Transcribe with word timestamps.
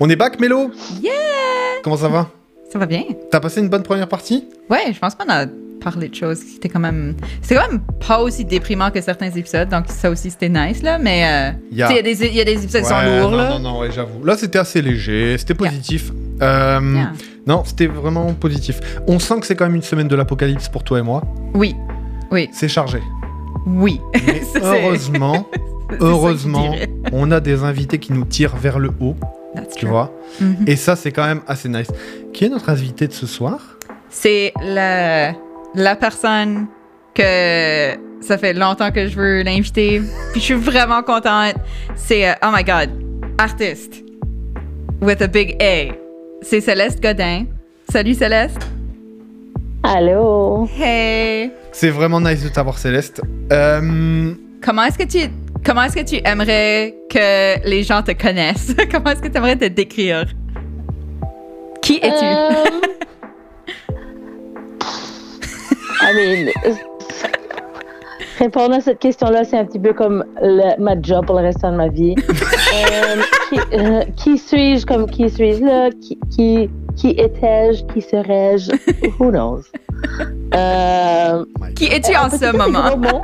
On 0.00 0.08
est 0.10 0.16
back, 0.16 0.38
Mélo? 0.40 0.70
Yeah 1.02 1.12
Comment 1.82 1.96
ça 1.96 2.08
va? 2.08 2.28
Ça 2.72 2.78
va 2.78 2.86
bien. 2.86 3.02
T'as 3.30 3.40
passé 3.40 3.60
une 3.60 3.68
bonne 3.68 3.82
première 3.82 4.08
partie? 4.08 4.44
Ouais, 4.68 4.92
je 4.92 4.98
pense 4.98 5.14
qu'on 5.14 5.28
a 5.30 5.46
parlé 5.80 6.08
de 6.08 6.14
choses 6.14 6.42
qui 6.42 6.56
étaient 6.56 6.68
quand 6.68 6.80
même. 6.80 7.14
C'était 7.40 7.54
quand 7.54 7.68
même 7.70 7.80
pas 8.06 8.20
aussi 8.20 8.44
déprimant 8.44 8.90
que 8.90 9.00
certains 9.00 9.30
épisodes, 9.30 9.68
donc 9.68 9.84
ça 9.88 10.10
aussi 10.10 10.30
c'était 10.30 10.48
nice, 10.48 10.82
là. 10.82 10.98
Mais 10.98 11.24
euh, 11.24 11.58
Il 11.70 11.78
y 11.78 11.82
a- 11.82 11.92
y, 11.98 12.02
des- 12.02 12.26
il 12.26 12.34
y 12.34 12.40
a 12.40 12.44
des 12.44 12.62
épisodes 12.64 12.82
qui 12.82 12.88
sont 12.88 12.94
lourds, 13.20 13.30
non, 13.30 13.36
là. 13.36 13.50
Non, 13.50 13.58
non, 13.60 13.78
ouais, 13.80 13.90
j'avoue. 13.92 14.24
Là, 14.24 14.36
c'était 14.36 14.58
assez 14.58 14.82
léger, 14.82 15.36
c'était 15.38 15.54
positif. 15.54 16.10
Euh, 16.42 16.80
Yeah. 16.94 17.12
Non, 17.46 17.62
c'était 17.64 17.86
vraiment 17.86 18.34
positif. 18.34 18.80
On 19.06 19.20
sent 19.20 19.38
que 19.40 19.46
c'est 19.46 19.54
quand 19.54 19.66
même 19.66 19.76
une 19.76 19.82
semaine 19.82 20.08
de 20.08 20.16
l'apocalypse 20.16 20.68
pour 20.68 20.82
toi 20.82 20.98
et 20.98 21.02
moi. 21.02 21.22
Oui, 21.54 21.76
oui, 22.32 22.48
C'est 22.52 22.68
chargé. 22.68 22.98
oui. 23.66 24.00
Mais 24.26 24.42
heureusement, 24.60 25.46
heureusement, 26.00 26.74
on 27.12 27.30
a 27.30 27.38
des 27.38 27.62
invités 27.62 27.98
qui 27.98 28.12
nous 28.12 28.24
tirent 28.24 28.56
vers 28.56 28.80
le 28.80 28.90
haut, 29.00 29.14
That's 29.56 29.74
tu 29.74 29.80
true. 29.80 29.88
vois? 29.90 30.12
Mhm. 30.40 30.64
Et 30.66 30.76
ça, 30.76 30.94
c'est 30.96 31.10
quand 31.12 31.26
même 31.26 31.40
assez 31.48 31.68
nice. 31.68 31.88
Qui 32.32 32.44
est 32.44 32.48
notre 32.48 32.68
invité 32.68 33.08
de 33.08 33.12
ce 33.12 33.26
soir? 33.26 33.58
C'est 34.10 34.52
la, 34.62 35.32
la 35.74 35.96
personne 35.96 36.66
que 37.14 37.92
ça 38.20 38.38
fait 38.38 38.52
longtemps 38.52 38.90
que 38.90 39.06
je 39.08 39.16
veux 39.16 39.42
l'inviter. 39.42 40.00
Puis 40.32 40.40
je 40.40 40.44
suis 40.46 40.54
vraiment 40.54 41.02
contente. 41.02 41.54
C'est, 41.94 42.28
euh, 42.28 42.32
oh 42.44 42.48
my 42.52 42.62
god, 42.62 42.90
artiste. 43.38 44.02
With 45.00 45.20
a 45.22 45.26
big 45.26 45.56
A. 45.60 45.92
C'est 46.42 46.60
Céleste 46.60 47.02
Godin. 47.02 47.44
Salut 47.90 48.14
Céleste. 48.14 48.58
Allô? 49.82 50.68
Hey. 50.78 51.50
C'est 51.72 51.90
vraiment 51.90 52.20
nice 52.20 52.42
de 52.42 52.48
t'avoir, 52.48 52.78
Céleste. 52.78 53.20
Euh, 53.52 54.32
Comment 54.62 54.84
est-ce 54.84 54.98
que 54.98 55.04
tu 55.04 55.18
comment 55.66 55.82
est-ce 55.82 55.96
que 55.96 56.04
tu 56.04 56.20
aimerais 56.24 56.94
que 57.10 57.68
les 57.68 57.82
gens 57.82 58.02
te 58.02 58.12
connaissent? 58.12 58.74
Comment 58.92 59.10
est-ce 59.10 59.20
que 59.22 59.28
tu 59.28 59.36
aimerais 59.36 59.56
te 59.56 59.64
décrire? 59.66 60.24
Qui 61.82 61.96
es-tu? 61.96 62.24
Euh, 62.24 62.64
I 66.02 66.12
mean, 66.14 66.52
répondre 68.38 68.74
à 68.76 68.80
cette 68.80 68.98
question-là, 69.00 69.44
c'est 69.44 69.58
un 69.58 69.64
petit 69.64 69.78
peu 69.80 69.92
comme 69.92 70.24
le- 70.40 70.78
ma 70.80 71.00
job 71.00 71.26
pour 71.26 71.36
le 71.36 71.42
restant 71.46 71.72
de 71.72 71.76
ma 71.76 71.88
vie. 71.88 72.14
Euh, 72.76 73.22
qui 73.48 73.58
euh, 73.74 74.00
qui 74.16 74.36
suis-je 74.38 74.84
comme 74.84 75.08
qui 75.08 75.30
suis-je 75.30 75.64
là? 75.64 75.88
Qui, 76.02 76.18
qui, 76.30 76.68
qui 76.96 77.10
étais-je? 77.10 77.84
Qui 77.94 78.02
serais-je? 78.02 78.70
Who 79.18 79.30
knows? 79.30 79.62
Qui 81.76 81.84
es-tu 81.86 82.14
en 82.16 82.28
Parce 82.28 82.38
ce 82.38 82.52
moment? 82.54 83.22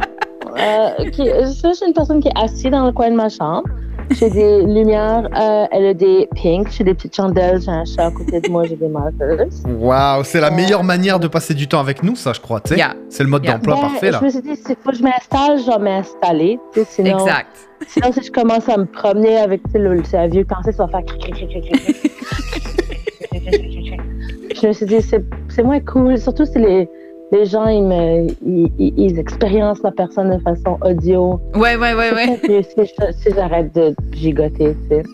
Euh, 0.58 1.10
qui- 1.10 1.24
je 1.26 1.72
suis 1.74 1.86
une 1.86 1.92
personne 1.94 2.20
qui 2.20 2.28
est 2.28 2.38
assise 2.42 2.70
dans 2.70 2.86
le 2.86 2.92
coin 2.92 3.10
de 3.10 3.16
ma 3.16 3.28
chambre. 3.28 3.64
J'ai 4.10 4.28
des 4.28 4.62
lumières, 4.64 5.26
euh, 5.34 5.64
elle 5.70 5.86
a 5.86 5.94
des 5.94 6.28
pinks, 6.42 6.68
j'ai 6.70 6.84
des 6.84 6.92
petites 6.92 7.14
chandelles, 7.16 7.62
j'ai 7.62 7.70
un 7.70 7.84
chat 7.84 8.06
à 8.06 8.10
côté 8.10 8.40
de 8.40 8.48
moi, 8.50 8.64
j'ai 8.64 8.76
des 8.76 8.88
markers. 8.88 9.46
Waouh, 9.66 10.24
c'est 10.24 10.40
la 10.40 10.48
Euh, 10.48 10.54
meilleure 10.54 10.84
manière 10.84 11.18
de 11.18 11.28
passer 11.28 11.54
du 11.54 11.66
temps 11.66 11.80
avec 11.80 12.02
nous, 12.02 12.14
ça, 12.16 12.32
je 12.34 12.40
crois. 12.40 12.60
Yeah. 12.76 12.94
C'est 13.08 13.22
le 13.22 13.30
mode 13.30 13.44
Yeah. 13.44 13.54
d'emploi 13.54 13.76
Ben, 13.76 13.80
parfait, 13.82 14.10
là. 14.10 14.18
Je 14.20 14.24
me 14.26 14.30
suis 14.30 14.42
dit, 14.42 14.56
s'il 14.56 14.76
faut 14.84 14.90
que 14.90 14.96
je 14.96 15.02
m'installe, 15.02 15.58
je 15.60 15.70
vais 15.70 15.78
m'installer. 15.78 16.58
Sinon, 16.88 17.18
Exact. 17.20 17.56
sinon, 17.86 18.12
si 18.12 18.22
je 18.24 18.30
commence 18.32 18.68
à 18.68 18.76
me 18.76 18.84
promener 18.84 19.38
avec 19.38 19.62
le, 19.72 20.02
un 20.14 20.26
vieux 20.28 20.44
pensée, 20.44 20.72
ça 20.72 20.84
va 20.86 20.90
faire. 20.98 21.04
cric, 21.06 21.20
cric, 21.34 21.48
cric, 21.48 21.72
cric, 21.72 21.84
cric, 21.90 22.02
cric. 22.02 24.00
Je 24.60 24.66
me 24.66 24.72
suis 24.72 24.86
dit, 24.86 25.00
c'est 25.00 25.24
c'est 25.48 25.62
moins 25.62 25.80
cool. 25.80 26.18
Surtout 26.18 26.44
si 26.44 26.58
les, 26.58 26.88
les 27.32 27.46
gens, 27.46 27.66
ils, 27.66 27.82
me, 27.82 28.26
ils, 28.46 28.70
ils, 28.78 28.94
ils 28.96 29.18
expériencent 29.18 29.82
la 29.82 29.90
personne 29.90 30.30
de 30.30 30.38
façon 30.42 30.78
audio. 30.84 31.40
Ouais, 31.54 31.76
ouais, 31.76 31.94
ouais, 31.94 32.12
ouais. 32.14 32.40
Mieux 32.48 32.62
si 32.62 33.30
j'arrête 33.34 33.74
de 33.74 33.94
gigoter, 34.12 34.76
tu 34.82 34.88
sais. 34.88 35.02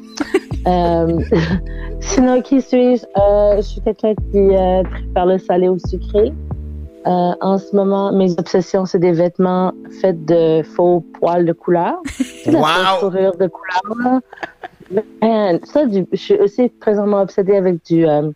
Euh, 0.67 1.21
sinon, 2.01 2.43
qui 2.43 2.61
suis-je? 2.61 3.05
Euh, 3.17 3.57
je 3.57 3.63
suis 3.63 3.81
quelqu'un 3.81 4.13
qui 4.15 4.37
euh, 4.55 4.83
préfère 4.83 5.25
le 5.25 5.39
salé 5.39 5.69
au 5.69 5.79
sucré. 5.79 6.33
Euh, 7.07 7.31
en 7.41 7.57
ce 7.57 7.75
moment, 7.75 8.13
mes 8.13 8.33
obsessions, 8.33 8.85
c'est 8.85 8.99
des 8.99 9.13
vêtements 9.13 9.73
faits 10.03 10.23
de 10.27 10.63
faux 10.63 11.03
poils 11.21 11.47
de 11.47 11.53
couleur. 11.55 11.95
Wow! 12.49 12.99
fourrure 13.01 13.37
de 13.39 13.47
couleur. 13.49 14.21
Man, 15.23 15.61
ça, 15.65 15.87
du- 15.87 16.07
je 16.13 16.17
suis 16.19 16.35
aussi 16.39 16.69
présentement 16.69 17.23
obsédée 17.23 17.57
avec 17.57 17.83
du, 17.87 18.07
euh, 18.07 18.31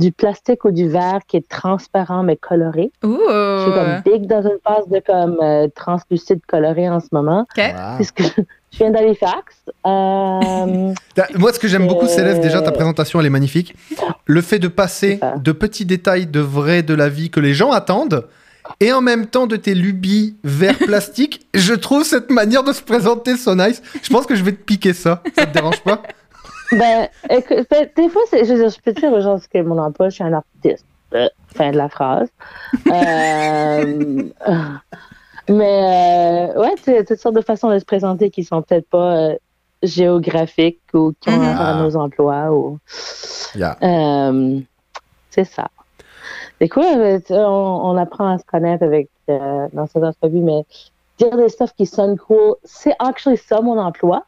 du 0.00 0.10
plastique 0.10 0.64
ou 0.64 0.72
du 0.72 0.88
verre 0.88 1.20
qui 1.28 1.36
est 1.36 1.48
transparent 1.48 2.22
mais 2.22 2.36
coloré. 2.36 2.90
Je 3.02 3.08
suis 3.08 3.72
comme 3.72 4.02
big 4.04 4.26
dans 4.26 4.42
une 4.42 4.58
phase 4.64 4.88
de 4.88 5.00
comme 5.06 5.38
euh, 5.42 5.68
translucide 5.74 6.40
coloré 6.46 6.88
en 6.88 6.98
ce 6.98 7.08
moment. 7.12 7.46
Ok. 7.56 7.62
Wow. 7.62 7.96
Puisque 7.96 8.22
je 8.22 8.42
je 8.72 8.78
viens 8.78 8.90
d'Halifax. 8.90 9.56
Euh, 9.86 10.94
Moi, 11.38 11.52
ce 11.52 11.58
que 11.58 11.66
j'aime 11.66 11.88
beaucoup, 11.88 12.06
Céleste, 12.06 12.40
déjà, 12.40 12.62
ta 12.62 12.70
présentation, 12.70 13.18
elle 13.18 13.26
est 13.26 13.30
magnifique. 13.30 13.74
Le 14.26 14.40
fait 14.42 14.58
de 14.58 14.68
passer 14.68 15.18
C'est 15.20 15.42
de 15.42 15.52
petits 15.52 15.84
détails 15.84 16.26
de 16.26 16.40
vrai 16.40 16.82
de 16.82 16.94
la 16.94 17.08
vie 17.08 17.30
que 17.30 17.40
les 17.40 17.52
gens 17.52 17.72
attendent 17.72 18.26
et 18.78 18.92
en 18.92 19.00
même 19.00 19.26
temps 19.26 19.46
de 19.46 19.56
tes 19.56 19.74
lubies 19.74 20.36
vers 20.44 20.78
plastique, 20.78 21.46
je 21.54 21.74
trouve 21.74 22.04
cette 22.04 22.30
manière 22.30 22.62
de 22.62 22.72
se 22.72 22.82
présenter 22.82 23.36
so 23.36 23.54
nice. 23.54 23.82
Je 24.02 24.08
pense 24.10 24.26
que 24.26 24.36
je 24.36 24.44
vais 24.44 24.52
te 24.52 24.62
piquer 24.62 24.92
ça. 24.92 25.22
Ça 25.36 25.46
te 25.46 25.52
dérange 25.52 25.80
pas? 25.80 26.02
Ben, 26.72 27.08
écoute, 27.28 27.66
ben, 27.70 27.88
des 27.96 28.08
fois, 28.08 28.22
c'est- 28.28 28.44
je, 28.44 28.52
veux 28.54 28.58
dire, 28.60 28.70
je 28.70 28.80
peux 28.80 28.92
dire 28.92 29.12
aux 29.12 29.20
gens 29.20 29.38
que 29.52 29.62
mon 29.62 29.78
emploi, 29.78 30.08
je 30.08 30.14
suis 30.16 30.24
un 30.24 30.32
artiste. 30.32 30.84
Euh, 31.12 31.28
fin 31.56 31.72
de 31.72 31.76
la 31.76 31.88
phrase. 31.88 32.28
Euh, 32.88 34.24
mais, 35.48 36.52
euh, 36.54 36.60
ouais, 36.60 36.74
tu 36.76 36.84
sais, 36.84 37.04
toutes 37.04 37.18
sortes 37.18 37.34
de 37.34 37.40
façons 37.40 37.68
de 37.70 37.78
se 37.78 37.84
présenter 37.84 38.30
qui 38.30 38.44
sont 38.44 38.62
peut-être 38.62 38.88
pas 38.88 39.16
euh, 39.16 39.34
géographiques 39.82 40.80
ou 40.94 41.12
qui 41.20 41.28
ont 41.30 41.32
Mhm. 41.36 41.48
rapport 41.48 41.66
à 41.66 41.74
nos 41.82 41.96
emplois. 41.96 42.52
Ou, 42.52 42.78
Yeah. 43.56 43.76
Euh, 43.82 44.60
c'est 45.30 45.44
ça. 45.44 45.68
C'est 46.60 46.68
cool, 46.68 46.84
on 47.30 47.96
apprend 47.96 48.28
à 48.34 48.38
se 48.38 48.44
connaître 48.44 48.84
avec 48.84 49.08
euh, 49.28 49.66
dans 49.72 49.86
cette 49.88 50.04
entrevue, 50.04 50.38
mais 50.40 50.64
dire 51.18 51.36
des 51.36 51.48
stuff 51.48 51.72
qui 51.76 51.86
sonnent 51.86 52.18
cool, 52.18 52.54
c'est 52.64 52.94
actually 53.00 53.36
ça 53.38 53.60
mon 53.60 53.78
emploi. 53.78 54.22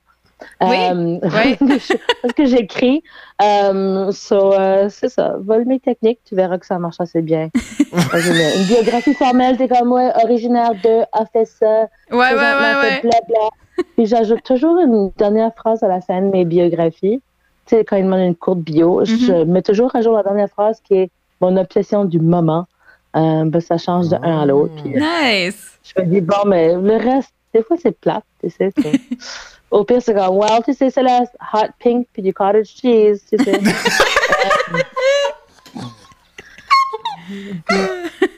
Oui, 0.60 0.76
Euh, 0.91 1.19
oui. 1.22 1.56
parce 2.22 2.34
que 2.34 2.47
j'écris. 2.47 3.03
Euh, 3.42 4.10
so, 4.12 4.53
euh, 4.53 4.88
c'est 4.88 5.08
ça. 5.08 5.34
Vole 5.41 5.64
mes 5.66 5.80
techniques, 5.80 6.20
tu 6.25 6.34
verras 6.34 6.58
que 6.58 6.66
ça 6.66 6.78
marche 6.78 7.00
assez 7.00 7.22
bien. 7.22 7.48
une, 7.92 8.60
une 8.60 8.66
biographie 8.66 9.14
formelle, 9.14 9.56
t'es 9.56 9.69
comme, 9.69 9.92
ouais, 9.92 10.10
originaire 10.22 10.72
de, 10.82 11.02
a 11.12 11.26
fait 11.32 11.44
ça, 11.47 11.82
Ouais, 12.10 12.19
ouais, 12.19 12.34
ouais, 12.34 12.75
ouais. 12.81 13.00
blabla. 13.02 13.48
Puis 13.97 14.06
j'ajoute 14.06 14.42
toujours 14.44 14.78
une 14.78 15.10
dernière 15.16 15.52
phrase 15.54 15.82
à 15.82 15.88
la 15.88 16.00
fin 16.00 16.20
de 16.20 16.26
mes 16.31 16.44
biographies. 16.44 17.20
Tu 17.66 17.76
sais, 17.76 17.84
quand 17.84 17.97
ils 17.97 18.04
demandent 18.04 18.20
une 18.26 18.34
courte 18.36 18.58
bio, 18.58 19.04
je 19.04 19.44
mets 19.44 19.62
toujours 19.62 19.94
à 19.97 20.02
jour 20.02 20.14
la 20.16 20.22
dernière 20.22 20.48
phrase 20.48 20.81
qui 20.82 20.94
est 20.94 21.10
mon 21.41 21.56
obsession 21.56 22.04
du 22.04 22.19
moment. 22.20 22.66
Ben, 23.14 23.60
ça 23.60 23.76
change 23.78 24.08
de 24.08 24.16
un 24.16 24.41
à 24.42 24.47
l'autre. 24.47 24.72
Euh, 24.86 24.98
Nice. 24.98 25.78
je 25.84 26.00
me 26.02 26.06
dis, 26.06 26.20
bon, 26.20 26.44
mais 26.47 26.75
le 26.75 26.97
reste, 26.97 27.32
des 27.54 27.62
fois, 27.62 27.76
c'est 27.81 27.92
plate, 27.92 28.25
tu 28.42 28.48
sais. 28.50 28.72
Au 29.72 29.84
pire, 29.84 30.00
c'est 30.02 30.14
comme, 30.14 30.36
well, 30.36 30.62
tu 30.64 30.74
sais, 30.74 30.90
c'est 30.90 31.02
la 31.02 31.22
hot 31.54 31.66
pink 31.80 32.06
puis 32.12 32.22
du 32.22 32.32
cottage 32.32 32.66
cheese, 32.68 33.22
tu 33.30 33.42
sais. 33.42 33.60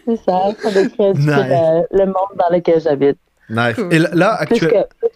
C'est 0.06 0.16
ça, 0.16 0.50
ça 0.62 0.70
décrit 0.70 1.12
Nice. 1.14 1.26
le, 1.26 1.98
le 1.98 2.06
monde 2.06 2.36
dans 2.38 2.54
lequel 2.54 2.80
j'habite. 2.80 3.18
Nice. 3.48 3.74
Cool. 3.74 3.92
Et 3.92 3.98
là, 3.98 4.08
là, 4.12 4.46
Plus 4.46 4.60
que, 4.60 4.66
plus 4.66 5.08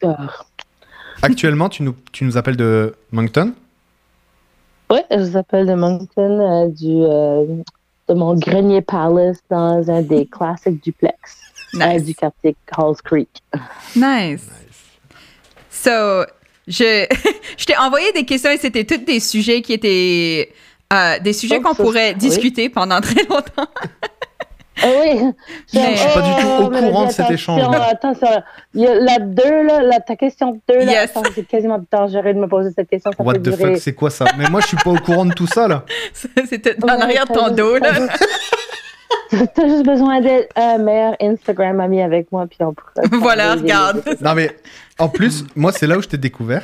que 0.00 0.06
actuellement, 1.22 1.68
tu 1.68 1.82
nous, 1.82 1.94
tu 2.12 2.24
nous 2.24 2.36
appelles 2.36 2.56
de 2.56 2.94
Moncton? 3.12 3.52
Oui, 4.90 5.00
je 5.10 5.16
vous 5.18 5.36
appelle 5.36 5.66
de 5.66 5.74
Moncton, 5.74 6.40
euh, 6.40 6.68
du, 6.68 7.02
euh, 7.02 7.44
de 8.08 8.14
mon 8.14 8.34
grenier 8.36 8.82
palace 8.82 9.38
dans 9.50 9.90
un 9.90 10.02
des 10.02 10.26
classiques 10.30 10.82
duplex 10.82 11.38
euh, 11.74 11.98
du 12.00 12.14
quartier 12.14 12.56
Halls 12.76 12.96
Creek. 13.04 13.42
Nice. 13.96 14.48
So, 15.82 16.24
je, 16.68 17.06
je 17.58 17.64
t'ai 17.64 17.76
envoyé 17.76 18.12
des 18.12 18.24
questions 18.24 18.50
et 18.50 18.56
c'était 18.58 18.84
toutes 18.84 19.04
des 19.04 19.20
sujets 19.20 19.62
qui 19.62 19.72
étaient 19.74 20.52
euh, 20.92 21.18
des 21.20 21.32
sujets 21.32 21.58
Oh, 21.60 21.62
qu'on 21.62 21.74
ça, 21.74 21.82
pourrait 21.82 22.08
oui. 22.10 22.14
discuter 22.16 22.68
pendant 22.68 23.00
très 23.00 23.22
longtemps. 23.24 23.68
Ah 24.82 24.88
oui. 25.00 25.22
Mais- 25.72 25.96
Je 25.96 26.00
suis 26.00 26.08
pas 26.12 26.20
du 26.20 26.42
tout 26.42 26.48
au 26.66 26.68
mais 26.68 26.80
courant 26.80 27.06
de 27.06 27.10
cet 27.10 27.30
échange. 27.30 27.62
Attention, 27.90 28.28
là. 28.28 28.44
Il 28.74 28.82
y 28.82 28.86
a 28.86 28.94
la 28.94 29.18
2, 29.20 29.42
là, 29.62 29.80
la, 29.82 30.00
ta 30.00 30.16
question 30.16 30.60
2, 30.68 30.80
là, 30.80 30.84
Yes. 30.84 31.04
attends, 31.16 31.22
c'est 31.34 31.48
quasiment 31.48 31.82
dangereux 31.90 32.34
de 32.34 32.38
me 32.38 32.46
poser 32.46 32.68
cette 32.76 32.90
question. 32.90 33.10
Ça 33.16 33.22
What 33.24 33.36
the 33.36 33.42
durer... 33.44 33.56
fuck, 33.56 33.76
c'est 33.78 33.94
quoi 33.94 34.10
ça? 34.10 34.26
Mais 34.36 34.50
moi, 34.50 34.60
je 34.60 34.66
suis 34.66 34.76
pas 34.76 34.90
au 34.90 34.98
courant 34.98 35.24
de 35.24 35.32
tout 35.32 35.46
ça, 35.46 35.66
là. 35.66 35.86
C'était 36.12 36.76
en 36.84 36.88
Ouais, 36.88 37.02
arrière 37.02 37.24
de 37.26 37.32
ton 37.32 37.48
dos, 37.54 37.78
là. 37.78 37.90
T'as 39.30 39.68
juste 39.68 39.84
besoin 39.84 40.20
d'être 40.20 40.52
un 40.56 40.78
meilleur 40.78 41.14
Instagram 41.20 41.80
ami 41.80 42.00
avec 42.00 42.30
moi, 42.32 42.46
puis 42.46 42.58
on. 42.60 42.74
Voilà, 43.20 43.54
regarde. 43.54 44.02
Non, 44.20 44.34
mais 44.34 44.56
en 44.98 45.08
plus, 45.08 45.44
moi, 45.54 45.72
c'est 45.72 45.86
là 45.86 45.98
où 45.98 46.02
je 46.02 46.08
t'ai 46.08 46.18
découvert. 46.18 46.62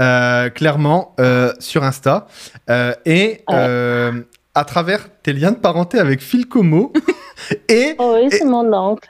Euh, 0.00 0.48
clairement, 0.50 1.14
euh, 1.20 1.52
sur 1.60 1.84
Insta. 1.84 2.26
Euh, 2.70 2.92
et 3.04 3.42
euh, 3.50 4.12
à 4.54 4.64
travers 4.64 5.08
tes 5.22 5.32
liens 5.32 5.52
de 5.52 5.56
parenté 5.56 5.98
avec 5.98 6.20
Phil 6.20 6.48
Como. 6.48 6.92
et, 7.68 7.94
Oh 7.98 8.14
oui, 8.16 8.28
Et- 8.30 8.30
c'est 8.38 8.44
mon 8.44 8.72
oncle. 8.72 9.08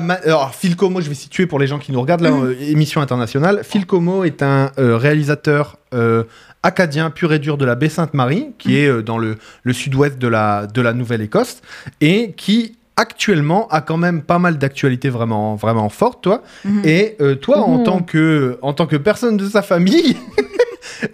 Ma- 0.00 0.14
Alors, 0.24 0.54
Phil 0.54 0.76
Como, 0.76 1.00
je 1.00 1.08
vais 1.08 1.14
situer 1.14 1.46
pour 1.46 1.58
les 1.58 1.66
gens 1.66 1.78
qui 1.78 1.92
nous 1.92 2.00
regardent, 2.00 2.22
là, 2.22 2.30
euh, 2.30 2.54
émission 2.60 3.00
internationale. 3.00 3.60
Phil 3.64 3.86
Como 3.86 4.24
est 4.24 4.42
un 4.42 4.70
euh, 4.78 4.96
réalisateur 4.96 5.76
euh, 5.94 6.24
acadien 6.62 7.10
pur 7.10 7.32
et 7.32 7.38
dur 7.38 7.56
de 7.56 7.64
la 7.64 7.74
baie 7.74 7.88
Sainte-Marie, 7.88 8.48
qui 8.58 8.78
est 8.78 8.86
euh, 8.88 9.02
dans 9.02 9.18
le, 9.18 9.36
le 9.62 9.72
sud-ouest 9.72 10.18
de 10.18 10.28
la, 10.28 10.66
de 10.66 10.80
la 10.82 10.92
Nouvelle-Écosse, 10.92 11.62
et 12.00 12.32
qui 12.36 12.76
actuellement 12.96 13.66
a 13.68 13.80
quand 13.80 13.96
même 13.96 14.20
pas 14.22 14.38
mal 14.38 14.58
d'actualités 14.58 15.08
vraiment, 15.08 15.54
vraiment 15.54 15.88
fortes, 15.88 16.22
toi. 16.22 16.42
Mhm. 16.64 16.82
Et 16.84 17.16
euh, 17.20 17.34
toi, 17.34 17.60
en, 17.62 17.78
tant 17.82 18.00
que, 18.02 18.58
en 18.62 18.74
tant 18.74 18.86
que 18.86 18.96
personne 18.96 19.38
de 19.38 19.48
sa 19.48 19.62
famille, 19.62 20.16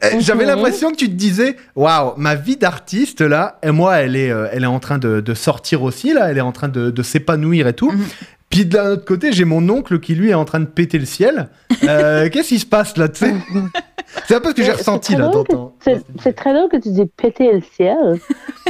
euh, 0.02 0.10
j'avais 0.18 0.46
l'impression 0.46 0.90
que 0.90 0.96
tu 0.96 1.06
te 1.08 1.14
disais, 1.14 1.54
waouh, 1.76 2.14
ma 2.16 2.34
vie 2.34 2.56
d'artiste 2.56 3.20
là, 3.20 3.58
et 3.62 3.70
moi, 3.70 3.98
elle 3.98 4.16
est, 4.16 4.30
euh, 4.32 4.48
elle 4.52 4.64
est 4.64 4.68
en 4.68 4.80
train 4.80 4.98
de, 4.98 5.20
de 5.20 5.34
sortir 5.34 5.82
aussi 5.84 6.12
là, 6.12 6.28
elle 6.28 6.38
est 6.38 6.42
en 6.42 6.50
train 6.52 6.68
de, 6.68 6.90
de 6.90 7.02
s'épanouir 7.04 7.68
et 7.68 7.72
tout. 7.74 7.92
Puis 8.56 8.64
d'un 8.64 8.92
autre 8.92 9.04
côté, 9.04 9.32
j'ai 9.32 9.44
mon 9.44 9.68
oncle 9.68 10.00
qui 10.00 10.14
lui 10.14 10.30
est 10.30 10.34
en 10.34 10.46
train 10.46 10.60
de 10.60 10.64
péter 10.64 10.98
le 10.98 11.04
ciel. 11.04 11.50
Euh, 11.84 12.28
Qu'est-ce 12.32 12.48
qui 12.48 12.58
se 12.58 12.64
passe 12.64 12.96
là, 12.96 13.06
tu 13.06 13.26
sais? 13.26 13.34
C'est 14.26 14.36
un 14.36 14.40
peu 14.40 14.48
ce 14.48 14.54
que 14.54 14.62
j'ai 14.62 14.68
Mais 14.68 14.78
ressenti 14.78 15.14
là. 15.14 15.30
C'est 16.22 16.32
très 16.32 16.54
drôle 16.54 16.70
que 16.70 16.78
tu 16.78 16.88
dis 16.88 17.04
péter 17.04 17.52
le 17.52 17.60
ciel. 17.60 18.18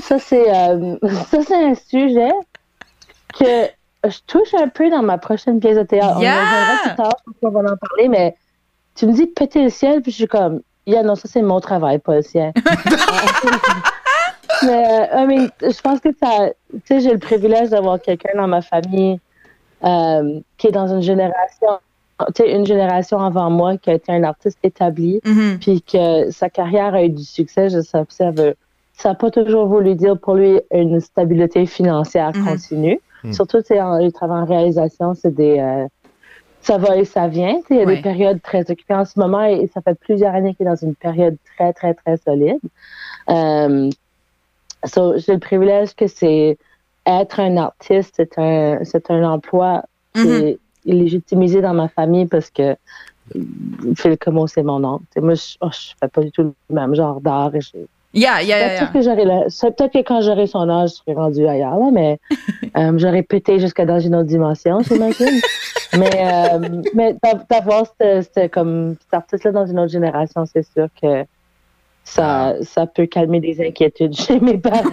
ça, 0.02 0.18
c'est 0.18 0.52
euh, 0.52 0.96
ça, 1.30 1.38
c'est 1.46 1.54
un 1.54 1.76
sujet 1.76 2.32
que 3.38 4.10
je 4.10 4.18
touche 4.26 4.52
un 4.60 4.66
peu 4.66 4.90
dans 4.90 5.04
ma 5.04 5.18
prochaine 5.18 5.60
pièce 5.60 5.76
de 5.76 5.84
théâtre. 5.84 6.20
Yeah! 6.20 6.34
On 6.34 6.88
plus 6.88 6.96
tard, 6.96 7.14
qu'on 7.40 7.50
va 7.50 7.60
en 7.60 7.76
parler, 7.76 8.08
mais 8.08 8.34
tu 8.96 9.06
me 9.06 9.12
dis 9.12 9.26
péter 9.26 9.62
le 9.62 9.70
ciel, 9.70 10.02
puis 10.02 10.10
je 10.10 10.16
suis 10.16 10.26
comme, 10.26 10.62
yeah, 10.88 11.04
non, 11.04 11.14
ça, 11.14 11.28
c'est 11.32 11.42
mon 11.42 11.60
travail, 11.60 12.00
pas 12.00 12.16
le 12.16 12.22
sien. 12.22 12.50
mais, 14.64 14.84
euh, 14.84 15.22
I 15.22 15.26
mean, 15.28 15.46
je 15.62 15.80
pense 15.80 16.00
que 16.00 16.08
ça, 16.20 16.48
tu 16.72 16.80
sais, 16.86 16.98
j'ai 16.98 17.12
le 17.12 17.20
privilège 17.20 17.68
d'avoir 17.68 18.00
quelqu'un 18.00 18.32
dans 18.34 18.48
ma 18.48 18.62
famille 18.62 19.20
euh, 19.86 20.40
qui 20.58 20.66
est 20.66 20.72
dans 20.72 20.88
une 20.88 21.02
génération, 21.02 21.78
tu 22.34 22.42
sais, 22.42 22.52
une 22.56 22.66
génération 22.66 23.20
avant 23.20 23.50
moi 23.50 23.76
qui 23.76 23.90
a 23.90 23.94
été 23.94 24.12
un 24.12 24.24
artiste 24.24 24.58
établi 24.62 25.20
Mhm. 25.24 25.58
puis 25.60 25.82
que 25.82 26.30
sa 26.30 26.48
carrière 26.50 26.94
a 26.94 27.04
eu 27.04 27.10
du 27.10 27.24
succès, 27.24 27.68
je 27.70 27.80
sais, 27.80 28.02
ça 28.08 28.30
veut, 28.30 28.54
ça 28.94 29.10
n'a 29.10 29.14
pas 29.14 29.30
toujours 29.30 29.66
voulu 29.66 29.94
dire 29.94 30.18
pour 30.18 30.34
lui 30.34 30.60
une 30.72 31.00
stabilité 31.00 31.66
financière 31.66 32.32
Mhm. 32.34 32.44
continue. 32.44 33.00
Mhm. 33.24 33.32
Surtout, 33.32 33.58
tu 33.60 33.66
sais, 33.68 33.80
en, 33.80 33.98
les 33.98 34.12
travaux 34.12 34.34
en 34.34 34.44
réalisation, 34.44 35.14
c'est 35.14 35.34
des, 35.34 35.58
euh, 35.60 35.86
ça 36.62 36.78
va 36.78 36.96
et 36.96 37.04
ça 37.04 37.28
vient. 37.28 37.56
Tu 37.56 37.68
sais, 37.68 37.74
Il 37.74 37.76
y 37.76 37.82
a 37.82 37.84
Ouais. 37.86 37.96
des 37.96 38.02
périodes 38.02 38.40
très 38.42 38.68
occupées 38.70 38.94
en 38.94 39.04
ce 39.04 39.18
moment 39.20 39.44
et, 39.44 39.66
ça 39.68 39.80
fait 39.82 39.94
plusieurs 40.00 40.34
années 40.34 40.54
qu'il 40.54 40.66
est 40.66 40.70
dans 40.70 40.74
une 40.76 40.96
période 40.96 41.36
très, 41.56 41.72
très, 41.72 41.94
très 41.94 42.16
solide. 42.16 42.58
Euh, 43.30 43.90
so, 44.84 45.16
j'ai 45.18 45.34
le 45.34 45.38
privilège 45.38 45.94
que 45.94 46.06
c'est 46.06 46.58
être 47.06 47.40
un 47.40 47.56
artiste, 47.56 48.14
c'est 48.16 48.38
un, 48.38 48.80
c'est 48.84 49.10
un 49.10 49.22
emploi 49.24 49.84
qui 50.14 50.26
Mhm. 50.28 50.42
est 50.42 50.58
légitimisé 50.84 51.60
dans 51.60 51.74
ma 51.74 51.88
famille 51.88 52.26
parce 52.26 52.50
que 52.50 52.76
Phil 53.96 54.16
Como, 54.18 54.46
c'est 54.46 54.62
mon 54.62 54.82
oncle. 54.84 55.04
Moi, 55.20 55.34
je, 55.34 55.56
oh, 55.60 55.68
je 55.72 55.92
fais 56.00 56.08
pas 56.08 56.22
du 56.22 56.30
tout 56.30 56.42
le 56.42 56.74
même 56.74 56.94
genre 56.94 57.20
d'art. 57.20 57.52
Yeah, 58.14 58.40
yeah, 58.42 58.58
yeah, 58.58 58.88
Peut-être 58.88 59.92
que 59.92 59.98
quand 60.02 60.20
j'aurai 60.22 60.46
son 60.46 60.68
âge, 60.70 60.90
je 60.90 60.94
serai 60.96 61.14
rendu 61.14 61.46
ailleurs, 61.46 61.76
là, 61.78 61.90
mais 61.92 62.18
euh, 62.76 62.92
j'aurais 62.96 63.22
pété 63.22 63.58
jusqu'à 63.58 63.84
dans 63.84 63.98
une 64.00 64.14
autre 64.14 64.28
dimension, 64.28 64.80
j'imagine. 64.88 65.40
mais 65.92 66.24
euh, 66.26 66.82
mais 66.94 67.14
d'a- 67.22 67.44
d'avoir 67.50 67.84
cet 68.00 68.38
artiste-là 69.12 69.52
dans 69.52 69.66
une 69.66 69.78
autre 69.80 69.92
génération, 69.92 70.44
c'est 70.46 70.62
sûr 70.62 70.88
que 71.00 71.24
ça, 72.06 72.54
ça 72.62 72.86
peut 72.86 73.06
calmer 73.06 73.40
des 73.40 73.60
inquiétudes 73.66 74.14
chez 74.14 74.38
mes 74.40 74.58
parents. 74.58 74.82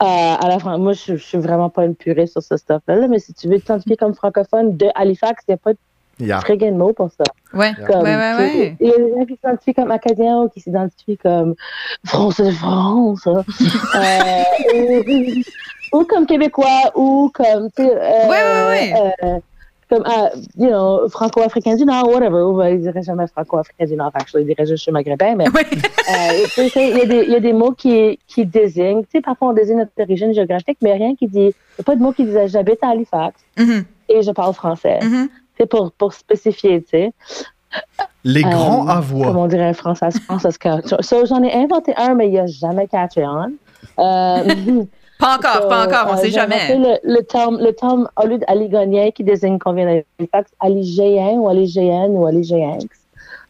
à, 0.00 0.34
à 0.34 0.48
la 0.48 0.58
France. 0.58 0.78
Moi, 0.78 0.92
je, 0.92 1.16
je 1.16 1.24
suis 1.24 1.38
vraiment 1.38 1.70
pas 1.70 1.84
une 1.84 1.94
purée 1.94 2.26
sur 2.26 2.42
ce 2.42 2.56
stuff-là, 2.56 2.96
là, 2.96 3.08
mais 3.08 3.18
si 3.18 3.32
tu 3.34 3.48
veux 3.48 3.58
t'identifier 3.60 3.96
comme 3.96 4.14
francophone 4.14 4.76
de 4.76 4.86
Halifax, 4.94 5.42
il 5.48 5.52
n'y 5.52 5.54
a 5.54 5.58
pas 5.58 5.72
de 5.72 5.78
Yeah. 6.20 6.38
friggin' 6.42 6.76
mot 6.76 6.92
pour 6.92 7.10
ça. 7.10 7.24
Ouais. 7.54 7.72
Comme, 7.88 8.02
Ouais, 8.02 8.14
ouais, 8.16 8.36
ouais. 8.36 8.76
Il 8.78 8.86
y 8.86 8.92
a 8.92 8.96
des 8.98 9.10
gens 9.10 9.24
qui 9.26 9.34
s'identifient 9.34 9.74
comme 9.74 9.90
acadiens 9.90 10.42
ou 10.42 10.48
qui 10.48 10.60
s'identifient 10.60 11.16
comme 11.18 11.56
français 12.06 12.44
de 12.44 12.50
France. 12.52 13.26
hein. 13.26 13.42
Euh, 13.96 15.02
ou, 15.92 15.98
ou 15.98 16.04
comme 16.04 16.24
québécois 16.26 16.92
ou 16.94 17.32
comme, 17.34 17.68
tu 17.76 17.82
sais, 17.82 17.90
euh, 17.92 18.28
Ouais, 18.28 18.92
ouais, 18.92 19.04
ouais. 19.22 19.40
Comme, 19.88 20.02
ah, 20.06 20.30
you 20.56 20.68
know, 20.68 21.08
franco-africain 21.08 21.76
du 21.76 21.84
Nord, 21.84 22.08
whatever. 22.08 22.40
Ou 22.42 22.56
ben, 22.56 22.68
ils 22.68 22.80
diraient 22.80 23.02
jamais 23.02 23.26
franco-africain 23.26 23.84
du 23.86 23.96
Nord, 23.96 24.10
actually, 24.14 24.44
ils 24.44 24.46
diraient 24.46 24.66
juste 24.66 24.78
je 24.78 24.82
suis 24.84 24.92
maghrébin, 24.92 25.34
mais 25.36 25.44
euh, 25.48 26.46
il 26.56 26.96
y, 26.96 27.00
a 27.00 27.06
des- 27.06 27.24
il 27.26 27.30
y 27.32 27.36
a 27.36 27.40
des 27.40 27.52
mots 27.52 27.72
qui, 27.72 28.18
qui 28.26 28.44
désignent, 28.46 29.02
tu 29.02 29.08
sais, 29.12 29.20
parfois 29.20 29.48
on 29.48 29.52
désigne 29.52 29.78
notre 29.78 29.92
origine 29.98 30.32
géographique, 30.32 30.78
mais 30.82 30.92
rien 30.94 31.14
qui 31.14 31.26
dit, 31.28 31.38
il 31.38 31.44
n'y 31.46 31.80
a 31.80 31.82
pas 31.84 31.96
de 31.96 32.02
mot 32.02 32.12
qui 32.12 32.24
disait 32.24 32.48
j'habite 32.48 32.82
à 32.82 32.88
Halifax 32.90 33.40
Mhm. 33.58 33.84
et 34.08 34.22
je 34.22 34.30
parle 34.30 34.54
français. 34.54 34.98
C'est 35.58 35.66
pour, 35.66 35.92
pour 35.92 36.12
spécifier, 36.12 36.82
tu 36.82 36.88
sais. 36.90 37.12
Les 38.24 38.42
grands 38.42 38.86
Euh, 38.88 38.90
à 38.92 39.00
voix. 39.00 39.26
Comme 39.26 39.36
on 39.36 39.46
dirait 39.46 39.68
un 39.68 39.72
français, 39.74 40.08
français 40.26 40.48
catch. 40.58 40.94
So, 41.00 41.26
j'en 41.26 41.42
ai 41.42 41.52
inventé 41.52 41.92
un, 41.96 42.14
mais 42.14 42.28
il 42.28 42.34
n'a 42.34 42.46
jamais 42.46 42.86
catché 42.88 43.24
on. 43.26 43.52
Euh, 44.02 44.84
Pas 45.24 45.36
encore, 45.36 45.68
pas 45.68 45.86
encore, 45.86 46.06
on 46.10 46.18
euh, 46.18 46.20
sait 46.20 46.30
jamais. 46.30 46.76
Le, 46.76 46.98
le 47.02 47.22
terme, 47.22 47.58
le 47.58 47.72
terme, 47.72 48.08
au 48.22 48.26
lieu 48.26 48.36
d'aligonien 48.38 49.10
qui 49.10 49.24
désigne 49.24 49.58
qu'on 49.58 49.72
vient 49.72 49.86
d'Halifax, 50.18 50.50
aligéen 50.60 51.36
ou 51.38 51.48
aligéenne 51.48 52.10
ou 52.10 52.26
aligéenx, 52.26 52.84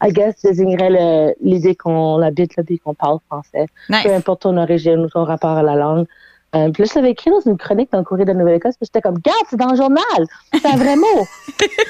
I 0.01 0.13
guess, 0.13 0.41
désignerait 0.43 1.35
l'idée 1.41 1.75
qu'on 1.75 2.23
habite 2.23 2.57
là 2.57 2.63
puis 2.63 2.79
qu'on 2.79 2.95
parle 2.95 3.19
français. 3.29 3.67
Nice. 3.89 4.05
Peu 4.05 4.15
importe 4.15 4.43
ton 4.43 4.57
origine 4.57 5.01
ou 5.01 5.09
ton 5.09 5.25
rapport 5.25 5.57
à 5.57 5.65
la 5.65 5.75
langue. 5.75 6.07
Euh, 6.55 6.71
puis 6.71 6.85
là, 6.85 6.89
je 6.93 6.99
l'avais 7.01 7.11
écrit 7.11 7.33
dans 7.33 7.41
une 7.41 7.57
chronique 7.57 7.91
dans 7.91 7.99
le 7.99 8.05
courrier 8.05 8.25
de 8.25 8.31
la 8.31 8.39
Nouvelle-Écosse, 8.39 8.77
puis 8.77 8.87
j'étais 8.87 9.01
comme, 9.01 9.19
garde, 9.19 9.37
c'est 9.51 9.57
dans 9.57 9.71
le 9.71 9.77
journal! 9.77 10.05
C'est 10.53 10.67
un 10.67 10.77
vrai 10.77 10.95
mot! 10.95 11.25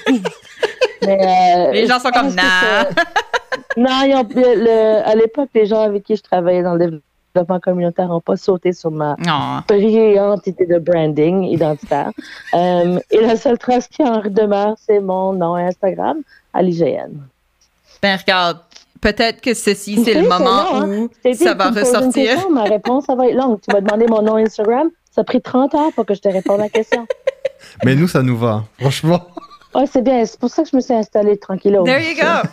Mais, 1.06 1.18
euh, 1.68 1.72
Les 1.72 1.86
gens 1.86 1.98
sont 1.98 2.08
comme, 2.10 2.34
nah. 2.34 2.88
Non, 3.76 4.24
le- 4.34 5.06
à 5.06 5.14
l'époque, 5.14 5.50
les 5.54 5.66
gens 5.66 5.82
avec 5.82 6.04
qui 6.04 6.16
je 6.16 6.22
travaillais 6.22 6.62
dans 6.62 6.72
le 6.72 6.78
développement 6.78 7.13
communautaire 7.62 8.08
n'ont 8.08 8.20
pas 8.20 8.36
sauté 8.36 8.72
sur 8.72 8.90
ma 8.90 9.16
Non. 9.26 9.62
brillante 9.66 10.46
idée 10.46 10.66
de 10.66 10.78
branding 10.78 11.44
identitaire. 11.44 12.10
Euh, 12.54 13.00
et 13.10 13.20
la 13.20 13.36
seule 13.36 13.58
trace 13.58 13.88
qui 13.88 14.02
en 14.02 14.20
demeure, 14.20 14.76
c'est 14.86 15.00
mon 15.00 15.32
nom 15.32 15.56
Instagram, 15.56 16.18
à 16.52 16.62
l'IGN. 16.62 17.10
Ben, 18.00 18.16
regarde, 18.16 18.58
peut-être 19.00 19.40
que 19.40 19.54
ceci, 19.54 20.04
c'est 20.04 20.14
le 20.14 20.22
moment 20.28 20.38
long, 20.44 20.74
hein? 20.82 20.88
où 20.98 21.10
Je 21.24 21.32
ça 21.32 21.54
va 21.54 21.70
ressortir. 21.70 22.12
question, 22.34 22.50
ma 22.50 22.62
réponse, 22.62 23.06
ça 23.06 23.16
va 23.16 23.26
être 23.28 23.34
longue. 23.34 23.58
Tu 23.60 23.74
m'as 23.74 23.80
demandé 23.80 24.06
mon 24.06 24.22
nom 24.22 24.36
Instagram. 24.36 24.88
Ça 25.10 25.22
a 25.22 25.24
pris 25.24 25.40
30 25.42 25.74
heures 25.74 25.92
pour 25.94 26.06
que 26.06 26.14
je 26.14 26.20
te 26.20 26.28
réponde 26.28 26.60
à 26.60 26.64
la 26.64 26.68
question. 26.68 27.06
Mais 27.84 27.96
nous, 27.96 28.06
ça 28.06 28.22
nous 28.22 28.36
va. 28.38 28.62
Franchement. 28.78 29.20
Ouais, 29.74 29.86
c'est 29.90 30.02
bien. 30.02 30.24
C'est 30.24 30.38
pour 30.38 30.50
ça 30.50 30.62
que 30.62 30.68
je 30.70 30.76
me 30.76 30.80
suis 30.80 30.94
installée 30.94 31.36
tranquillo. 31.38 31.82
There 31.84 32.00
you 32.00 32.14
go. 32.14 32.48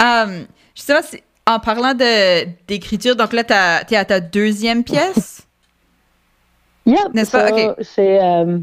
um, 0.04 0.46
justement, 0.74 1.00
c'est- 1.02 1.22
en 1.46 1.60
parlant 1.60 1.94
de- 1.94 2.44
d'écriture, 2.66 3.14
donc 3.16 3.32
là, 3.32 3.44
t'as- 3.44 3.84
t'es 3.84 3.96
à 3.96 4.04
ta 4.04 4.20
deuxième 4.20 4.82
pièce? 4.84 5.42
Yep, 6.86 7.14
N'est-ce 7.14 7.30
pas? 7.32 7.48
ça, 7.48 7.52
Ok. 7.54 7.76
c'est, 7.80 8.22
euh, 8.22 8.58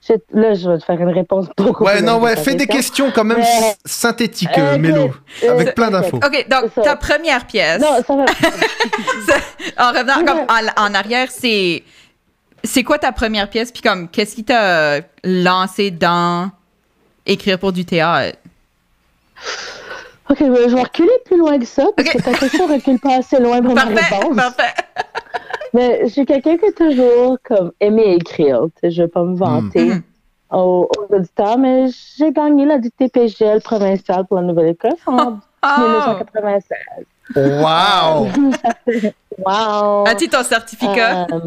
c'est- 0.00 0.20
là, 0.32 0.54
je 0.54 0.68
vais 0.68 0.78
te 0.78 0.84
faire 0.84 1.00
une 1.00 1.10
réponse 1.10 1.46
beaucoup 1.56 1.84
Ouais, 1.84 1.98
plus 1.98 2.04
non, 2.04 2.18
ouais, 2.20 2.34
fais 2.34 2.56
des 2.56 2.66
question. 2.66 3.04
questions 3.06 3.10
quand 3.14 3.22
même 3.22 3.38
Mais- 3.38 3.76
synthétiques, 3.84 4.58
euh, 4.58 4.76
Mélo. 4.78 5.12
euh, 5.44 5.50
Avec 5.52 5.76
plein 5.76 5.88
d'infos. 5.88 6.16
OK, 6.16 6.46
donc 6.50 6.74
ta 6.82 6.96
première 6.96 7.46
pièce, 7.46 7.80
Non, 7.80 8.02
ça 8.04 8.16
va. 8.16 8.24
en 9.78 9.92
revenant 9.92 10.24
comme 10.24 10.40
en, 10.48 10.84
en 10.88 10.94
arrière, 10.94 11.28
c'est 11.30 11.84
c'est 12.64 12.82
quoi 12.82 12.98
ta 12.98 13.12
première 13.12 13.48
pièce? 13.48 13.70
Puis 13.70 13.82
comme, 13.82 14.08
qu'est-ce 14.08 14.34
qui 14.34 14.42
t'a 14.44 14.98
lancé 15.22 15.92
dans 15.92 16.50
écrire 17.26 17.60
pour 17.60 17.72
du 17.72 17.84
théâtre? 17.84 18.36
OK, 20.30 20.36
je 20.40 20.74
vais 20.74 20.82
reculer 20.82 21.10
plus 21.24 21.38
loin 21.38 21.58
que 21.58 21.64
ça, 21.64 21.86
parce 21.96 22.08
Ok. 22.08 22.16
que 22.16 22.22
ta 22.22 22.34
question 22.34 22.66
recule 22.66 22.98
pas 22.98 23.16
assez 23.16 23.40
loin 23.40 23.62
pour 23.62 23.74
ma 23.74 23.86
Parfait, 23.86 24.14
réponse. 24.16 24.36
parfait. 24.36 24.74
Mais 25.74 26.00
je 26.04 26.08
suis 26.08 26.26
quelqu'un 26.26 26.56
qui 26.56 26.66
a 26.66 26.72
toujours 26.72 27.38
comme, 27.44 27.72
aimé 27.80 28.14
écrire. 28.14 28.62
Je 28.82 29.02
vais 29.02 29.08
pas 29.08 29.22
me 29.22 29.36
vanter 29.36 29.86
Mhm. 29.86 30.02
aux, 30.52 30.88
aux 30.98 31.14
auditeurs, 31.14 31.58
mais 31.58 31.86
j'ai 32.16 32.32
gagné 32.32 32.64
la 32.66 32.78
du 32.78 32.90
TPGL 32.90 33.60
provincial 33.62 34.26
pour 34.26 34.36
la 34.36 34.42
Nouvelle-Écosse 34.42 35.00
en 35.06 35.38
Oh! 35.62 35.80
1996. 35.80 36.78
Wow! 37.36 38.28
Wow! 39.46 40.04
As-tu 40.08 40.28
ton 40.28 40.42
certificat? 40.42 41.26
Euh, 41.32 41.38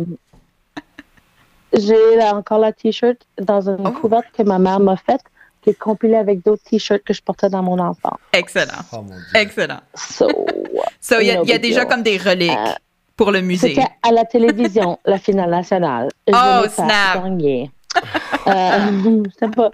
j'ai 1.74 2.16
là 2.18 2.36
encore 2.36 2.60
la 2.60 2.72
t-shirt 2.74 3.18
dans 3.40 3.62
une 3.70 3.88
Oh. 3.88 3.92
couverte 3.92 4.26
que 4.38 4.44
ma 4.44 4.60
mère 4.60 4.80
m'a 4.80 4.96
faite, 4.98 5.22
qui 5.62 5.70
est 5.72 5.78
compilée 5.80 6.16
avec 6.16 6.44
d'autres 6.44 6.64
t-shirts 6.64 7.04
que 7.04 7.14
je 7.14 7.22
portais 7.22 7.50
dans 7.50 7.64
mon 7.64 7.78
enfant. 7.80 8.18
Excellent. 8.34 8.82
Oh, 8.94 8.98
mon 8.98 9.10
Dieu. 9.16 9.36
Excellent. 9.36 9.80
So, 9.96 10.28
So, 11.00 11.16
il 11.20 11.28
y, 11.28 11.32
a- 11.32 11.42
y 11.44 11.60
déjà 11.60 11.86
comme 11.86 12.04
des 12.04 12.18
reliques 12.18 12.52
Euh, 12.52 12.74
pour 13.16 13.32
le 13.32 13.42
musée. 13.42 13.70
C'était 13.76 13.88
à 14.02 14.12
la 14.12 14.26
télévision, 14.26 14.98
la 15.06 15.18
finale 15.20 15.50
nationale. 15.52 16.10
Je 16.28 16.34
Oh, 16.34 16.64
l'ai 16.64 16.70
fait 16.70 16.76
snap. 16.76 17.24
Euh, 18.48 19.24
je 19.26 19.30
sais 19.38 19.52
pas. 19.52 19.70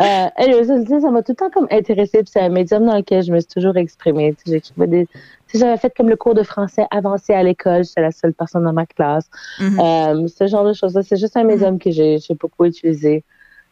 Euh, 0.00 0.26
anyway, 0.36 0.64
ça, 0.64 0.78
tu 0.80 0.86
sais, 0.88 1.00
ça 1.00 1.10
m'a 1.10 1.22
tout 1.22 1.32
le 1.32 1.36
temps 1.36 1.50
comme 1.50 1.66
intéressée, 1.70 2.18
puis 2.18 2.30
c'est 2.32 2.40
un 2.40 2.48
médium 2.48 2.84
dans 2.84 2.96
lequel 2.96 3.22
je 3.22 3.32
me 3.32 3.40
suis 3.40 3.48
toujours 3.48 3.76
exprimée. 3.76 4.34
Des- 4.46 5.08
J'avais 5.54 5.76
fait 5.78 5.92
comme 5.96 6.08
le 6.10 6.16
cours 6.16 6.34
de 6.34 6.42
français 6.42 6.86
avancé 6.90 7.32
à 7.32 7.42
l'école, 7.42 7.84
j'étais 7.84 8.02
la 8.02 8.10
seule 8.12 8.34
personne 8.34 8.64
dans 8.64 8.72
ma 8.72 8.84
classe. 8.86 9.24
Mhm. 9.60 9.80
Euh, 9.80 10.28
ce 10.28 10.46
genre 10.48 10.64
de 10.64 10.72
choses-là, 10.74 11.02
c'est 11.02 11.16
juste 11.16 11.36
un 11.36 11.44
médium 11.44 11.78
que 11.78 11.90
j'ai 11.90 12.18
j'ai 12.18 12.34
beaucoup 12.34 12.64
utilisé. 12.64 13.22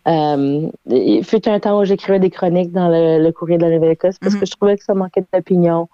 Euh, 0.07 0.69
il 0.91 1.25
fut 1.25 1.49
un 1.49 1.59
temps 1.61 1.81
où 1.81 1.85
j'écrivais 1.85 2.19
des 2.19 2.31
chroniques 2.31 2.73
dans 2.73 2.89
le, 2.89 3.23
le 3.23 3.33
courrier 3.33 3.57
de 3.59 3.65
la 3.65 3.71
Nouvelle-Écosse 3.71 4.19
parce 4.21 4.35
Mhm. 4.35 4.41
que 4.41 4.47
je 4.47 4.53
trouvais 4.53 4.77
que 4.77 4.85
ça 4.85 4.95
manquait 4.95 5.25
d'opinion. 5.33 5.89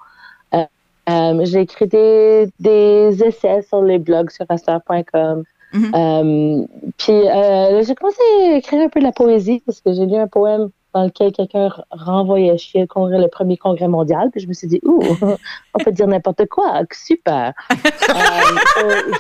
Euh, 0.54 0.64
euh, 1.08 1.44
j'ai 1.44 1.60
écrit 1.60 1.86
des, 1.86 2.48
des 2.58 3.22
essais 3.24 3.62
sur 3.62 3.82
les 3.82 3.98
blogs 3.98 4.30
sur 4.30 4.46
aster.com. 4.48 5.44
Mhm. 5.72 5.92
Euh, 5.94 6.66
puis 6.98 7.12
j'ai 7.86 7.94
commencé 7.94 8.18
à 8.50 8.56
écrire 8.56 8.82
un 8.82 8.88
peu 8.88 8.98
de 8.98 9.04
la 9.04 9.12
poésie 9.12 9.62
parce 9.64 9.80
que 9.80 9.92
j'ai 9.92 10.06
lu 10.06 10.16
un 10.16 10.26
poème 10.26 10.70
dans 10.94 11.04
lequel 11.04 11.32
quelqu'un 11.32 11.70
renvoyait 11.90 12.56
chier 12.58 12.80
le, 12.82 12.86
congrès, 12.86 13.18
le 13.18 13.28
premier 13.28 13.56
congrès 13.56 13.88
mondial. 13.88 14.30
Puis 14.32 14.40
je 14.40 14.48
me 14.48 14.52
suis 14.52 14.66
dit, 14.68 14.80
ouh, 14.84 15.00
on 15.74 15.78
peut 15.84 15.92
dire 15.92 16.06
n'importe 16.08 16.46
quoi, 16.46 16.82
super. 16.92 17.52
Euh, 18.82 19.12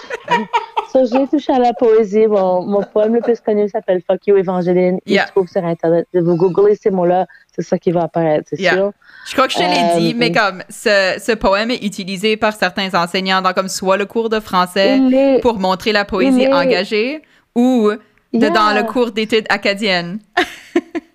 so- 0.92 1.06
so, 1.06 1.16
j'ai 1.18 1.26
touché 1.28 1.52
à 1.52 1.58
la 1.58 1.72
poésie. 1.72 2.26
Mon, 2.26 2.62
mon 2.62 2.82
poème 2.82 3.14
le 3.14 3.20
plus 3.20 3.38
connu 3.40 3.68
s'appelle 3.68 4.02
Fuck 4.06 4.26
You 4.26 4.36
Evangeline. 4.36 4.98
Il 5.06 5.12
Yeah. 5.12 5.26
se 5.26 5.32
trouve 5.32 5.46
sur 5.48 5.64
Internet. 5.64 6.06
Si 6.12 6.18
vous 6.20 6.36
googlez 6.36 6.74
ces 6.80 6.90
mots-là, 6.90 7.26
c'est 7.54 7.62
ça 7.62 7.78
qui 7.78 7.90
va 7.90 8.02
apparaître, 8.04 8.48
c'est 8.50 8.58
Yeah. 8.60 8.72
sûr. 8.74 8.92
Je 9.28 9.32
crois 9.34 9.46
que 9.46 9.52
je 9.52 9.58
te 9.58 9.62
l'ai 9.62 9.68
Euh, 9.96 9.98
dit, 9.98 10.14
mais 10.14 10.32
comme 10.32 10.62
ce, 10.68 11.16
ce 11.24 11.32
poème 11.32 11.70
est 11.70 11.84
utilisé 11.84 12.36
par 12.36 12.52
certains 12.54 12.92
enseignants 13.00 13.42
dans 13.42 13.52
comme 13.52 13.68
soit 13.68 13.96
le 13.96 14.06
cours 14.06 14.28
de 14.30 14.40
français 14.40 14.98
est- 15.12 15.40
pour 15.42 15.58
montrer 15.58 15.92
la 15.92 16.04
poésie 16.04 16.42
est- 16.42 16.52
engagée 16.52 17.22
ou 17.54 17.90
de 18.32 18.38
Yeah. 18.40 18.50
dans 18.50 18.72
le 18.74 18.82
cours 18.84 19.10
d'études 19.12 19.46
acadiennes. 19.50 20.18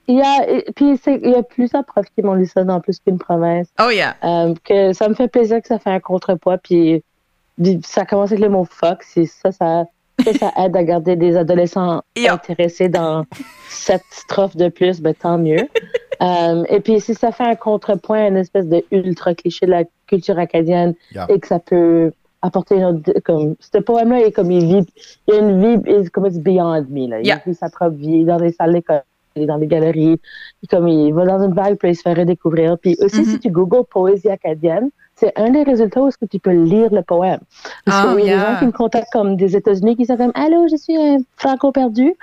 Il 0.08 0.16
y 0.18 0.22
a, 0.22 0.62
puis 0.76 0.98
c'est- 1.02 1.20
il 1.24 1.30
y 1.32 1.36
a 1.36 1.44
plusieurs 1.44 1.84
profs 1.86 2.10
qui 2.16 2.22
m'ont 2.22 2.34
lu 2.36 2.46
ça 2.46 2.64
dans 2.64 2.80
plus 2.80 3.00
qu'une 3.00 3.18
province. 3.18 3.68
Oh 3.84 3.90
yeah. 3.90 4.16
Euh, 4.24 4.54
que 4.64 4.94
ça 4.94 5.10
me 5.10 5.16
fait 5.16 5.28
plaisir 5.28 5.62
que 5.62 5.68
ça 5.68 5.80
fait 5.80 5.90
un 5.90 6.00
contrepoids. 6.00 6.58
Puis, 6.60 7.04
ça 7.84 8.06
commence 8.06 8.32
avec 8.32 8.44
le 8.44 8.50
mot 8.50 8.66
fuck. 8.70 9.02
c'est 9.04 9.26
Ça, 9.26 9.52
ça, 9.52 9.86
ça, 10.24 10.34
ça 10.34 10.52
aide 10.66 10.76
à 10.76 10.84
garder 10.84 11.16
des 11.16 11.36
adolescents 11.36 12.02
intéressés 12.30 12.90
dans 12.90 13.26
cette 13.70 14.04
strophe 14.12 14.56
de 14.56 14.70
plus, 14.70 15.02
ben, 15.02 15.14
tant 15.14 15.38
mieux. 15.38 15.68
Euh, 16.22 16.64
et 16.70 16.80
puis, 16.80 17.02
si 17.02 17.14
ça 17.14 17.34
fait 17.34 17.44
un 17.44 17.56
contrepoint 17.56 18.24
à 18.24 18.28
une 18.30 18.38
espèce 18.38 18.70
de 18.70 18.86
ultra 18.90 19.34
cliché 19.36 19.66
de 19.66 19.72
la 19.72 19.84
culture 20.08 20.40
acadienne 20.40 20.94
Yeah. 21.14 21.26
et 21.28 21.42
que 21.42 21.46
ça 21.46 21.60
peut 21.60 22.14
apporter 22.42 22.76
une 22.78 22.86
autre, 22.86 23.12
comme, 23.26 23.56
ce 23.60 23.80
poème-là 23.80 24.22
est 24.22 24.32
comme 24.32 24.50
il 24.50 24.66
vit, 24.66 24.88
il 25.28 25.34
y 25.34 25.38
a 25.38 25.42
une 25.42 25.60
vie, 25.84 26.10
comme 26.12 26.26
it's 26.26 26.38
beyond 26.40 26.86
me, 26.90 27.10
là. 27.10 27.20
Il 27.20 27.26
Yeah. 27.28 27.42
vit 27.46 27.54
sa 27.54 27.70
propre 27.70 27.98
vie 27.98 28.24
dans 28.24 28.38
les 28.38 28.54
salles 28.54 28.72
d'école, 28.72 29.04
dans 29.44 29.58
les 29.58 29.68
galeries, 29.68 30.18
puis 30.60 30.68
comme 30.70 30.88
il 30.88 31.14
va 31.14 31.26
dans 31.26 31.44
une 31.44 31.54
vague, 31.54 31.76
puis 31.76 31.90
il 31.90 31.96
se 31.96 32.02
fait 32.02 32.14
redécouvrir. 32.14 32.78
Puis 32.78 32.96
aussi, 33.02 33.20
Mhm. 33.20 33.26
si 33.26 33.40
tu 33.40 33.50
googles 33.50 33.84
poésie 33.90 34.30
acadienne, 34.30 34.90
c'est 35.16 35.34
un 35.38 35.50
des 35.50 35.64
résultats 35.64 36.02
où 36.02 36.08
est-ce 36.08 36.18
que 36.18 36.26
tu 36.26 36.40
peux 36.40 36.52
lire 36.52 36.94
le 36.94 37.02
poème. 37.02 37.40
Parce 37.86 38.06
Oh, 38.08 38.16
qu'il 38.16 38.26
y 38.26 38.30
a 38.30 38.36
yeah. 38.36 38.38
des 38.38 38.54
gens 38.54 38.60
qui 38.60 38.66
me 38.66 38.72
contactent 38.72 39.12
comme 39.12 39.36
des 39.36 39.56
États-Unis 39.58 39.96
qui 39.98 40.06
sont 40.06 40.16
comme 40.18 40.32
Allô, 40.36 40.68
je 40.70 40.76
suis 40.78 40.96
un 40.96 41.18
franco 41.38 41.72
perdu. 41.72 42.14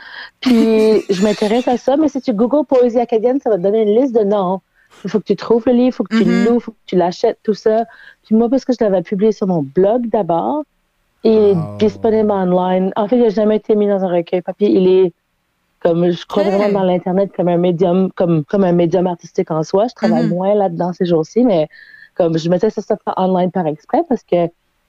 Puis 0.41 0.51
je 1.11 1.23
m'intéresse 1.23 1.69
à 1.69 1.77
ça, 1.77 1.97
mais 1.97 2.09
si 2.09 2.21
tu 2.23 2.33
googles 2.33 2.65
poésie 2.67 2.99
acadienne, 2.99 3.41
ça 3.41 3.51
va 3.51 3.57
te 3.57 3.63
donner 3.63 3.83
une 3.83 4.01
liste 4.01 4.15
de 4.15 4.25
noms. 4.25 4.61
Il 5.05 5.11
faut 5.11 5.19
que 5.21 5.25
tu 5.25 5.37
trouves 5.37 5.63
le 5.67 5.73
livre, 5.73 5.87
il 5.89 5.93
faut 5.93 6.05
que 6.05 6.17
tu 6.17 6.25
le 6.25 6.45
loues, 6.45 6.55
il 6.57 6.61
faut 6.61 6.73
que 6.73 6.77
tu 6.87 6.97
l'achètes, 6.97 7.39
tout 7.43 7.55
ça. 7.55 7.85
Puis 8.27 8.35
moi, 8.37 8.49
parce 8.51 8.65
que 8.65 8.73
je 8.79 8.85
l'avais 8.85 9.03
publié 9.03 9.33
sur 9.33 9.47
mon 9.47 9.63
blog 9.63 10.09
d'abord, 10.09 10.65
il 11.25 11.33
est 11.33 11.55
Oh. 11.57 11.77
disponible 11.79 12.31
online. 12.31 12.93
En 12.97 13.09
fait, 13.09 13.17
il 13.17 13.23
n'a 13.23 13.29
jamais 13.31 13.57
été 13.57 13.75
mis 13.75 13.87
dans 13.89 14.05
un 14.05 14.09
recueil 14.09 14.43
papier. 14.43 14.69
Il 14.71 14.87
est 14.89 15.13
comme 15.83 16.11
je 16.11 16.25
crois 16.27 16.43
vraiment 16.45 16.81
dans 16.81 16.85
l'internet 16.85 17.31
comme 17.37 17.49
un 17.49 17.57
médium 17.57 18.11
comme 18.13 18.45
comme 18.45 18.65
un 18.65 18.73
médium 18.73 19.07
artistique 19.07 19.51
en 19.51 19.63
soi. 19.63 19.87
Je 19.89 19.95
travaille 19.95 20.25
Mhm. 20.25 20.31
moins 20.31 20.55
là-dedans 20.55 20.93
ces 20.93 21.05
jours-ci, 21.07 21.45
mais 21.45 21.69
comme 22.15 22.39
je 22.39 22.49
mettais 22.49 22.71
ça, 22.71 22.83
ça 22.83 22.97
online 23.17 23.51
par 23.51 23.67
exprès 23.67 24.03
parce 24.09 24.23
que 24.23 24.47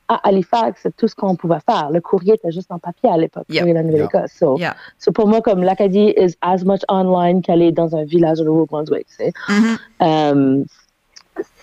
à 0.09 0.15
Halifax, 0.27 0.81
c'est 0.83 0.95
tout 0.97 1.07
ce 1.07 1.15
qu'on 1.15 1.35
pouvait 1.37 1.61
faire. 1.67 1.89
Le 1.89 2.01
courrier 2.01 2.33
était 2.33 2.51
juste 2.51 2.69
en 2.71 2.77
papier 2.77 3.09
à 3.09 3.15
l'époque, 3.17 3.45
de 3.49 3.55
la 3.73 3.83
Nouvelle-Écosse. 3.83 4.31
So, 4.37 4.57
Yeah. 4.57 4.75
so 4.99 5.13
pour 5.13 5.27
moi, 5.29 5.41
comme 5.41 5.63
l'Acadie 5.63 6.13
is 6.17 6.35
as 6.41 6.65
much 6.65 6.81
online 6.89 7.41
qu'elle 7.41 7.61
est 7.61 7.71
dans 7.71 7.95
un 7.95 8.03
village 8.03 8.41
au 8.41 8.43
Nouveau-Brunswick. 8.43 9.07
tu 9.07 9.15
sais. 9.15 9.33
Mhm. 9.49 9.77
Euh, 10.01 10.63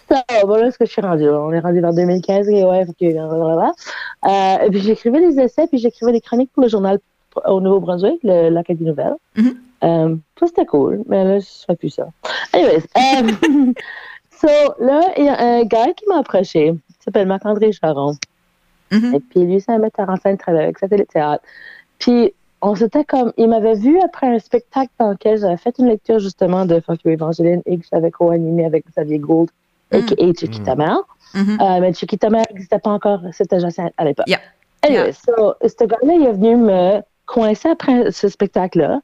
ça, 0.08 0.24
voilà 0.46 0.70
ce 0.70 0.78
que 0.78 0.86
je 0.86 0.90
suis 0.90 1.02
rendue. 1.02 1.28
On 1.28 1.52
est 1.52 1.60
rendu 1.60 1.80
vers 1.80 1.92
2015 1.92 2.48
et 2.48 2.64
ouais, 2.64 2.84
ok, 2.88 2.96
blablabla. 2.98 3.72
Euh, 4.26 4.64
et 4.66 4.70
puis 4.70 4.80
j'écrivais 4.80 5.20
des 5.20 5.38
essais, 5.38 5.66
puis 5.68 5.78
j'écrivais 5.78 6.12
des 6.12 6.20
chroniques 6.22 6.50
pour 6.52 6.62
le 6.62 6.68
journal 6.68 6.98
au 7.46 7.60
Nouveau-Brunswick, 7.60 8.20
le- 8.22 8.48
l'Acadie 8.50 8.84
Nouvelle. 8.84 9.14
Mhm. 9.36 9.54
Euh, 9.82 10.16
ça, 10.38 10.46
c'était 10.46 10.66
cool, 10.66 11.02
mais 11.06 11.24
là, 11.24 11.38
je 11.38 11.46
fais 11.66 11.76
plus 11.76 11.90
ça. 11.90 12.08
Anyways, 12.52 12.84
euh, 12.96 13.32
so, 14.30 14.48
là, 14.78 15.00
il 15.16 15.24
y 15.24 15.28
a 15.28 15.40
un 15.40 15.62
gars 15.64 15.92
qui 15.94 16.04
m'a 16.08 16.18
approché, 16.18 16.66
il 16.68 17.02
s'appelle 17.04 17.26
Marc-André 17.28 17.72
Charon. 17.72 18.14
Mhm. 18.90 19.14
Et 19.14 19.20
puis 19.20 19.40
lui, 19.44 19.60
c'est 19.60 19.72
un 19.72 19.78
metteur 19.78 20.08
en 20.08 20.16
scène, 20.16 20.36
travaille 20.36 20.64
avec 20.64 20.78
Satellite 20.78 21.08
Théâtre. 21.10 21.44
Puis 21.98 22.32
on 22.62 22.74
s'était 22.74 23.04
comme, 23.04 23.32
il 23.38 23.48
m'avait 23.48 23.74
vu 23.74 23.98
après 24.02 24.26
un 24.26 24.38
spectacle 24.38 24.90
dans 24.98 25.10
lequel 25.10 25.38
j'avais 25.38 25.56
fait 25.56 25.74
une 25.78 25.86
lecture 25.86 26.18
justement 26.18 26.66
de 26.66 26.80
Fuck 26.80 27.04
You 27.04 27.12
Evangeline 27.12 27.62
et 27.66 27.78
que 27.78 27.86
j'avais 27.90 28.10
co-animé 28.10 28.64
avec 28.66 28.84
Xavier 28.90 29.18
Gould, 29.18 29.48
Mm. 29.92 29.96
a.k.a. 29.96 30.32
Chiquita 30.38 30.74
Mhm. 30.76 31.58
euh, 31.60 31.80
mais 31.80 31.92
Chiquita 31.94 32.30
Mère 32.30 32.44
n'existait 32.50 32.78
pas 32.78 32.90
encore, 32.90 33.20
c'était 33.32 33.58
Jacinthe 33.60 33.92
à 33.96 34.04
l'époque. 34.04 34.28
Yeah. 34.28 34.38
Anyway, 34.82 35.04
Yeah. 35.06 35.12
so, 35.12 35.54
ce 35.62 35.84
gars-là, 35.84 36.14
il 36.14 36.22
est 36.26 36.32
venu 36.32 36.56
me 36.56 37.00
coincer 37.30 37.68
après 37.68 38.10
ce 38.10 38.28
spectacle-là. 38.28 39.00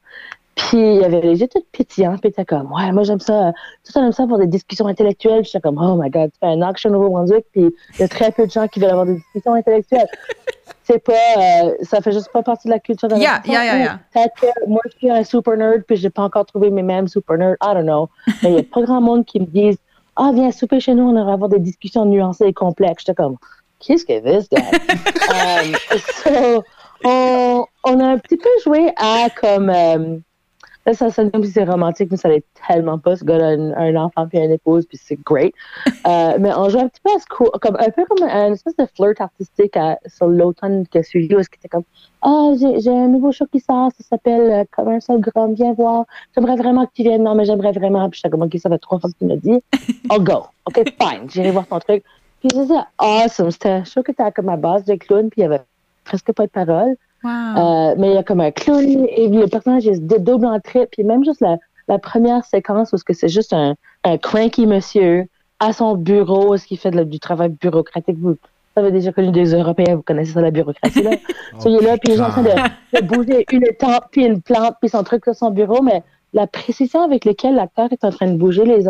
Puis 0.55 0.95
il 0.95 1.03
avait 1.03 1.21
les 1.21 1.39
yeux 1.39 1.47
tout 1.47 1.63
pétillants, 1.71 2.17
puis 2.17 2.29
était 2.29 2.43
comme, 2.43 2.71
ouais, 2.73 2.91
moi 2.91 3.03
j'aime 3.03 3.19
ça, 3.19 3.53
tout 3.85 3.91
ça, 3.91 4.01
j'aime 4.01 4.11
ça 4.11 4.25
pour 4.25 4.39
des 4.39 4.47
discussions 4.47 4.87
intellectuelles. 4.87 5.41
Puis 5.41 5.51
j'étais 5.53 5.61
comme, 5.61 5.77
oh 5.77 5.95
my 6.01 6.09
god, 6.09 6.31
tu 6.31 6.39
fais 6.39 6.47
un 6.47 6.61
action 6.63 6.89
au 6.89 6.93
Nouveau-Brunswick, 6.93 7.45
puis 7.51 7.69
il 7.93 7.99
y 7.99 8.03
a 8.03 8.07
très 8.07 8.31
peu 8.31 8.47
de 8.47 8.51
gens 8.51 8.67
qui 8.67 8.79
veulent 8.79 8.89
avoir 8.89 9.05
des 9.05 9.15
discussions 9.15 9.53
intellectuelles. 9.53 10.07
C'est 10.83 11.03
pas, 11.03 11.13
euh, 11.13 11.73
ça 11.83 12.01
fait 12.01 12.13
juste 12.13 12.31
pas 12.31 12.41
partie 12.43 12.67
de 12.67 12.73
la 12.73 12.79
culture 12.79 13.09
de 13.09 13.15
la 13.15 13.19
Yeah, 13.19 13.41
yeah, 13.45 13.63
yeah, 13.65 13.77
yeah. 13.77 13.99
Peut-être 14.13 14.33
que 14.39 14.67
moi 14.67 14.81
je 14.85 14.97
suis 14.97 15.09
un 15.09 15.23
super 15.23 15.57
nerd, 15.57 15.83
puis 15.83 15.97
j'ai 15.97 16.09
pas 16.09 16.23
encore 16.23 16.45
trouvé 16.45 16.69
mes 16.69 16.81
mêmes 16.81 17.07
super 17.07 17.37
nerds, 17.37 17.57
I 17.61 17.73
don't 17.73 17.83
know. 17.83 18.09
Mais 18.41 18.51
il 18.51 18.55
y 18.55 18.59
a 18.59 18.63
pas 18.63 18.81
grand 18.81 19.01
monde 19.01 19.25
qui 19.25 19.39
me 19.39 19.45
disent, 19.45 19.77
ah, 20.15 20.31
viens 20.33 20.51
souper 20.51 20.79
chez 20.79 20.95
nous, 20.95 21.03
on 21.03 21.25
va 21.25 21.33
avoir 21.33 21.49
des 21.49 21.59
discussions 21.59 22.05
nuancées 22.05 22.45
et 22.45 22.53
complexes. 22.53 23.03
J'étais 23.05 23.21
comme, 23.21 23.35
qu'est-ce 23.79 24.05
que 24.05 24.19
this 24.19 24.47
guy? 24.49 24.61
um, 25.29 25.75
so, 26.23 26.63
on, 27.03 27.65
a 27.99 28.05
un 28.05 28.17
petit 28.17 28.37
peu 28.37 28.49
joué 28.63 28.91
à 28.97 29.29
comme. 29.29 29.69
euh, 29.69 30.17
Là, 30.87 30.93
ça 30.93 31.09
sonne 31.09 31.29
comme 31.31 31.43
c'est 31.43 31.65
romantique, 31.65 32.07
mais 32.11 32.15
ça 32.15 32.29
l'est 32.29 32.45
tellement 32.65 32.97
pas. 32.97 33.17
Ce 33.17 33.25
gars-là 33.25 33.47
a 33.75 33.81
un, 33.81 33.95
enfant 33.97 34.25
puis 34.25 34.39
une 34.39 34.51
épouse, 34.51 34.85
puis 34.85 34.97
c'est 34.97 35.19
great. 35.21 35.53
Euh, 36.07 36.37
mais 36.39 36.53
on 36.55 36.69
joue 36.69 36.79
un 36.79 36.87
petit 36.87 37.01
peu 37.03 37.11
à 37.13 37.19
ce 37.19 37.25
co- 37.25 37.51
comme, 37.61 37.75
un 37.77 37.89
peu 37.89 38.05
comme 38.05 38.25
une 38.25 38.53
espèce 38.53 38.77
de 38.77 38.87
flirt 38.95 39.19
artistique 39.19 39.77
sur 40.05 40.27
l'automne 40.27 40.87
qui 40.87 40.97
a 40.99 41.03
suivi, 41.03 41.35
où 41.35 41.43
c'était 41.43 41.67
comme 41.67 41.83
Ah, 42.21 42.51
j'ai 42.57 42.79
j'ai 42.79 42.91
un 42.91 43.09
nouveau 43.09 43.33
show 43.33 43.43
qui 43.51 43.59
sort, 43.59 43.91
ça 43.99 44.07
s'appelle 44.11 44.49
euh, 44.49 44.63
Comme 44.71 44.87
un 44.87 45.01
seul 45.01 45.19
grand, 45.19 45.51
viens 45.53 45.73
voir. 45.73 46.05
J'aimerais 46.33 46.55
vraiment 46.55 46.85
que 46.85 46.91
tu 46.95 47.03
viennes. 47.03 47.23
Non, 47.23 47.35
mais 47.35 47.43
j'aimerais 47.43 47.73
vraiment. 47.73 48.09
Puis 48.09 48.21
j'étais 48.23 48.29
comme, 48.29 48.49
ça 48.49 48.69
fait 48.69 48.79
trois 48.79 48.97
fois 48.97 49.09
que 49.09 49.17
tu 49.19 49.25
me 49.25 49.35
dis. 49.35 49.61
Oh, 50.09 50.21
go. 50.21 50.45
OK, 50.67 50.85
fine. 51.01 51.29
J'irai 51.29 51.51
voir 51.51 51.67
ton 51.67 51.79
truc. 51.79 52.01
Puis 52.39 52.49
c'était 52.53 52.79
awesome. 52.97 53.51
C'était 53.51 53.69
un 53.71 53.83
show 53.83 54.03
que 54.03 54.13
t'as 54.13 54.31
comme 54.31 54.47
à 54.47 54.55
base 54.55 54.85
de 54.85 54.95
clown, 54.95 55.29
puis 55.29 55.41
il 55.41 55.43
y 55.43 55.45
avait 55.47 55.59
presque 56.07 56.31
pas 56.33 56.45
de 56.45 56.51
paroles. 56.61 56.95
Wow. 57.23 57.31
Euh, 57.31 57.95
mais 57.97 58.07
il 58.11 58.13
y 58.13 58.17
a 58.17 58.23
comme 58.23 58.41
un 58.41 58.51
clown 58.51 59.05
et 59.19 59.27
le 59.27 59.47
personnage 59.47 59.85
il 59.85 59.95
se 59.95 60.01
dédouble 60.01 60.45
en. 60.45 60.59
Puis 60.59 61.03
même 61.03 61.23
juste 61.23 61.41
la, 61.41 61.57
la 61.87 61.97
première 61.99 62.43
séquence 62.45 62.93
où 62.93 62.97
c'est 63.21 63.27
juste 63.37 63.53
un, 63.53 63.75
un 64.03 64.17
cranky 64.17 64.65
monsieur 64.67 65.25
à 65.59 65.73
son 65.73 65.95
bureau, 65.95 66.55
ce 66.57 66.65
qui 66.67 66.77
fait 66.77 66.91
de 66.91 67.03
du 67.03 67.19
travail 67.19 67.49
bureaucratique. 67.49 68.17
Vous, 68.19 68.35
vous 68.75 68.83
avez 68.83 68.91
déjà 68.91 69.11
connu 69.11 69.31
des 69.31 69.55
Européens, 69.55 69.95
vous 69.95 70.03
connaissez 70.03 70.33
ça, 70.33 70.41
la 70.41 70.51
bureaucratie. 70.51 71.01
Là. 71.01 71.11
So, 71.59 71.69
il 71.69 71.77
est 71.77 71.85
là, 71.89 71.97
puis 71.97 72.13
il 72.13 72.19
est 72.19 72.21
en 72.21 72.29
train 72.29 72.43
de, 72.43 72.55
de 72.97 73.01
bouger 73.11 73.45
une 73.51 73.65
étampe, 73.65 74.05
puis 74.11 74.23
une 74.25 74.39
plante, 74.39 74.75
puis 74.79 74.89
son 74.89 75.03
truc 75.03 75.23
sur 75.23 75.33
son 75.33 75.49
bureau. 75.49 75.81
Mais 75.81 76.03
la 76.33 76.45
précision 76.45 77.01
avec 77.01 77.25
laquelle 77.25 77.55
l'acteur 77.55 77.87
est 77.91 78.03
en 78.03 78.11
train 78.11 78.27
de 78.27 78.37
bouger 78.37 78.65
les, 78.65 78.83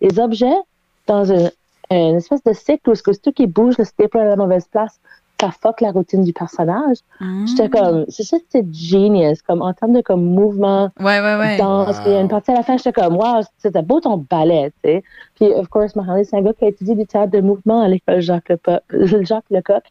les 0.00 0.20
objets 0.20 0.60
dans 1.08 1.32
un- 1.32 1.50
une 1.90 2.16
espèce 2.16 2.44
de 2.44 2.52
cycle 2.52 2.88
où 2.90 2.94
ce 2.94 3.02
que 3.02 3.10
tout 3.24 3.32
qui 3.32 3.46
bouge, 3.46 3.76
le 3.78 3.84
stapler 3.84 4.20
à 4.20 4.24
la 4.24 4.36
mauvaise 4.36 4.66
place, 4.70 5.00
ça 5.42 5.50
fuck 5.50 5.80
la 5.80 5.90
routine 5.90 6.22
du 6.22 6.32
personnage. 6.32 6.98
Mm. 7.20 7.46
J'étais 7.46 7.68
comme, 7.68 8.04
c'est 8.08 8.22
ça, 8.22 8.36
c'est 8.48 8.64
genius, 8.72 9.42
comme 9.42 9.60
en 9.62 9.72
termes 9.72 9.92
de 9.94 10.00
comme 10.00 10.22
mouvement, 10.24 10.90
Ouais, 11.00 11.20
ouais, 11.20 11.36
ouais. 11.36 11.56
danse. 11.58 11.96
Y 12.06 12.14
a 12.14 12.20
une 12.20 12.28
partie 12.28 12.52
à 12.52 12.54
la 12.54 12.62
fin, 12.62 12.76
j'étais 12.76 12.92
comme, 12.92 13.16
wow, 13.16 13.40
c'était 13.58 13.82
beau 13.82 14.00
ton 14.00 14.18
ballet, 14.30 14.70
tu 14.84 14.90
sais. 14.90 15.02
Puis, 15.34 15.46
of 15.52 15.68
course, 15.68 15.96
Marie, 15.96 16.24
c'est 16.24 16.36
un 16.36 16.42
gars 16.42 16.52
qui 16.52 16.64
a 16.64 16.68
étudié 16.68 16.94
du 16.94 17.06
théâtre 17.06 17.32
de 17.32 17.40
mouvement 17.40 17.82
à 17.82 17.88
l'école 17.88 18.20
Jacques 18.20 18.48
Lecoq, 18.50 18.82
Jacques 19.22 19.44
Lecoq 19.50 19.82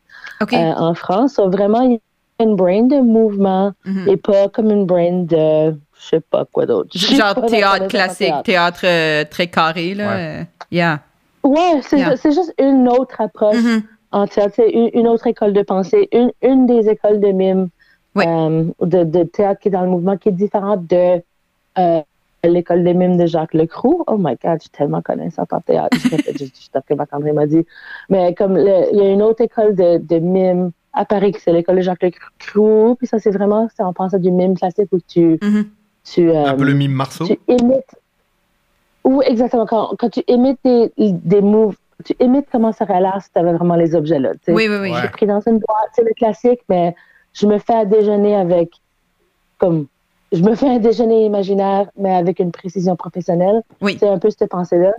euh, 0.42 0.56
en 0.56 0.94
France. 0.94 1.34
So, 1.34 1.50
vraiment, 1.50 1.82
il 1.82 1.92
y 1.94 1.96
a 2.40 2.44
une 2.44 2.56
brain 2.56 2.84
de 2.84 3.00
mouvement 3.02 3.74
Mhm. 3.86 4.08
et 4.08 4.18
pas 4.18 4.48
comme 4.50 4.72
une 4.72 4.86
brain 4.86 5.24
de, 5.24 5.72
je 6.00 6.08
sais 6.10 6.22
pas 6.22 6.46
quoi 6.52 6.66
d'autre. 6.66 6.90
Genre 6.98 7.46
théâtre 7.46 7.84
le 7.84 7.88
classique, 7.90 8.28
théâtre. 8.28 8.44
théâtre 8.44 8.82
euh, 8.86 9.24
très 9.30 9.48
carré, 9.48 9.94
là. 9.94 10.08
Ouais. 10.08 10.40
euh, 10.42 10.44
Yeah. 10.72 11.00
Ouais, 11.44 11.82
c'est 11.82 11.98
Yeah. 11.98 12.16
juste 12.24 12.54
une 12.60 12.88
autre 12.88 13.20
approche 13.20 13.58
Mhm. 13.58 13.82
Théâtre, 14.12 14.54
c'est 14.56 14.70
une, 14.70 14.90
une 14.94 15.08
autre 15.08 15.28
école 15.28 15.54
de 15.54 15.62
pensée, 15.62 16.10
une, 16.12 16.32
une 16.42 16.66
des 16.66 16.90
écoles 16.90 17.20
de 17.20 17.28
mime, 17.32 17.70
Oui. 18.16 18.26
euh, 18.28 18.66
de, 18.82 19.04
de 19.04 19.24
théâtre 19.24 19.60
qui 19.62 19.70
est 19.70 19.72
dans 19.72 19.82
le 19.84 19.90
mouvement, 19.90 20.18
qui 20.18 20.30
est 20.30 20.34
différente 20.34 20.86
de 20.88 21.22
euh, 21.78 22.02
l'école 22.44 22.84
de 22.84 22.92
mime 22.94 23.18
de 23.18 23.26
Jacques 23.26 23.54
Lecroux. 23.54 24.04
Oh 24.08 24.18
my 24.18 24.36
God, 24.44 24.56
je 24.56 24.62
suis 24.64 24.70
tellement 24.72 25.02
connaissante 25.02 25.54
en 25.54 25.62
théâtre. 25.62 25.96
Je 25.98 26.46
ce 26.46 26.80
que 26.88 26.94
Marc-André 26.94 27.32
m'a 27.32 27.46
dit. 27.46 27.66
Mais 28.10 28.34
comme 28.34 28.56
le- 28.56 28.88
il 28.92 28.98
y 28.98 29.02
a 29.02 29.10
une 29.12 29.22
autre 29.22 29.42
école 29.42 29.76
de, 29.76 29.98
de 30.00 30.18
mime 30.20 30.72
à 30.94 31.06
Paris, 31.06 31.32
qui 31.32 31.40
c'est 31.40 31.54
l'école 31.54 31.78
de 31.78 31.82
Jacques 31.82 32.04
Lecroux, 32.04 32.96
puis 32.96 33.08
ça, 33.08 33.20
c'est 33.20 33.32
vraiment, 33.32 33.70
c'est 33.76 33.84
on 33.84 33.94
pense 33.94 34.14
à 34.14 34.20
du 34.20 34.32
mime 34.32 34.58
classique 34.58 34.90
où 34.92 34.98
tu, 35.08 35.40
Mhm. 35.42 35.66
tu, 36.04 36.30
Un 36.32 36.54
euh, 36.54 36.54
peu 36.54 36.64
le 36.66 36.74
mime 36.74 36.92
Marceau. 36.92 37.26
tu 37.26 37.40
imites. 37.48 37.96
Oui, 39.04 39.24
exactement. 39.28 39.66
Quand, 39.66 39.96
quand 39.98 40.10
tu 40.10 40.22
imites 40.28 40.60
des, 40.66 40.92
des 40.98 41.42
moves, 41.42 41.78
tu 42.02 42.16
imites 42.20 42.48
comment 42.52 42.72
ça 42.72 42.86
aurait 42.86 43.02
l'air 43.02 43.20
si 43.22 43.32
tu 43.32 43.40
avais 43.40 43.54
vraiment 43.54 43.76
les 43.76 43.96
objets 43.96 44.20
là. 44.20 44.34
tu 44.34 44.40
sais. 44.46 44.54
Oui, 44.54 44.68
oui, 44.70 44.78
oui. 44.82 44.96
Suis 44.96 45.08
pris 45.10 45.26
dans 45.26 45.42
une 45.42 45.60
boîte, 45.60 45.90
c'est 45.94 46.04
le 46.04 46.14
classique, 46.14 46.62
mais 46.70 46.96
je 47.34 47.48
me 47.48 47.58
fais 47.58 47.74
à 47.74 47.86
déjeuner 47.86 48.36
avec, 48.36 48.72
comme, 49.58 49.88
je 50.32 50.42
me 50.42 50.56
fais 50.56 50.70
un 50.70 50.80
déjeuner 50.80 51.26
imaginaire, 51.26 51.88
mais 51.98 52.14
avec 52.14 52.40
une 52.40 52.52
précision 52.52 52.96
professionnelle. 52.96 53.62
Oui. 53.82 53.98
C'est 54.00 54.08
un 54.08 54.20
peu 54.20 54.30
cette 54.30 54.50
pensée-là. 54.50 54.94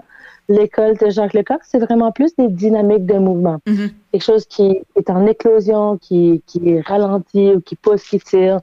L'école 0.49 0.97
de 0.99 1.09
Jacques 1.09 1.35
Lecoq, 1.35 1.61
c'est 1.63 1.79
vraiment 1.79 2.13
plus 2.13 2.35
des 2.37 2.49
dynamiques 2.49 3.07
de 3.07 3.19
mouvement. 3.19 3.59
Mhm. 3.67 3.91
Quelque 4.11 4.25
chose 4.25 4.45
qui 4.47 4.81
est 4.97 5.09
en 5.09 5.27
éclosion, 5.27 5.99
qui, 5.99 6.43
qui 6.47 6.81
ralentit 6.81 7.53
ou 7.55 7.61
qui 7.61 7.77
pousse, 7.77 8.03
qui 8.03 8.19
tire. 8.19 8.61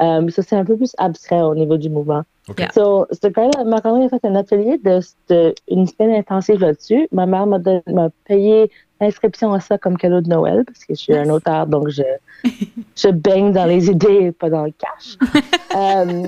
Euh, 0.00 0.28
ça, 0.30 0.42
c'est 0.42 0.56
un 0.56 0.64
peu 0.64 0.76
plus 0.76 0.94
abstrait 0.98 1.40
au 1.42 1.54
niveau 1.54 1.76
du 1.76 1.90
mouvement. 1.90 2.22
Ok. 2.48 2.60
Yeah. 2.60 2.70
So, 2.72 3.06
ce 3.10 3.28
gars-là, 3.28 3.64
Marc-André 3.64 4.04
a 4.04 4.08
fait 4.08 4.24
un 4.24 4.36
atelier 4.36 4.78
de, 4.78 5.00
de 5.28 5.54
une 5.68 5.86
semaine 5.86 6.12
intensive 6.14 6.60
là-dessus. 6.60 7.08
Ma 7.12 7.26
mère 7.26 7.46
m'a 7.46 7.58
don- 7.58 7.82
m'a 7.88 8.08
payé 8.26 8.70
l'inscription 9.00 9.52
à 9.52 9.60
ça 9.60 9.76
comme 9.78 9.96
cadeau 9.96 10.20
de 10.20 10.28
Noël 10.28 10.64
parce 10.64 10.80
que 10.84 10.94
je 10.94 11.00
suis 11.00 11.16
un 11.16 11.28
auteur, 11.30 11.66
donc 11.66 11.88
je, 11.88 12.02
je 12.96 13.08
baigne 13.10 13.52
dans 13.52 13.64
les 13.66 13.90
idées, 13.90 14.32
pas 14.32 14.50
dans 14.50 14.64
le 14.64 14.72
cash. 14.72 15.16
Euh, 15.76 16.22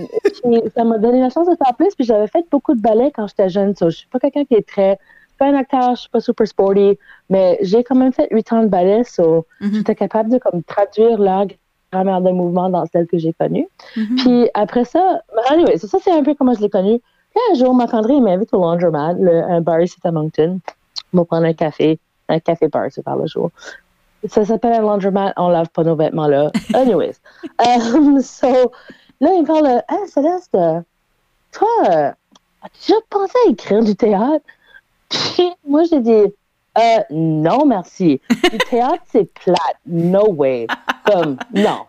puis 0.44 0.60
ça 0.76 0.84
m'a 0.84 0.98
donné 0.98 1.18
la 1.18 1.30
chance 1.30 1.48
de 1.48 1.56
faire 1.56 1.74
plus, 1.74 1.94
puis 1.96 2.04
j'avais 2.04 2.26
fait 2.28 2.44
beaucoup 2.50 2.74
de 2.74 2.80
ballet 2.80 3.10
quand 3.12 3.26
j'étais 3.26 3.48
jeune. 3.48 3.74
So, 3.74 3.88
je 3.88 3.96
suis 3.96 4.06
pas 4.08 4.18
quelqu'un 4.20 4.44
qui 4.44 4.54
est 4.54 4.68
très. 4.68 4.90
Je 5.00 5.28
suis 5.28 5.36
pas 5.38 5.46
un 5.46 5.54
acteur, 5.54 5.94
je 5.96 6.02
suis 6.02 6.10
pas 6.10 6.20
super 6.20 6.46
sporty, 6.46 6.98
mais 7.30 7.58
j'ai 7.62 7.82
quand 7.82 7.94
même 7.96 8.12
fait 8.12 8.28
huit 8.30 8.52
ans 8.52 8.62
de 8.62 8.68
ballet, 8.68 9.02
so 9.02 9.46
Mhm. 9.62 9.72
j'étais 9.76 9.94
capable 9.94 10.28
de 10.30 10.36
comme 10.38 10.62
traduire 10.62 11.18
la 11.18 11.46
grammaire 11.92 12.20
de 12.20 12.30
mouvement 12.30 12.68
dans 12.68 12.86
celle 12.86 13.06
que 13.06 13.18
j'ai 13.18 13.32
connue. 13.32 13.68
Mhm. 13.96 14.16
Puis 14.16 14.50
après 14.54 14.84
ça, 14.84 15.22
anyway, 15.48 15.76
ça, 15.78 15.88
ça, 15.88 15.98
c'est 16.02 16.12
un 16.12 16.22
peu 16.22 16.34
comment 16.34 16.54
je 16.54 16.60
l'ai 16.60 16.70
connu. 16.70 17.00
Puis 17.30 17.40
un 17.50 17.54
jour, 17.54 17.74
Marc-André 17.74 18.14
il 18.14 18.22
m'invite 18.22 18.52
au 18.52 18.60
Laundromat, 18.60 19.14
le, 19.14 19.42
un 19.42 19.60
bar 19.60 19.80
ici 19.80 19.96
à 20.04 20.10
Moncton. 20.10 20.60
On 21.12 21.18
va 21.18 21.24
prendre 21.24 21.46
un 21.46 21.52
café, 21.52 21.98
un 22.28 22.40
café 22.40 22.68
bar, 22.68 22.86
c'est 22.90 23.02
par 23.02 23.16
le 23.16 23.26
jour. 23.26 23.50
Ça 24.28 24.44
s'appelle 24.44 24.74
un 24.74 24.82
laundromat, 24.82 25.32
on 25.36 25.48
lave 25.48 25.70
pas 25.70 25.82
nos 25.82 25.96
vêtements 25.96 26.26
là. 26.26 26.50
Anyways. 26.74 27.16
Um, 27.58 28.20
so, 28.20 28.72
là, 29.20 29.32
il 29.34 29.42
me 29.42 29.46
parle, 29.46 29.82
ah, 29.88 30.06
Céleste, 30.06 30.54
euh, 30.54 30.80
toi, 31.52 31.68
as-tu 32.62 32.92
déjà 32.92 33.00
pensé 33.08 33.34
à 33.46 33.50
écrire 33.50 33.82
du 33.82 33.96
théâtre? 33.96 34.44
Puis 35.08 35.50
moi, 35.66 35.84
j'ai 35.84 36.00
dit, 36.00 36.34
euh, 36.78 37.02
non, 37.10 37.64
merci. 37.64 38.20
Du 38.50 38.58
théâtre, 38.58 39.02
c'est 39.10 39.32
plate. 39.32 39.78
No 39.86 40.30
way. 40.32 40.66
Comme, 41.04 41.36
non. 41.54 41.84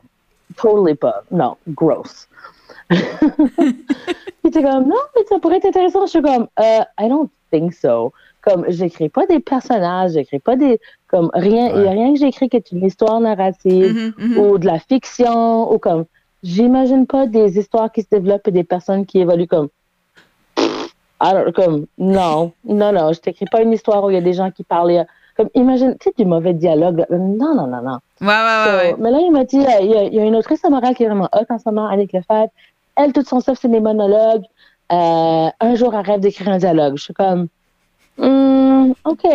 Totally 0.58 0.96
pas. 0.96 1.24
Non. 1.32 1.56
Gross. 1.70 2.28
Il 2.92 4.48
était 4.48 4.64
comme, 4.64 4.88
non, 4.88 4.96
mais 5.16 5.24
ça 5.30 5.40
pourrait 5.40 5.58
être 5.58 5.66
intéressant. 5.66 6.06
Je 6.06 6.12
suis 6.12 6.22
comme, 6.22 6.48
euh, 6.60 6.80
I 7.00 7.10
don't 7.10 7.30
think 7.52 7.74
so. 7.74 8.12
Comme, 8.42 8.66
j'écris 8.70 9.10
pas 9.10 9.26
des 9.28 9.40
personnages, 9.40 10.14
j'écris 10.14 10.40
pas 10.40 10.56
des, 10.56 10.80
comme, 11.08 11.30
rien, 11.34 11.70
y 11.70 11.88
a 11.88 11.92
rien 11.92 12.14
que 12.14 12.20
j'écris 12.20 12.50
qui 12.50 12.58
est 12.58 12.72
une 12.72 12.84
histoire 12.84 13.20
narrative 13.20 13.94
Mhm, 13.94 14.14
mhm. 14.18 14.38
ou 14.40 14.58
de 14.58 14.66
la 14.66 14.80
fiction 14.80 15.72
ou 15.72 15.78
comme, 15.78 16.06
j'imagine 16.42 17.06
pas 17.06 17.28
des 17.28 17.60
histoires 17.60 17.92
qui 17.92 18.02
se 18.02 18.08
développent 18.12 18.48
et 18.48 18.52
des 18.52 18.64
personnes 18.64 19.06
qui 19.06 19.20
évoluent 19.20 19.48
comme, 19.48 19.70
alors, 21.22 21.54
comme, 21.54 21.86
non, 21.98 22.52
non, 22.66 22.92
non, 22.92 23.14
je 23.14 23.20
t'écris 23.20 23.46
pas 23.46 23.62
une 23.62 23.72
histoire 23.72 24.04
où 24.04 24.10
il 24.10 24.16
y 24.16 24.18
a 24.18 24.22
des 24.22 24.34
gens 24.34 24.52
qui 24.52 24.64
parlent, 24.64 24.92
euh, 24.92 25.04
comme, 25.38 25.50
imagine, 25.56 25.96
tu 26.00 26.10
sais, 26.10 26.14
du 26.18 26.26
mauvais 26.26 26.54
dialogue. 26.54 26.98
là. 27.00 27.06
Non, 27.12 27.56
non, 27.56 27.68
non, 27.68 27.82
non. 27.82 27.98
Ouais, 28.22 28.28
ouais, 28.28 28.34
ouais, 28.34 28.66
So, 28.66 28.78
ouais. 28.78 28.96
Mais 29.00 29.12
là, 29.12 29.20
il 29.22 29.32
m'a 29.32 29.44
dit, 29.44 29.60
euh, 29.60 29.82
il 29.82 29.92
y, 29.92 29.96
a, 29.96 30.04
il 30.04 30.14
y 30.16 30.20
a 30.20 30.26
une 30.26 30.36
autrice 30.36 30.64
morale 30.70 30.96
qui 30.96 31.04
est 31.04 31.08
vraiment 31.08 31.30
hot 31.34 31.46
en 31.50 31.60
ce 31.60 31.64
moment, 31.68 31.88
Annick 31.88 32.14
Lefebvre. 32.14 32.50
Elle, 32.96 33.14
tout 33.14 33.24
son 33.24 33.40
stuff, 33.40 33.58
c'est 33.62 33.70
des 33.70 33.80
monologues. 33.80 34.44
Euh, 34.92 35.48
un 35.60 35.76
jour, 35.76 35.94
elle 35.96 36.06
rêve 36.06 36.20
d'écrire 36.20 36.50
un 36.50 36.58
dialogue. 36.58 36.98
Je 36.98 37.04
suis 37.04 37.14
comme, 37.14 37.48
Hmm, 38.18 38.92
OK, 39.06 39.26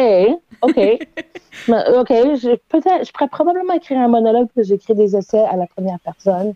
OK. 0.63 0.77
Mais, 1.69 1.89
OK, 1.97 2.09
je, 2.11 2.57
peut-être, 2.69 3.07
je 3.07 3.13
pourrais 3.13 3.29
probablement 3.29 3.73
écrire 3.75 3.99
un 3.99 4.09
monologue 4.09 4.49
parce 4.55 4.69
que 4.69 4.75
j'écris 4.75 4.95
des 4.95 5.17
essais 5.17 5.43
à 5.45 5.57
la 5.57 5.67
première 5.67 5.99
personne. 6.01 6.53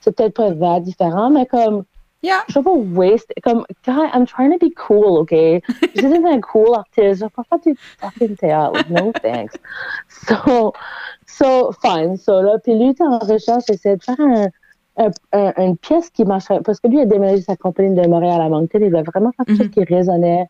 C'est 0.00 0.14
peut-être 0.14 0.34
pas 0.34 0.80
différent, 0.80 1.30
mais 1.30 1.46
comme, 1.46 1.84
Yeah. 2.24 2.42
pas 2.52 2.72
waste, 2.72 3.32
comme, 3.42 3.64
God, 3.84 4.08
I'm 4.14 4.24
trying 4.26 4.50
to 4.50 4.58
be 4.58 4.72
cool, 4.74 5.18
OK? 5.18 5.30
J'étais 5.94 6.24
un 6.26 6.40
cool 6.40 6.74
artiste, 6.74 7.20
je 7.22 7.26
faire 7.28 7.58
du 7.66 7.76
fucking 7.98 8.36
théâtre, 8.36 8.80
no 8.88 9.12
thanks. 9.22 9.54
So, 10.08 10.72
so, 11.26 11.72
fine. 11.82 12.16
So, 12.16 12.40
là, 12.40 12.58
puis 12.62 12.74
lui, 12.78 12.88
était 12.90 13.04
en 13.04 13.18
recherche, 13.18 13.64
j'essayais 13.68 13.96
de 13.98 14.02
faire 14.02 14.20
un, 14.20 14.46
un- 14.96 15.10
un- 15.32 15.52
une 15.58 15.76
pièce 15.76 16.08
qui 16.08 16.24
marcherait, 16.24 16.60
parce 16.62 16.80
que 16.80 16.88
lui 16.88 17.00
a 17.00 17.04
déménagé 17.04 17.42
sa 17.42 17.56
compagnie 17.56 17.94
de 17.94 18.08
Montréal 18.08 18.40
à 18.40 18.48
Moncton, 18.48 18.78
il 18.80 18.88
voulait 18.88 19.02
vraiment 19.02 19.30
faire 19.36 19.44
quelque 19.44 19.58
chose 19.58 19.70
qui 19.70 19.84
résonnait 19.84 20.46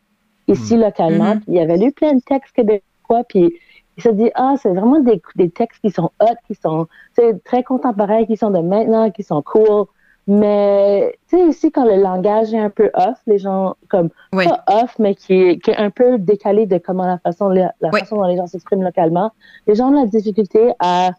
ici 0.47 0.77
localement. 0.77 1.35
Mhm. 1.35 1.41
Puis 1.41 1.53
il 1.55 1.59
avait 1.59 1.77
lu 1.77 1.91
plein 1.91 2.13
de 2.15 2.21
textes 2.21 2.55
québécois, 2.55 3.25
puis 3.29 3.53
il 3.97 4.03
s'est 4.03 4.13
dit, 4.13 4.31
ah, 4.37 4.55
c'est 4.61 4.71
vraiment 4.71 5.01
des, 5.01 5.21
des 5.35 5.51
textes 5.51 5.81
qui 5.81 5.91
sont 5.91 6.11
hot, 6.21 6.37
qui 6.47 6.55
sont 6.55 6.87
c'est 7.15 7.43
très 7.43 7.63
contemporains, 7.65 8.27
qui 8.27 8.37
sont 8.37 8.51
de 8.51 8.61
maintenant, 8.61 9.11
qui 9.11 9.25
sont 9.25 9.43
cool. 9.43 9.87
Mais, 10.27 11.17
tu 11.29 11.37
sais, 11.37 11.47
ici, 11.49 11.71
quand 11.71 11.85
le 11.85 11.97
langage 12.01 12.55
est 12.55 12.59
un 12.59 12.71
peu 12.71 12.91
off, 12.95 13.19
les 13.27 13.39
gens, 13.39 13.75
comme, 13.91 14.09
Oui. 14.33 14.47
pas 14.47 14.65
off, 14.69 14.95
mais 14.99 15.15
qui 15.15 15.35
est, 15.35 15.59
qui 15.59 15.71
est 15.71 15.77
un 15.77 15.91
peu 15.91 16.19
décalé 16.19 16.67
de 16.67 16.79
comment 16.79 17.07
la 17.07 17.19
façon, 17.19 17.49
la, 17.51 17.73
la 17.81 17.91
Oui. 17.93 18.01
façon 18.01 18.17
dont 18.17 18.25
les 18.25 18.37
gens 18.37 18.47
s'expriment 18.47 18.83
localement, 18.83 19.33
les 19.67 19.75
gens 19.75 19.89
ont 19.89 20.01
la 20.01 20.07
difficulté 20.07 20.73
à, 20.81 21.11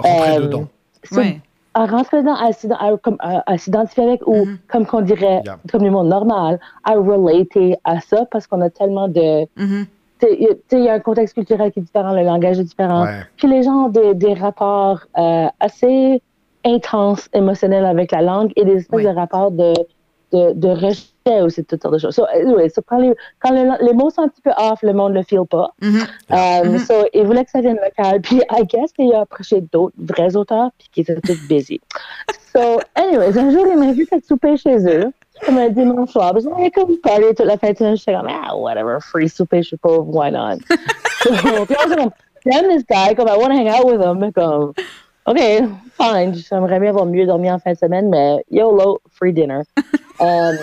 Rentrer 0.00 0.36
Euh, 0.36 0.40
dedans. 0.40 0.64
Ouais. 1.12 1.40
à 1.74 1.86
rentrer 1.86 2.18
dedans, 2.22 2.34
à, 2.34 2.52
s'id- 2.52 2.72
à- 2.72 2.96
comme, 3.02 3.16
à- 3.20 3.42
à 3.50 3.56
s'identifier 3.58 4.04
avec, 4.04 4.26
ou 4.26 4.44
Mhm. 4.44 4.58
comme 4.68 4.86
qu'on 4.86 5.00
dirait, 5.00 5.42
Yeah. 5.44 5.58
comme 5.70 5.84
le 5.84 5.90
monde 5.90 6.08
normal, 6.08 6.58
à 6.84 6.92
relater 6.94 7.76
à 7.84 8.00
ça 8.00 8.26
parce 8.30 8.46
qu'on 8.46 8.60
a 8.62 8.70
tellement 8.70 9.08
de. 9.08 9.42
Mhm. 9.56 9.86
Tu 10.18 10.26
sais, 10.26 10.34
il 10.38 10.42
y 10.42 10.46
a- 10.48 10.54
tu 10.54 10.60
sais, 10.70 10.78
il 10.78 10.84
y 10.84 10.88
a 10.88 10.94
un 10.94 11.00
contexte 11.00 11.34
culturel 11.34 11.70
qui 11.72 11.78
est 11.80 11.82
différent, 11.82 12.12
le 12.14 12.22
langage 12.24 12.58
est 12.58 12.64
différent. 12.64 13.04
Ouais. 13.04 13.20
Puis 13.36 13.46
les 13.48 13.62
gens 13.62 13.86
ont 13.86 13.88
des, 13.88 14.14
des 14.14 14.34
rapports 14.34 15.00
euh, 15.18 15.46
assez 15.60 16.20
intenses, 16.66 17.28
émotionnels 17.32 17.86
avec 17.86 18.10
la 18.12 18.20
langue 18.22 18.52
et 18.56 18.64
des 18.64 18.72
espèces 18.78 18.88
Oui. 18.92 19.04
de 19.04 19.08
rapports 19.08 19.50
de 19.52 19.72
de, 20.32 20.52
de 20.54 20.68
rejet 20.70 21.40
aussi, 21.40 21.64
toutes 21.64 21.80
sortes 21.80 21.94
de 21.94 21.98
choses. 22.00 22.16
So, 22.16 22.24
anyway, 22.26 22.68
so 22.68 22.82
quand 22.84 22.98
les, 22.98 23.14
quand 23.40 23.52
les, 23.52 23.62
les 23.80 23.92
mots 23.92 24.10
sont 24.10 24.22
un 24.22 24.28
petit 24.28 24.42
peu 24.42 24.50
off, 24.58 24.82
le 24.82 24.92
monde 24.92 25.12
ne 25.12 25.18
le 25.18 25.22
feel 25.22 25.46
pas. 25.48 25.70
Mhm. 25.80 26.00
Um, 26.30 26.68
Mhm. 26.72 26.78
So, 26.80 26.94
il 27.14 27.24
voulait 27.24 27.44
que 27.44 27.50
ça 27.52 27.60
vienne 27.60 27.78
local. 27.82 28.20
Puis, 28.22 28.42
I 28.50 28.64
guess 28.66 28.92
qu'il 28.92 29.14
a 29.14 29.20
approché 29.20 29.60
d'autres 29.72 29.94
vrais 29.96 30.34
auteurs, 30.34 30.70
puis 30.78 30.88
qui 30.92 31.00
étaient 31.02 31.20
tous 31.20 31.38
busy. 31.48 31.80
So, 32.52 32.80
anyways, 32.96 33.38
un 33.38 33.50
jour, 33.52 33.66
il 33.70 33.78
m'a 33.78 33.92
vu 33.92 34.04
faire 34.04 34.18
souper 34.26 34.56
chez 34.56 34.78
eux, 34.84 35.12
comme 35.44 35.58
un 35.58 35.68
dimanche 35.68 36.10
soir. 36.10 36.32
Puis, 36.34 36.42
j'avais 36.42 36.72
comme 36.72 36.96
parlé 36.98 37.28
toute 37.32 37.46
la 37.46 37.56
fin 37.56 37.70
de 37.70 37.76
semaine. 37.76 37.96
J'étais 37.96 38.14
comme, 38.14 38.28
ah, 38.28 38.56
whatever, 38.56 38.98
free 39.00 39.28
souper, 39.28 39.62
je 39.62 39.68
suis 39.68 39.76
pauvre, 39.76 40.08
why 40.08 40.32
not? 40.32 40.56
so, 41.22 41.30
puis, 41.66 41.76
on 41.84 41.88
s'est 41.88 41.96
comme, 41.96 42.10
damn 42.44 42.68
this 42.68 42.82
guy, 42.90 43.14
comme, 43.14 43.28
I 43.28 43.36
want 43.36 43.50
to 43.50 43.56
hang 43.58 43.68
out 43.70 43.86
with 43.86 44.00
him. 44.02 44.32
Comme, 44.32 44.72
OK, 45.26 45.38
fine. 46.00 46.34
J'aimerais 46.34 46.78
bien 46.78 46.90
avoir 46.90 47.06
mieux 47.06 47.26
dormi 47.26 47.50
en 47.50 47.58
fin 47.58 47.72
de 47.72 47.78
semaine, 47.78 48.08
mais 48.08 48.44
YOLO, 48.50 49.00
free 49.10 49.32
dinner. 49.32 49.62
um, 50.20 50.56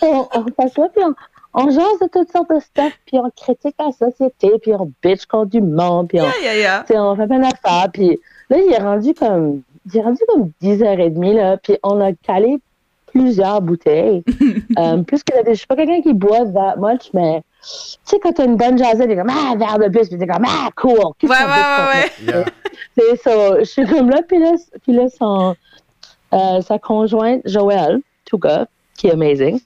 so, 0.00 0.28
on 0.34 0.44
passe 0.44 0.76
là, 0.76 0.88
puis 0.94 1.04
on, 1.04 1.14
on 1.54 1.70
jase 1.70 1.98
de 2.00 2.08
toutes 2.12 2.32
sortes 2.32 2.50
de 2.50 2.60
stuff, 2.60 2.92
puis 3.06 3.18
on 3.18 3.30
critique 3.30 3.76
la 3.78 3.92
société, 3.92 4.58
puis 4.60 4.72
on 4.74 4.90
bitch 5.02 5.26
contre 5.26 5.50
du 5.50 5.60
monde, 5.60 6.08
puis 6.08 6.20
on, 6.20 6.24
Yeah, 6.24 6.54
yeah, 6.54 6.84
yeah. 6.88 7.04
on 7.04 7.14
fait 7.14 7.26
plein 7.26 7.40
d'affaires, 7.40 7.88
puis 7.92 8.18
là, 8.50 8.58
il 8.58 8.72
est 8.72 8.82
rendu 8.82 9.14
comme, 9.14 9.62
il 9.86 9.98
est 9.98 10.02
rendu 10.02 10.20
comme 10.28 10.50
10h30, 10.62 11.34
là, 11.34 11.56
puis 11.58 11.78
on 11.82 12.00
a 12.00 12.12
calé 12.12 12.58
plusieurs 13.06 13.60
bouteilles. 13.62 14.24
Euh, 14.78 15.02
plus 15.02 15.22
que 15.22 15.34
je 15.46 15.52
suis 15.52 15.66
pas 15.66 15.76
quelqu'un 15.76 16.00
qui 16.00 16.14
boit 16.14 16.46
that 16.46 16.76
much, 16.78 17.10
mais 17.12 17.42
sais, 17.62 18.18
quand 18.18 18.32
t'as 18.32 18.44
une 18.44 18.56
bonne 18.56 18.78
jasette, 18.78 19.08
t'es 19.08 19.16
comme, 19.16 19.30
ah, 19.30 19.54
verre 19.56 19.78
de 19.78 19.88
plus, 19.88 20.08
puis 20.08 20.18
t'es 20.18 20.26
comme, 20.26 20.44
ah, 20.46 20.68
cool. 20.76 20.92
Ouais, 20.92 21.28
ouais, 21.28 21.30
ouais, 21.30 21.92
ouais. 21.92 22.34
Yeah. 22.34 22.44
c'est 22.98 23.16
ça. 23.16 23.58
Je 23.60 23.64
suis 23.64 23.86
comme 23.86 24.10
là, 24.10 24.20
puis 24.26 24.38
là, 24.38 24.52
puis 24.82 24.92
là 24.92 25.08
son, 25.08 25.54
euh, 26.32 26.60
sa 26.60 26.78
conjointe, 26.78 27.42
Joël, 27.44 28.00
tout 28.24 28.38
cas, 28.38 28.66
qui 28.96 29.08
est 29.08 29.12
amazing. 29.12 29.60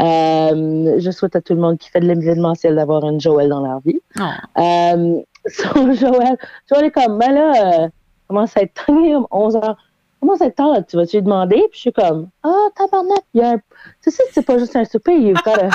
Euh, 0.00 0.96
je 0.98 1.10
souhaite 1.10 1.36
à 1.36 1.40
tout 1.40 1.54
le 1.54 1.60
monde 1.60 1.78
qui 1.78 1.88
fait 1.90 2.00
de 2.00 2.06
l'événementiel 2.06 2.76
d'avoir 2.76 3.04
une 3.04 3.20
Joël 3.20 3.48
dans 3.48 3.64
leur 3.66 3.80
vie. 3.80 4.00
Oh. 4.18 4.22
Euh, 4.58 5.20
son 5.46 5.92
Joël, 5.94 6.36
Joël 6.68 6.84
est 6.84 6.90
comme, 6.90 7.18
ben 7.18 7.32
là, 7.32 7.84
euh, 7.84 7.88
commence 8.28 8.56
à 8.56 8.62
être 8.62 8.74
tard, 8.74 8.86
comme 8.86 9.26
11 9.30 9.56
heures. 9.56 9.76
Comment 10.20 10.36
ça 10.36 10.46
être 10.46 10.56
tard, 10.56 10.72
là? 10.74 10.82
Tu 10.82 10.96
vas-tu 10.96 11.16
lui 11.16 11.22
demander? 11.22 11.56
Puis 11.70 11.76
je 11.76 11.78
suis 11.78 11.92
comme, 11.92 12.28
ah, 12.42 12.68
tabarnak, 12.76 13.22
il 13.32 13.40
y 13.40 13.42
a 13.42 13.52
un. 13.52 13.58
Tu 14.02 14.10
sais, 14.10 14.22
c'est 14.32 14.44
pas 14.44 14.58
juste 14.58 14.76
un 14.76 14.84
souper, 14.84 15.18
you've 15.18 15.42
got 15.44 15.58
a. 15.58 15.70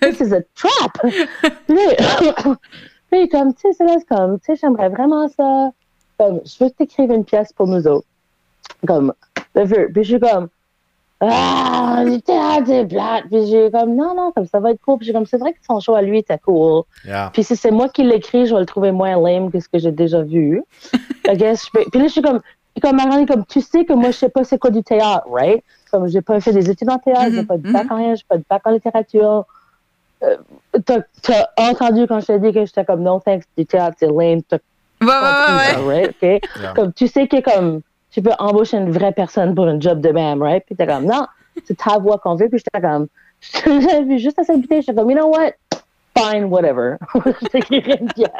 This 0.00 0.20
is 0.20 0.32
a 0.34 0.40
trap! 0.54 0.92
Puis 3.10 3.28
comme, 3.28 3.54
tu 3.54 3.72
sais, 3.72 3.84
c'est 3.98 4.06
comme, 4.08 4.38
tu 4.38 4.46
sais, 4.46 4.56
j'aimerais 4.60 4.88
vraiment 4.88 5.28
ça. 5.28 5.70
Comme, 6.18 6.40
je 6.44 6.62
veux 6.64 6.70
que 6.70 6.76
t'écrives 6.76 7.10
une 7.10 7.24
pièce 7.24 7.52
pour 7.52 7.66
nous 7.66 7.86
autres. 7.86 8.06
Comme, 8.86 9.12
le 9.54 9.64
veux. 9.64 9.88
Puis 9.92 10.04
je 10.04 10.10
suis 10.16 10.20
comme, 10.20 10.48
ah, 11.20 12.04
du 12.06 12.22
théâtre, 12.22 12.64
c'est 12.66 12.86
plate. 12.86 13.24
Puis 13.30 13.46
j'ai 13.46 13.70
comme, 13.70 13.96
non, 13.96 14.14
non, 14.14 14.32
comme 14.32 14.46
ça 14.46 14.60
va 14.60 14.70
être 14.70 14.80
cool. 14.82 14.98
Puis 14.98 15.06
j'ai 15.06 15.12
comme, 15.12 15.26
c'est 15.26 15.38
vrai 15.38 15.52
que 15.52 15.58
son 15.66 15.80
show 15.80 15.94
à 15.94 16.02
lui 16.02 16.18
était 16.18 16.38
cool. 16.38 16.82
Yeah. 17.04 17.30
Puis 17.32 17.42
si 17.44 17.56
c'est 17.56 17.70
moi 17.70 17.88
qui 17.88 18.04
l'écris, 18.04 18.46
je 18.46 18.54
vais 18.54 18.60
le 18.60 18.66
trouver 18.66 18.92
moins 18.92 19.20
lame 19.20 19.50
que 19.50 19.58
ce 19.60 19.68
que 19.68 19.78
j'ai 19.78 19.92
déjà 19.92 20.22
vu. 20.22 20.62
I 21.28 21.36
guess 21.36 21.66
je 21.66 21.70
peux- 21.72 21.84
Puis 21.90 22.00
là, 22.00 22.06
je 22.06 22.12
suis 22.12 22.22
comme, 22.22 22.40
comme 22.80 23.26
comme, 23.26 23.44
tu 23.46 23.60
sais 23.60 23.84
que 23.84 23.92
moi, 23.92 24.12
je 24.12 24.16
sais 24.16 24.28
pas 24.28 24.44
c'est 24.44 24.58
quoi 24.58 24.70
du 24.70 24.82
théâtre, 24.82 25.26
right? 25.30 25.62
Comme 25.90 26.08
j'ai 26.08 26.20
pas 26.22 26.40
fait 26.40 26.52
des 26.52 26.70
études 26.70 26.90
en 26.90 26.98
théâtre, 26.98 27.30
j'ai 27.32 27.40
Mhm, 27.40 27.46
pas 27.46 27.56
de 27.58 27.72
bac 27.72 27.90
en 27.90 27.96
rien, 27.96 28.14
j'ai 28.14 28.24
pas 28.28 28.36
de 28.36 28.44
bac 28.48 28.62
en 28.64 28.70
littérature. 28.70 29.44
Euh, 30.22 30.36
t'as, 30.84 31.00
entendu 31.56 32.06
quand 32.06 32.20
je 32.20 32.26
t'ai 32.26 32.38
dit 32.38 32.52
que 32.52 32.64
j'étais 32.66 32.84
comme, 32.84 33.02
non, 33.02 33.20
thanks, 33.20 33.44
du 33.56 33.64
théâtre, 33.66 33.96
c'est 33.98 34.06
lame. 34.06 34.42
T'as 34.42 34.58
Ouais, 35.00 35.06
ouais, 35.06 35.14
ouais, 35.14 35.22
ouais. 35.22 35.46
compris 35.46 35.72
ça, 35.72 35.80
right? 35.80 36.42
Yeah. 36.60 36.72
Comme, 36.74 36.92
tu 36.92 37.08
sais 37.08 37.26
que 37.26 37.40
comme, 37.40 37.80
tu 38.10 38.20
peux 38.20 38.32
embaucher 38.38 38.76
une 38.76 38.90
vraie 38.90 39.12
personne 39.12 39.54
pour 39.54 39.66
un 39.66 39.80
job 39.80 40.00
de 40.00 40.12
BAM, 40.12 40.42
right? 40.42 40.62
Puis 40.66 40.76
t'es 40.76 40.86
comme, 40.86 41.06
non, 41.06 41.26
c'est 41.64 41.76
ta 41.78 41.98
voix 41.98 42.18
qu'on 42.18 42.34
veut. 42.34 42.48
Puis 42.50 42.58
j'étais 42.58 42.86
comme, 42.86 43.06
vu 44.06 44.18
juste 44.18 44.38
à 44.38 44.44
cette 44.44 44.60
bouteille, 44.60 44.82
j'étais 44.82 44.94
comme, 44.94 45.10
you 45.10 45.16
know 45.16 45.28
what? 45.28 45.52
Fine, 46.18 46.44
whatever. 46.46 46.96
je 47.14 47.46
t'écrirai 47.48 47.98
une 48.00 48.12
pièce. 48.12 48.30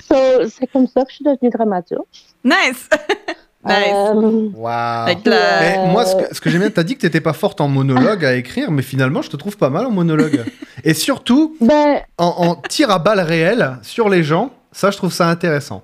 So, 0.00 0.48
c'est 0.48 0.66
comme 0.68 0.86
ça 0.86 1.02
que 1.04 1.10
je 1.10 1.16
suis 1.16 1.24
devenue 1.24 1.50
dramaturge. 1.50 2.04
Nice! 2.44 2.88
nice. 3.66 3.76
Euh, 3.94 4.48
Wow. 4.54 4.66
Avec 4.68 5.24
la- 5.26 5.60
Mais 5.60 5.78
Euh, 5.78 5.86
moi, 5.92 6.04
ce 6.06 6.16
que, 6.16 6.34
ce 6.34 6.40
que 6.40 6.50
j'aime 6.50 6.60
bien, 6.60 6.70
t'as 6.70 6.82
dit 6.82 6.94
que 6.96 7.00
t'étais 7.00 7.20
pas 7.20 7.32
forte 7.32 7.60
en 7.60 7.68
monologue 7.68 8.24
à 8.24 8.34
écrire, 8.34 8.70
mais 8.70 8.82
finalement, 8.82 9.22
je 9.22 9.30
te 9.30 9.36
trouve 9.36 9.56
pas 9.56 9.70
mal 9.70 9.86
en 9.86 9.90
monologue. 9.90 10.44
Et 10.84 10.94
surtout, 10.94 11.56
ben, 11.60 11.98
en, 12.18 12.26
en 12.26 12.54
tir 12.56 12.90
à 12.90 12.98
balles 12.98 13.20
réelles 13.20 13.76
sur 13.82 14.08
les 14.08 14.22
gens, 14.22 14.50
ça, 14.72 14.90
je 14.90 14.96
trouve 14.96 15.12
ça 15.12 15.28
intéressant. 15.28 15.82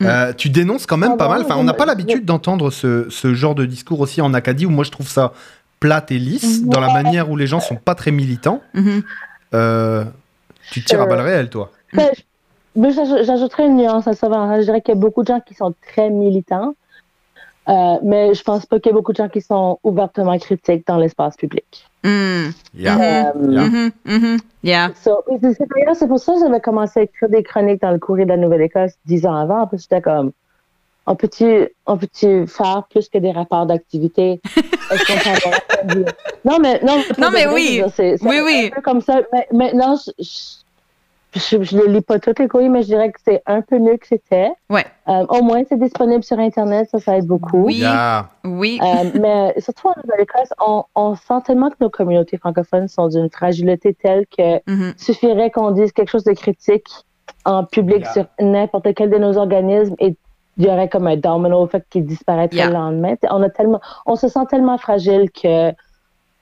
Mm. 0.00 0.06
Euh, 0.06 0.32
tu 0.32 0.48
dénonces 0.48 0.86
quand 0.86 0.96
même 0.96 1.12
Ah 1.14 1.16
pas 1.18 1.24
bon, 1.26 1.30
mal. 1.32 1.42
Enfin, 1.42 1.56
on 1.58 1.64
n'a 1.64 1.74
pas 1.74 1.84
je- 1.84 1.88
l'habitude 1.88 2.24
d'entendre 2.24 2.70
ce, 2.70 3.06
ce 3.10 3.34
genre 3.34 3.54
de 3.54 3.66
discours 3.66 4.00
aussi 4.00 4.20
en 4.22 4.32
Acadie, 4.34 4.64
où 4.66 4.70
moi, 4.70 4.84
je 4.84 4.90
trouve 4.90 5.08
ça 5.08 5.32
plate 5.78 6.10
et 6.10 6.18
lisse, 6.18 6.64
dans 6.64 6.80
la 6.80 6.92
manière 6.92 7.30
où 7.30 7.36
les 7.36 7.46
gens 7.46 7.60
sont 7.60 7.76
pas 7.76 7.94
très 7.94 8.10
militants. 8.10 8.60
Mhm. 8.74 9.02
Euh, 9.54 10.04
tu 10.72 10.84
tires 10.84 11.00
à 11.00 11.04
Sure. 11.04 11.10
balles 11.10 11.24
réelles, 11.26 11.50
toi. 11.50 11.70
ben, 11.92 12.08
mais 12.76 12.92
j'aj- 12.92 13.24
j'ajouterais 13.24 13.66
une 13.66 13.76
nuance 13.78 14.06
à 14.06 14.12
ça. 14.14 14.28
Vincent. 14.28 14.56
Je 14.58 14.62
dirais 14.64 14.80
qu'il 14.80 14.94
y 14.94 14.96
a 14.96 15.00
beaucoup 15.00 15.22
de 15.22 15.26
gens 15.28 15.40
qui 15.40 15.54
sont 15.54 15.74
très 15.92 16.08
militants, 16.10 16.74
euh, 17.68 17.96
mais 18.02 18.34
je 18.34 18.42
pense 18.42 18.66
pas 18.66 18.80
qu'il 18.80 18.90
y 18.90 18.90
ait 18.90 18.94
beaucoup 18.94 19.12
de 19.12 19.16
gens 19.18 19.28
qui 19.28 19.40
sont 19.40 19.78
ouvertement 19.84 20.36
critiques 20.38 20.86
dans 20.86 20.96
l'espace 20.96 21.36
public. 21.36 21.84
Mm. 22.04 22.48
Yeah. 22.74 22.96
Euh, 22.96 23.32
Yeah. 23.50 23.62
Mhm, 23.66 23.90
mhm. 24.06 24.38
Yeah. 24.62 24.90
So, 25.02 25.22
c'est- 25.28 26.06
pour 26.08 26.18
ça 26.18 26.32
que 26.34 26.40
j'avais 26.40 26.60
commencé 26.60 27.00
à 27.00 27.02
écrire 27.04 27.28
des 27.28 27.42
chroniques 27.42 27.80
dans 27.82 27.90
le 27.92 27.98
courrier 27.98 28.24
de 28.24 28.30
la 28.30 28.36
Nouvelle-Écosse 28.38 28.92
dix 29.06 29.26
ans 29.26 29.34
avant, 29.36 29.66
parce 29.66 29.82
que 29.86 29.88
j'étais 29.90 30.00
comme, 30.00 30.32
on 31.06 31.14
peut-tu, 31.16 31.68
on 31.86 31.96
peut-tu 31.98 32.46
faire 32.46 32.84
plus 32.90 33.08
que 33.08 33.18
des 33.18 33.32
rapports 33.32 33.66
d'activité? 33.66 34.40
Peut? 34.44 34.96
Non, 36.44 36.58
mais, 36.58 36.80
non, 36.82 36.96
Non, 37.18 37.28
mais 37.32 37.46
oui. 37.48 37.82
c'est- 37.94 38.16
c'est 38.16 38.26
Oui, 38.26 38.38
un 38.38 38.44
oui. 38.44 38.70
peu 38.74 38.80
comme 38.80 39.00
ça. 39.02 39.20
Mais, 39.32 39.46
maintenant, 39.52 39.96
je, 39.96 40.10
je, 40.18 40.30
je, 41.34 41.76
ne 41.76 41.86
lis 41.86 42.00
pas 42.00 42.16
les 42.38 42.48
courriers, 42.48 42.68
mais 42.68 42.82
je 42.82 42.88
dirais 42.88 43.12
que 43.12 43.20
c'est 43.24 43.42
un 43.46 43.60
peu 43.60 43.78
mieux 43.78 43.96
que 43.96 44.06
c'était. 44.06 44.50
Ouais. 44.68 44.84
Euh, 45.08 45.24
au 45.28 45.42
moins, 45.42 45.62
c'est 45.68 45.78
disponible 45.78 46.24
sur 46.24 46.38
Internet, 46.38 46.88
ça, 46.90 46.98
ça 46.98 47.16
aide 47.16 47.26
beaucoup. 47.26 47.64
Oui. 47.66 47.76
Yeah. 47.76 48.28
Oui. 48.44 48.80
Euh, 48.82 49.10
mais 49.20 49.54
surtout 49.60 49.88
en 49.88 49.94
Nouvelle-Écosse, 50.02 50.50
on, 50.60 50.84
on 50.94 51.14
sent 51.14 51.42
tellement 51.46 51.70
que 51.70 51.76
nos 51.80 51.90
communautés 51.90 52.36
francophones 52.36 52.88
sont 52.88 53.08
d'une 53.08 53.30
fragilité 53.30 53.94
telle 53.94 54.26
que 54.26 54.60
Mhm. 54.70 54.94
suffirait 54.96 55.50
qu'on 55.50 55.70
dise 55.70 55.92
quelque 55.92 56.10
chose 56.10 56.24
de 56.24 56.32
critique 56.32 56.88
en 57.44 57.64
public 57.64 58.00
Yeah. 58.00 58.12
sur 58.12 58.24
n'importe 58.40 58.92
quel 58.94 59.10
de 59.10 59.18
nos 59.18 59.36
organismes 59.38 59.94
et 59.98 60.16
il 60.56 60.66
y 60.66 60.68
aurait 60.68 60.88
comme 60.88 61.06
un 61.06 61.16
domino 61.16 61.64
effect 61.64 61.86
qui 61.90 62.02
disparaîtrait 62.02 62.56
Yeah. 62.58 62.66
le 62.68 62.72
lendemain. 62.74 63.14
On, 63.30 63.42
a 63.42 63.48
tellement, 63.50 63.80
on 64.04 64.16
se 64.16 64.28
sent 64.28 64.46
tellement 64.50 64.78
fragile 64.78 65.30
que 65.30 65.70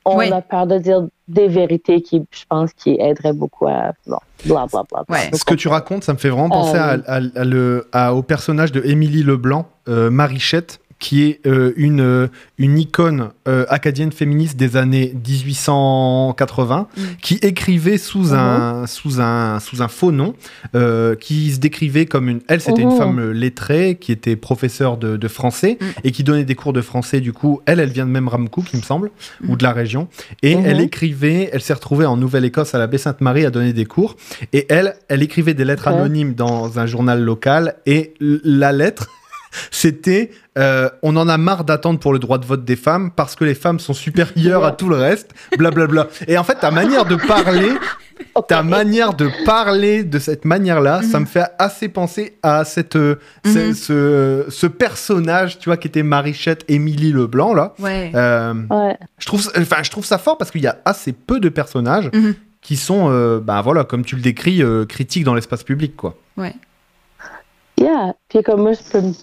on 0.06 0.16
Oui. 0.16 0.32
a 0.32 0.40
peur 0.40 0.66
de 0.66 0.78
dire 0.78 1.06
des 1.28 1.46
vérités 1.48 2.00
qui, 2.02 2.22
je 2.30 2.44
pense, 2.48 2.72
qui 2.72 2.96
aideraient 3.00 3.32
beaucoup 3.34 3.66
à. 3.68 3.92
Bon, 4.06 4.16
bla 4.46 4.66
bla 4.72 4.82
bla. 4.90 5.04
bla. 5.06 5.16
Ouais. 5.16 5.30
Ce 5.34 5.44
que 5.44 5.54
tu 5.54 5.68
racontes, 5.68 6.04
ça 6.04 6.12
me 6.14 6.18
fait 6.18 6.30
vraiment 6.30 6.48
penser 6.50 6.76
à, 6.78 6.94
Euh. 6.94 6.98
à- 7.06 7.40
à 7.40 7.44
le, 7.44 7.86
à- 7.92 8.14
au 8.14 8.22
personnage 8.22 8.72
de 8.72 8.82
Émilie 8.84 9.22
Leblanc, 9.22 9.68
euh, 9.88 10.10
Marichette, 10.10 10.80
qui 10.98 11.22
est 11.24 11.40
euh, 11.46 11.72
une, 11.76 12.00
euh, 12.00 12.26
une 12.58 12.78
icône 12.78 13.30
euh, 13.46 13.64
acadienne 13.68 14.10
féministe 14.12 14.56
des 14.56 14.76
années 14.76 15.14
1880, 15.26 16.88
Mm. 16.96 17.00
qui 17.22 17.34
écrivait 17.42 17.98
sous, 17.98 18.34
un, 18.34 18.86
sous, 18.86 19.20
un, 19.20 19.60
sous 19.60 19.82
un 19.82 19.88
faux 19.88 20.12
nom, 20.12 20.34
euh, 20.74 21.14
qui 21.14 21.52
se 21.52 21.58
décrivait 21.60 22.06
comme 22.06 22.28
une... 22.28 22.40
Elle, 22.48 22.60
c'était 22.60 22.82
une 22.82 22.88
Mhm. 22.90 22.96
femme 22.98 23.30
lettrée, 23.32 23.96
qui 24.00 24.12
était 24.12 24.36
professeure 24.36 24.96
de, 24.96 25.16
de 25.16 25.28
français, 25.28 25.78
Mm. 25.80 25.84
et 26.04 26.10
qui 26.12 26.24
donnait 26.24 26.44
des 26.44 26.54
cours 26.54 26.72
de 26.72 26.80
français, 26.82 27.20
du 27.20 27.32
coup. 27.32 27.60
Elle, 27.66 27.80
elle 27.80 27.90
vient 27.90 28.06
de 28.06 28.10
même 28.10 28.28
Ramcook, 28.28 28.66
il 28.72 28.78
me 28.78 28.82
semble, 28.84 29.10
Mm. 29.40 29.50
ou 29.50 29.56
de 29.56 29.62
la 29.62 29.72
région. 29.72 30.08
Et 30.42 30.56
Mhm. 30.56 30.66
elle 30.66 30.80
écrivait, 30.80 31.50
elle 31.52 31.60
s'est 31.62 31.74
retrouvée 31.74 32.06
en 32.06 32.16
Nouvelle-Écosse 32.16 32.74
à 32.74 32.78
la 32.78 32.86
baie 32.86 32.98
Sainte-Marie 32.98 33.44
à 33.46 33.50
donner 33.50 33.72
des 33.72 33.84
cours. 33.84 34.16
Et 34.52 34.66
elle, 34.68 34.94
elle 35.08 35.22
écrivait 35.22 35.54
des 35.54 35.64
lettres 35.64 35.88
anonymes 35.88 36.34
dans 36.34 36.78
un 36.78 36.86
journal 36.86 37.22
local. 37.22 37.76
Et 37.86 38.14
la 38.20 38.72
lettre, 38.72 39.08
c'était 39.70 40.30
euh, 40.58 40.88
On 41.02 41.16
en 41.16 41.28
a 41.28 41.38
marre 41.38 41.64
d'attendre 41.64 41.98
pour 42.00 42.12
le 42.12 42.18
droit 42.18 42.38
de 42.38 42.44
vote 42.46 42.64
des 42.64 42.76
femmes 42.76 43.10
parce 43.14 43.34
que 43.36 43.44
les 43.44 43.54
femmes 43.54 43.78
sont 43.78 43.94
supérieures 43.94 44.64
à 44.64 44.72
tout 44.72 44.88
le 44.88 44.96
reste. 44.96 45.30
Blablabla. 45.56 46.08
Et 46.26 46.36
en 46.36 46.44
fait, 46.44 46.56
ta 46.56 46.70
manière 46.70 47.04
de 47.04 47.14
parler. 47.16 47.70
Ta 48.48 48.64
manière 48.64 49.14
de 49.14 49.30
parler 49.44 50.02
de 50.02 50.18
cette 50.18 50.44
manière-là, 50.44 51.02
ça 51.02 51.18
Mhm. 51.18 51.24
me 51.24 51.28
fait 51.28 51.44
assez 51.58 51.88
penser 51.88 52.36
à 52.42 52.64
cette, 52.64 52.96
euh, 52.96 53.16
Mhm. 53.46 53.52
ce, 53.52 53.72
ce, 53.74 54.44
ce 54.50 54.66
personnage, 54.66 55.58
tu 55.60 55.68
vois, 55.68 55.76
qui 55.76 55.86
était 55.86 56.02
Marichette 56.02 56.64
Émilie 56.68 57.12
Leblanc, 57.12 57.54
là. 57.54 57.74
Ouais. 57.78 58.10
Euh, 58.16 58.54
Ouais. 58.70 58.96
je 59.18 59.26
trouve, 59.26 59.40
ça- 59.42 59.52
enfin, 59.56 59.82
je 59.84 59.90
trouve 59.90 60.04
ça 60.04 60.18
fort 60.18 60.36
parce 60.36 60.50
qu'il 60.50 60.60
y 60.62 60.66
a 60.66 60.78
assez 60.84 61.12
peu 61.12 61.38
de 61.38 61.48
personnages 61.48 62.10
Mhm. 62.12 62.34
qui 62.60 62.76
sont, 62.76 63.08
euh, 63.08 63.38
bah 63.38 63.60
voilà, 63.62 63.84
comme 63.84 64.04
tu 64.04 64.16
le 64.16 64.22
décris, 64.22 64.62
euh, 64.64 64.84
critiques 64.84 65.22
dans 65.24 65.34
l'espace 65.34 65.62
public, 65.62 65.94
quoi. 65.96 66.16
Ouais. 66.36 66.54
Yeah. 67.78 68.14
Puis 68.28 68.42
comme 68.42 68.62
moi, 68.62 68.72
je 68.72 68.90
peux 68.90 69.00
me- 69.00 69.14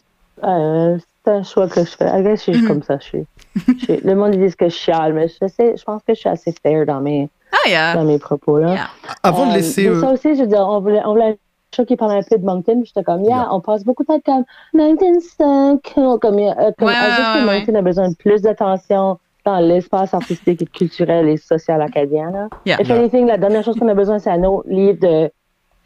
euh, 0.44 0.98
c'est 1.24 1.32
un 1.32 1.44
choix 1.44 1.68
que 1.68 1.82
je 1.82 1.90
fais. 1.90 2.06
I 2.08 2.24
guess 2.24 2.46
je 2.46 2.52
suis 2.52 2.62
Mhm. 2.62 2.68
comme 2.68 2.84
ça. 2.84 2.98
Je 3.00 3.04
suis, 3.06 3.26
je 3.56 3.84
suis- 3.86 3.98
le 4.04 4.16
monde 4.16 4.34
ils 4.36 4.40
disent 4.42 4.56
que 4.56 4.70
je 4.70 4.76
chiale, 4.76 5.14
mais 5.14 5.28
je, 5.28 5.48
sais, 5.48 5.76
je 5.78 5.84
pense 5.84 6.02
que 6.08 6.14
je 6.14 6.20
suis 6.20 6.30
assez 6.30 6.54
fair 6.64 6.86
dans 6.86 7.02
mes, 7.02 7.30
Ah, 7.52 7.70
yeah. 7.70 7.94
dans 7.96 8.04
mes 8.04 8.20
propos. 8.20 8.60
Là. 8.60 8.74
Yeah. 8.74 8.88
Avant 9.24 9.46
de 9.48 9.52
Euh, 9.52 9.56
laisser, 9.56 9.90
mais 9.90 9.96
euh, 9.96 10.02
ça 10.02 10.12
aussi, 10.12 10.36
je 10.36 10.42
veux 10.42 10.48
dire, 10.48 10.60
on 10.68 10.80
voulait, 10.82 11.02
on 11.06 11.12
voulait 11.12 11.30
un 11.32 11.36
show 11.76 11.86
qui 11.86 11.96
parlait 11.96 12.18
un 12.20 12.22
peu 12.30 12.38
de 12.38 12.46
Moncton. 12.46 12.82
J'étais 12.86 13.04
comme, 13.04 13.22
yeah, 13.24 13.36
Yeah. 13.38 13.48
on 13.54 13.60
passe 13.62 13.84
beaucoup 13.84 14.04
de 14.04 14.08
temps 14.08 14.20
comme 14.26 14.44
Moncton 14.74 15.20
5. 15.20 15.82
Comme, 15.96 16.40
euh, 16.40 16.54
comme 16.78 16.88
Ouais, 16.88 16.94
ah, 16.96 17.10
juste 17.16 17.20
ouais, 17.20 17.42
que 17.42 17.48
ouais, 17.48 17.60
Moncton 17.60 17.76
a 17.76 17.82
besoin 17.82 18.10
de 18.10 18.16
plus 18.16 18.42
d'attention 18.42 19.18
dans 19.46 19.60
l'espace 19.60 20.14
artistique 20.14 20.62
et 20.64 20.66
culturel 20.66 21.30
et 21.30 21.38
social 21.38 21.82
acadien. 21.82 22.32
Là. 22.32 22.48
Yeah. 22.66 22.82
If 22.82 22.90
anything, 22.92 23.28
la 23.28 23.38
dernière 23.38 23.64
chose 23.64 23.78
qu'on 23.78 23.88
a 23.90 23.94
besoin, 23.94 24.20
c'est 24.20 24.32
un 24.32 24.44
autre 24.44 24.68
livre 24.70 25.00
de. 25.00 25.32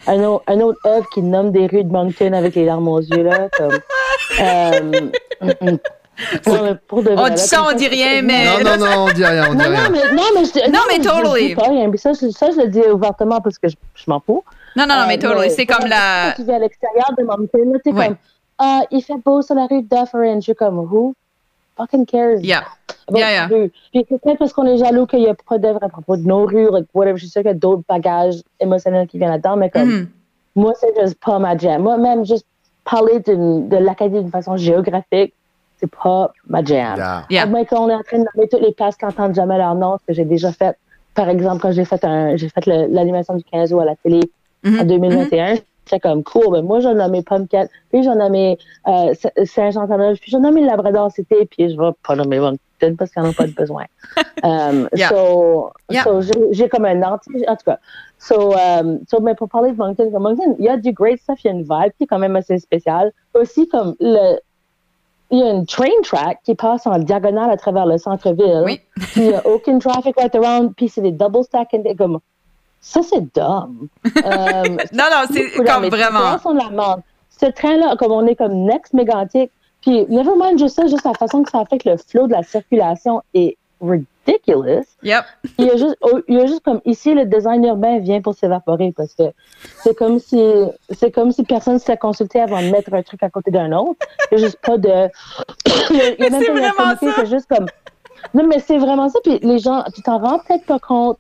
Un 0.08 0.24
autre, 0.24 0.44
un 0.48 0.60
autre 0.62 0.80
qui 1.14 1.22
nomme 1.22 1.52
des 1.52 1.68
rues 1.68 1.84
de 1.84 1.92
Moncton 1.92 2.34
avec 2.34 2.56
les 2.56 2.66
larmes 2.66 2.88
aux 2.88 3.00
yeux, 3.02 3.24
là. 3.24 3.50
Comme, 3.58 3.80
euh. 4.42 5.78
Non, 6.48 6.64
mais 6.64 6.76
pour 6.88 7.02
de 7.02 7.12
vrai, 7.12 7.32
On 7.32 7.34
dit 7.34 7.42
ça, 7.42 7.64
on 7.70 7.74
dit 7.76 7.88
rien, 7.88 8.22
mais. 8.22 8.46
Non, 8.46 8.78
non, 8.78 8.86
non, 8.86 9.06
on 9.08 9.12
dit 9.14 9.24
rien, 9.24 9.46
on 9.50 9.54
dit 9.54 9.58
Non, 9.64 9.70
non, 9.70 9.78
rien. 9.78 9.90
mais, 9.90 10.00
non, 10.14 10.24
mais, 10.36 10.44
je, 10.46 10.70
Non, 10.72 10.80
mais 10.90 10.98
je- 10.98 11.04
je 11.04 11.10
totally. 11.24 11.48
dis 11.50 11.56
pas 11.56 11.68
rien. 11.70 11.90
Puis 11.90 12.00
ça, 12.00 12.12
je- 12.14 12.30
ça, 12.30 12.50
je 12.52 12.58
le 12.62 12.68
dis 12.68 12.82
ouvertement 12.82 13.40
parce 13.40 13.58
que 13.58 13.70
je, 13.70 13.76
je 13.96 14.04
m'en 14.08 14.20
fous. 14.20 14.44
Non, 14.76 14.86
non, 14.88 14.96
non, 14.96 15.06
mais 15.08 15.18
Euh, 15.24 15.30
totally. 15.30 15.50
C'est 15.52 15.66
comme 15.66 15.88
la. 15.88 16.34
Quand 16.36 16.44
tu 16.44 16.44
vis 16.44 16.52
à 16.54 16.60
l'extérieur 16.60 17.12
de 17.18 17.24
Moncton, 17.24 17.72
là, 17.74 17.80
t'es 17.84 17.92
Ouais. 17.94 18.08
comme, 18.08 18.16
ah, 18.58 18.82
il 18.92 19.02
fait 19.02 19.14
beau 19.24 19.42
sur 19.42 19.56
la 19.56 19.68
rue 19.68 19.82
Dufferin. 19.82 20.36
Je 20.36 20.42
suis 20.42 20.56
comme, 20.56 20.80
who 20.80 21.14
fucking 21.80 22.06
cares? 22.06 22.40
Yeah. 22.42 22.64
about 23.08 23.20
Yeah, 23.20 23.32
yeah. 23.32 23.48
Puis 23.92 24.06
c'est 24.10 24.22
peut-être 24.22 24.38
parce 24.38 24.54
qu'on 24.54 24.66
est 24.68 24.78
jaloux 24.78 25.06
qu'il 25.06 25.20
n'y 25.20 25.30
a 25.30 25.34
pas 25.48 25.58
d'œuvre 25.58 25.80
à 25.82 25.90
propos 25.90 26.18
de 26.18 26.24
nos 26.28 26.46
rues, 26.46 26.70
like, 26.72 26.88
whatever. 26.94 27.18
Je 27.18 27.24
suis 27.24 27.30
sûre 27.32 27.42
qu'il 27.42 27.50
y 27.52 27.54
a 27.54 27.58
d'autres 27.58 27.84
bagages 27.88 28.42
émotionnels 28.60 29.08
qui 29.08 29.18
viennent 29.18 29.32
là-dedans, 29.32 29.56
mais 29.56 29.70
comme, 29.70 29.90
Mhm. 29.90 30.08
moi, 30.56 30.74
c'est 30.80 30.94
juste 31.00 31.18
pas 31.24 31.40
ma 31.40 31.58
jam. 31.58 31.82
Moi-même, 31.82 32.26
juste 32.26 32.46
parler 32.86 33.20
de 33.20 33.78
l'Acadie 33.78 34.20
d'une 34.20 34.32
façon 34.32 34.58
géographique, 34.58 35.34
c'est 35.80 35.90
pas 35.92 36.32
ma 36.48 36.64
jam. 36.64 36.98
Yeah. 36.98 37.24
Yeah. 37.30 37.46
Moins 37.48 37.66
qu'on 37.66 37.90
est 37.90 37.96
en 37.96 38.02
train 38.04 38.20
de 38.20 38.26
nommer 38.36 38.48
toutes 38.50 38.62
les 38.62 38.74
places 38.74 38.96
qui 38.96 39.06
n'entendent 39.06 39.36
jamais 39.36 39.58
leur 39.58 39.76
nom, 39.76 39.98
ce 40.00 40.06
que 40.06 40.14
j'ai 40.14 40.26
déjà 40.26 40.52
fait. 40.52 40.78
Par 41.16 41.30
exemple, 41.30 41.62
quand 41.62 41.72
j'ai 41.72 41.86
fait 41.86 42.04
un, 42.06 42.36
j'ai 42.38 42.50
fait 42.50 42.66
l'animation 42.66 43.36
du 43.36 43.44
15 43.44 43.74
août 43.74 43.80
à 43.80 43.86
la 43.86 43.96
télé 43.96 44.20
Mhm. 44.64 44.80
en 44.82 44.84
2021, 44.84 45.56
c'était 45.90 46.00
comme 46.00 46.24
cool. 46.24 46.48
Mais 46.54 46.62
moi, 46.62 46.80
j'ai 46.80 46.94
nommé 46.94 47.22
Pumpkin, 47.24 47.68
puis 47.92 48.04
j'ai 48.04 48.14
nommé 48.16 48.58
euh, 48.88 49.14
Saint- 49.16 49.46
Saint-Jean-Samuel, 49.46 50.18
puis 50.20 50.32
j'ai 50.32 50.40
nommé 50.40 50.62
Labrador 50.66 51.12
City, 51.12 51.36
puis 51.50 51.70
je 51.70 51.78
vais 51.80 51.92
pas 52.06 52.16
nommer 52.16 52.40
Moncton 52.40 52.96
parce 52.98 53.12
qu'ils 53.12 53.22
n'en 53.24 53.30
ont 53.30 53.34
pas 53.34 53.48
de 53.48 53.54
besoin. 53.54 53.86
Um, 54.44 54.88
Yeah. 54.96 55.10
So, 55.10 55.72
Yeah. 55.90 56.04
so 56.04 56.22
j'ai- 56.22 56.48
j'ai 56.54 56.70
comme 56.70 56.86
un 56.86 57.02
anti, 57.04 57.44
en 57.48 57.56
tout 57.58 57.66
cas. 57.66 57.80
So, 58.18 58.54
um, 58.56 59.00
so, 59.10 59.20
mais 59.20 59.36
pour 59.36 59.50
parler 59.50 59.72
de 59.72 59.78
Moncton, 59.78 60.10
comme 60.12 60.24
Moncton, 60.24 60.56
il 60.60 60.66
y 60.66 60.70
a 60.70 60.78
du 60.78 60.94
great 60.94 61.20
stuff, 61.22 61.44
il 61.44 61.48
y 61.48 61.50
a 61.50 61.54
une 61.54 61.64
vibe 61.64 61.92
qui 61.98 62.04
est 62.06 62.08
quand 62.08 62.20
même 62.20 62.36
assez 62.38 62.58
spéciale. 62.58 63.12
Aussi, 63.34 63.68
comme 63.68 63.96
le, 64.00 64.38
il 65.32 65.40
y 65.40 65.44
a 65.44 65.52
une 65.52 65.66
train 65.66 65.90
track 66.04 66.40
qui 66.46 66.56
passe 66.56 66.88
en 66.88 66.98
diagonale 67.00 67.52
à 67.52 67.58
travers 67.58 67.86
le 67.86 67.98
centre-ville. 67.98 68.62
Oui. 68.66 68.80
Puis 68.96 69.22
il 69.24 69.28
n'y 69.28 69.34
a 69.36 69.46
aucun 69.46 69.78
traffic 69.80 70.16
right 70.18 70.34
around, 70.36 70.74
puis 70.76 70.88
c'est 70.90 71.02
des 71.02 71.12
double 71.12 71.44
stack 71.44 71.74
and 71.74 71.84
comme 71.98 72.20
ça 72.82 73.02
c'est 73.04 73.34
dumb. 73.36 73.88
Euh, 74.26 74.64
Non, 74.94 75.06
non, 75.12 75.26
c'est 75.32 75.52
comme 75.64 75.86
vraiment. 75.88 77.04
Ce 77.30 77.46
train-là, 77.46 77.96
comme 77.98 78.12
on 78.12 78.26
est 78.28 78.36
comme 78.36 78.66
next 78.66 78.94
mégantique, 78.94 79.52
puis 79.82 80.06
never 80.10 80.32
mind 80.38 80.60
juste 80.60 80.76
ça, 80.76 80.88
juste 80.88 81.06
la 81.06 81.14
façon 81.14 81.44
que 81.44 81.52
ça 81.52 81.60
affecte 81.60 81.86
le 81.86 81.96
flow 81.98 82.28
de 82.28 82.34
la 82.34 82.44
circulation 82.44 83.22
est 83.34 83.58
ridiculous. 83.82 84.86
Yep. 85.04 85.24
Il 85.58 85.66
y 85.66 85.70
a 85.70 85.78
juste, 85.78 85.96
oh, 86.02 86.20
il 86.28 86.38
y 86.38 86.42
a 86.42 86.46
juste 86.46 86.62
comme 86.64 86.82
ici, 86.86 87.14
le 87.14 87.26
design 87.26 87.64
urbain 87.64 88.00
vient 88.00 88.22
pour 88.22 88.36
s'évaporer 88.36 88.94
parce 88.96 89.14
que 89.14 89.32
c'est 89.84 89.96
comme 89.96 90.20
si, 90.20 90.42
c'est 90.92 91.12
comme 91.12 91.32
si 91.32 91.44
personne 91.44 91.80
s'était 91.80 91.98
consulté 91.98 92.42
avant 92.42 92.62
de 92.62 92.70
mettre 92.70 92.94
un 92.94 93.04
truc 93.04 93.24
à 93.24 93.30
côté 93.30 93.52
d'un 93.52 93.72
autre. 93.72 94.06
Il 94.32 94.38
n'y 94.38 94.44
a 94.44 94.48
juste 94.48 94.60
pas 94.62 94.78
de. 94.78 94.90
c'est 95.66 96.52
vraiment 96.52 96.96
ça. 97.00 97.14
C'est 97.16 97.30
juste 97.30 97.48
comme. 97.48 97.68
Non, 98.34 98.46
mais 98.48 98.60
c'est 98.60 98.78
vraiment 98.78 99.08
ça. 99.08 99.20
Puis 99.24 99.40
les 99.42 99.60
gens, 99.60 99.84
tu 99.96 100.02
t'en 100.02 100.20
rends 100.20 100.40
peut-être 100.40 100.66
pas 100.66 100.80
compte 100.80 101.20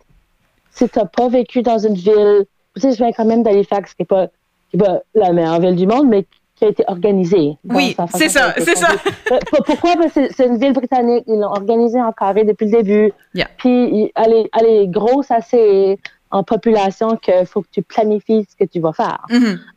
si 0.71 0.87
tu 0.89 0.99
n'as 0.99 1.05
pas 1.05 1.27
vécu 1.29 1.61
dans 1.61 1.77
une 1.77 1.95
ville. 1.95 2.45
Tu 2.75 2.81
sais, 2.81 2.91
je 2.91 2.97
viens 2.97 3.11
quand 3.11 3.25
même 3.25 3.43
d'Halifax, 3.43 3.93
qui 3.93 4.01
n'est 4.01 4.05
pas, 4.05 4.27
qui 4.69 4.77
est 4.77 4.79
pas 4.79 4.99
la 5.15 5.31
meilleure 5.33 5.59
ville 5.59 5.75
du 5.75 5.87
monde, 5.87 6.07
mais 6.07 6.25
qui 6.55 6.65
a 6.65 6.67
été 6.69 6.83
organisée. 6.87 7.53
Oui, 7.69 7.95
c'est 8.15 8.27
ça, 8.29 8.53
c'est 8.57 8.75
ça. 8.77 8.89
Euh, 9.31 9.39
pour- 9.49 9.63
Pourquoi? 9.63 9.95
Parce 9.95 10.13
que 10.13 10.31
c'est- 10.33 10.45
une 10.45 10.57
ville 10.57 10.73
britannique. 10.73 11.23
Ils 11.27 11.39
l'ont 11.39 11.47
organisée 11.51 12.01
en 12.01 12.11
carré 12.11 12.43
depuis 12.43 12.65
le 12.65 12.71
début. 12.71 13.13
Yeah. 13.33 13.47
Puis 13.57 14.11
elle 14.15 14.33
est, 14.33 14.49
elle 14.59 14.65
est 14.67 14.87
grosse 14.87 15.31
assez 15.31 15.97
en 16.31 16.43
population 16.43 17.15
qu'il 17.15 17.45
faut 17.47 17.61
que 17.61 17.69
tu 17.71 17.81
planifies 17.81 18.45
ce 18.47 18.55
que 18.55 18.69
tu 18.69 18.79
vas 18.79 18.93
faire. 18.93 19.25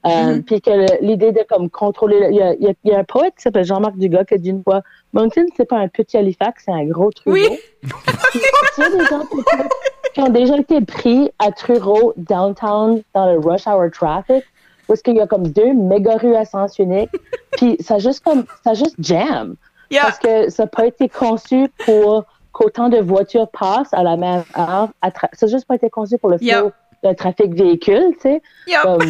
Euh, 0.06 0.40
Puis 0.44 0.60
que 0.60 1.02
l'idée 1.02 1.32
de 1.32 1.40
comme 1.48 1.70
contrôler. 1.70 2.18
le- 2.20 2.30
Il 2.30 2.36
y 2.36 2.42
a, 2.42 2.52
il 2.54 2.62
y 2.64 2.66
a- 2.68 2.74
il 2.84 2.90
y 2.90 2.94
a 2.94 2.98
un 2.98 3.04
poète 3.04 3.34
qui 3.36 3.42
s'appelle 3.42 3.64
Jean-Marc 3.64 3.96
Dugas 3.96 4.24
qui 4.24 4.34
a 4.34 4.38
dit 4.38 4.50
une 4.50 4.62
fois 4.62 4.82
Moncton, 5.14 5.46
c'est 5.56 5.64
pas 5.68 5.78
un 5.78 5.88
petit 5.88 6.16
Halifax, 6.18 6.64
c'est 6.66 6.72
un 6.72 6.84
gros 6.84 7.10
Truro. 7.10 7.34
Oui. 7.36 7.48
Tu 8.74 8.82
sais, 8.82 8.90
des 8.90 9.04
gens 9.06 9.20
qui, 10.12 10.20
ont 10.20 10.28
déjà 10.30 10.56
été 10.58 10.80
pris 10.80 11.30
à 11.38 11.50
Truro, 11.52 12.12
downtown, 12.16 13.02
dans 13.14 13.32
le 13.32 13.38
rush 13.38 13.66
hour 13.66 13.90
traffic, 13.92 14.44
où 14.88 14.92
est-ce 14.94 15.02
qu'il 15.02 15.16
y 15.16 15.20
a 15.20 15.26
comme 15.26 15.48
deux 15.48 15.72
méga 15.74 16.16
rues 16.16 16.34
à 16.34 16.44
sens 16.44 16.78
unique, 16.78 17.10
puis 17.52 17.76
ça 17.80 17.98
juste 17.98 18.24
comme 18.24 18.44
ça 18.64 18.74
juste 18.74 18.96
jam. 18.98 19.54
Yeah. 19.90 20.02
Parce 20.02 20.18
que 20.18 20.48
ça 20.50 20.64
n'a 20.64 20.66
pas 20.68 20.86
été 20.86 21.08
conçu 21.08 21.68
pour 21.84 22.24
qu'autant 22.52 22.88
de 22.88 22.98
voitures 22.98 23.48
passent 23.48 23.92
à 23.92 24.02
la 24.02 24.16
même 24.16 24.42
heure. 24.58 24.88
à 25.02 25.10
tra- 25.10 25.28
Ça 25.32 25.46
n'a 25.46 25.52
juste 25.52 25.66
pas 25.66 25.74
été 25.76 25.90
conçu 25.90 26.16
pour 26.18 26.30
le 26.30 26.38
flow 26.38 26.46
Yep. 26.46 26.72
de 27.04 27.12
trafic 27.14 27.54
véhicule, 27.54 28.14
tu 28.14 28.20
sais. 28.22 28.42
Yep. 28.68 28.78
Comme, 28.82 29.00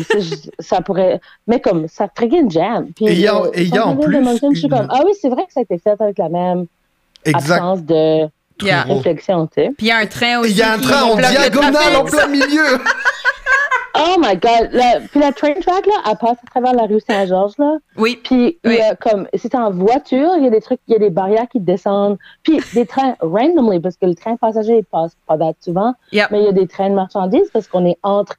ça 0.59 0.81
pourrait. 0.81 1.21
Mais 1.47 1.61
comme, 1.61 1.87
ça 1.89 2.09
trigger 2.09 2.39
une 2.39 2.51
jam. 2.51 2.89
Puis, 2.97 3.07
Et 3.07 3.13
il 3.13 3.21
y 3.21 3.29
a- 3.29 3.37
euh, 3.43 3.51
y 3.55 3.77
a 3.79 3.87
en 3.87 3.97
plus 3.97 4.21
Moncton, 4.21 4.51
Je 4.55 4.59
suis 4.61 4.69
comme, 4.69 4.89
ah 4.91 5.01
oui, 5.05 5.13
c'est 5.21 5.29
vrai 5.29 5.47
que 5.47 5.53
ça 5.53 5.61
a 5.61 5.63
été 5.63 5.79
fait 5.79 6.01
avec 6.01 6.19
la 6.19 6.29
même 6.29 6.67
Exact. 7.25 7.55
absence 7.55 7.83
de 7.85 8.29
Puis 8.59 8.69
il 8.69 9.89
y 9.89 9.91
a 9.91 9.99
un 9.99 10.07
train 10.07 10.39
aussi. 10.41 10.51
Il 10.51 10.57
y 10.57 10.63
a 10.63 10.73
un 10.73 10.79
train 10.79 11.03
en 11.05 11.17
diagonale 11.17 11.97
en 11.97 12.05
plein 12.05 12.27
milieu. 12.29 12.79
Oh 13.95 14.17
my 14.19 14.35
God! 14.37 14.71
La- 14.73 15.01
puis 15.01 15.21
la 15.21 15.33
train 15.33 15.53
track, 15.53 15.87
là, 15.87 15.93
elle 16.11 16.17
passe 16.17 16.39
à 16.43 16.51
travers 16.51 16.73
la 16.73 16.85
rue 16.87 16.99
Saint-Georges, 17.07 17.53
là. 17.59 17.77
Oui. 17.99 18.19
Puis, 18.25 18.59
Oui. 18.65 18.81
a 18.81 18.95
comme, 18.97 19.29
si 19.35 19.51
t'es 19.51 19.57
en 19.59 19.71
voiture, 19.71 20.31
il 20.39 20.45
y 20.45 20.47
a 20.47 20.51
des 20.51 20.63
trucs, 20.63 20.81
il 20.89 20.93
y 20.93 20.97
a 20.97 20.99
des 20.99 21.11
barrières 21.11 21.47
qui 21.53 21.61
descendent. 21.61 22.17
Puis, 22.43 22.59
des 22.73 22.87
trains 22.87 23.17
randomly, 23.21 23.81
parce 23.81 23.97
que 23.97 24.07
le 24.07 24.15
train 24.15 24.37
passager, 24.37 24.79
il 24.79 24.85
passe 24.85 25.13
pas 25.29 25.37
souvent. 25.61 25.95
Yep. 26.11 26.29
Mais 26.31 26.41
il 26.41 26.45
y 26.47 26.49
a 26.49 26.53
des 26.53 26.67
trains 26.67 26.89
de 26.89 26.95
marchandises 26.95 27.51
parce 27.53 27.69
qu'on 27.69 27.85
est 27.85 27.99
entre 28.03 28.37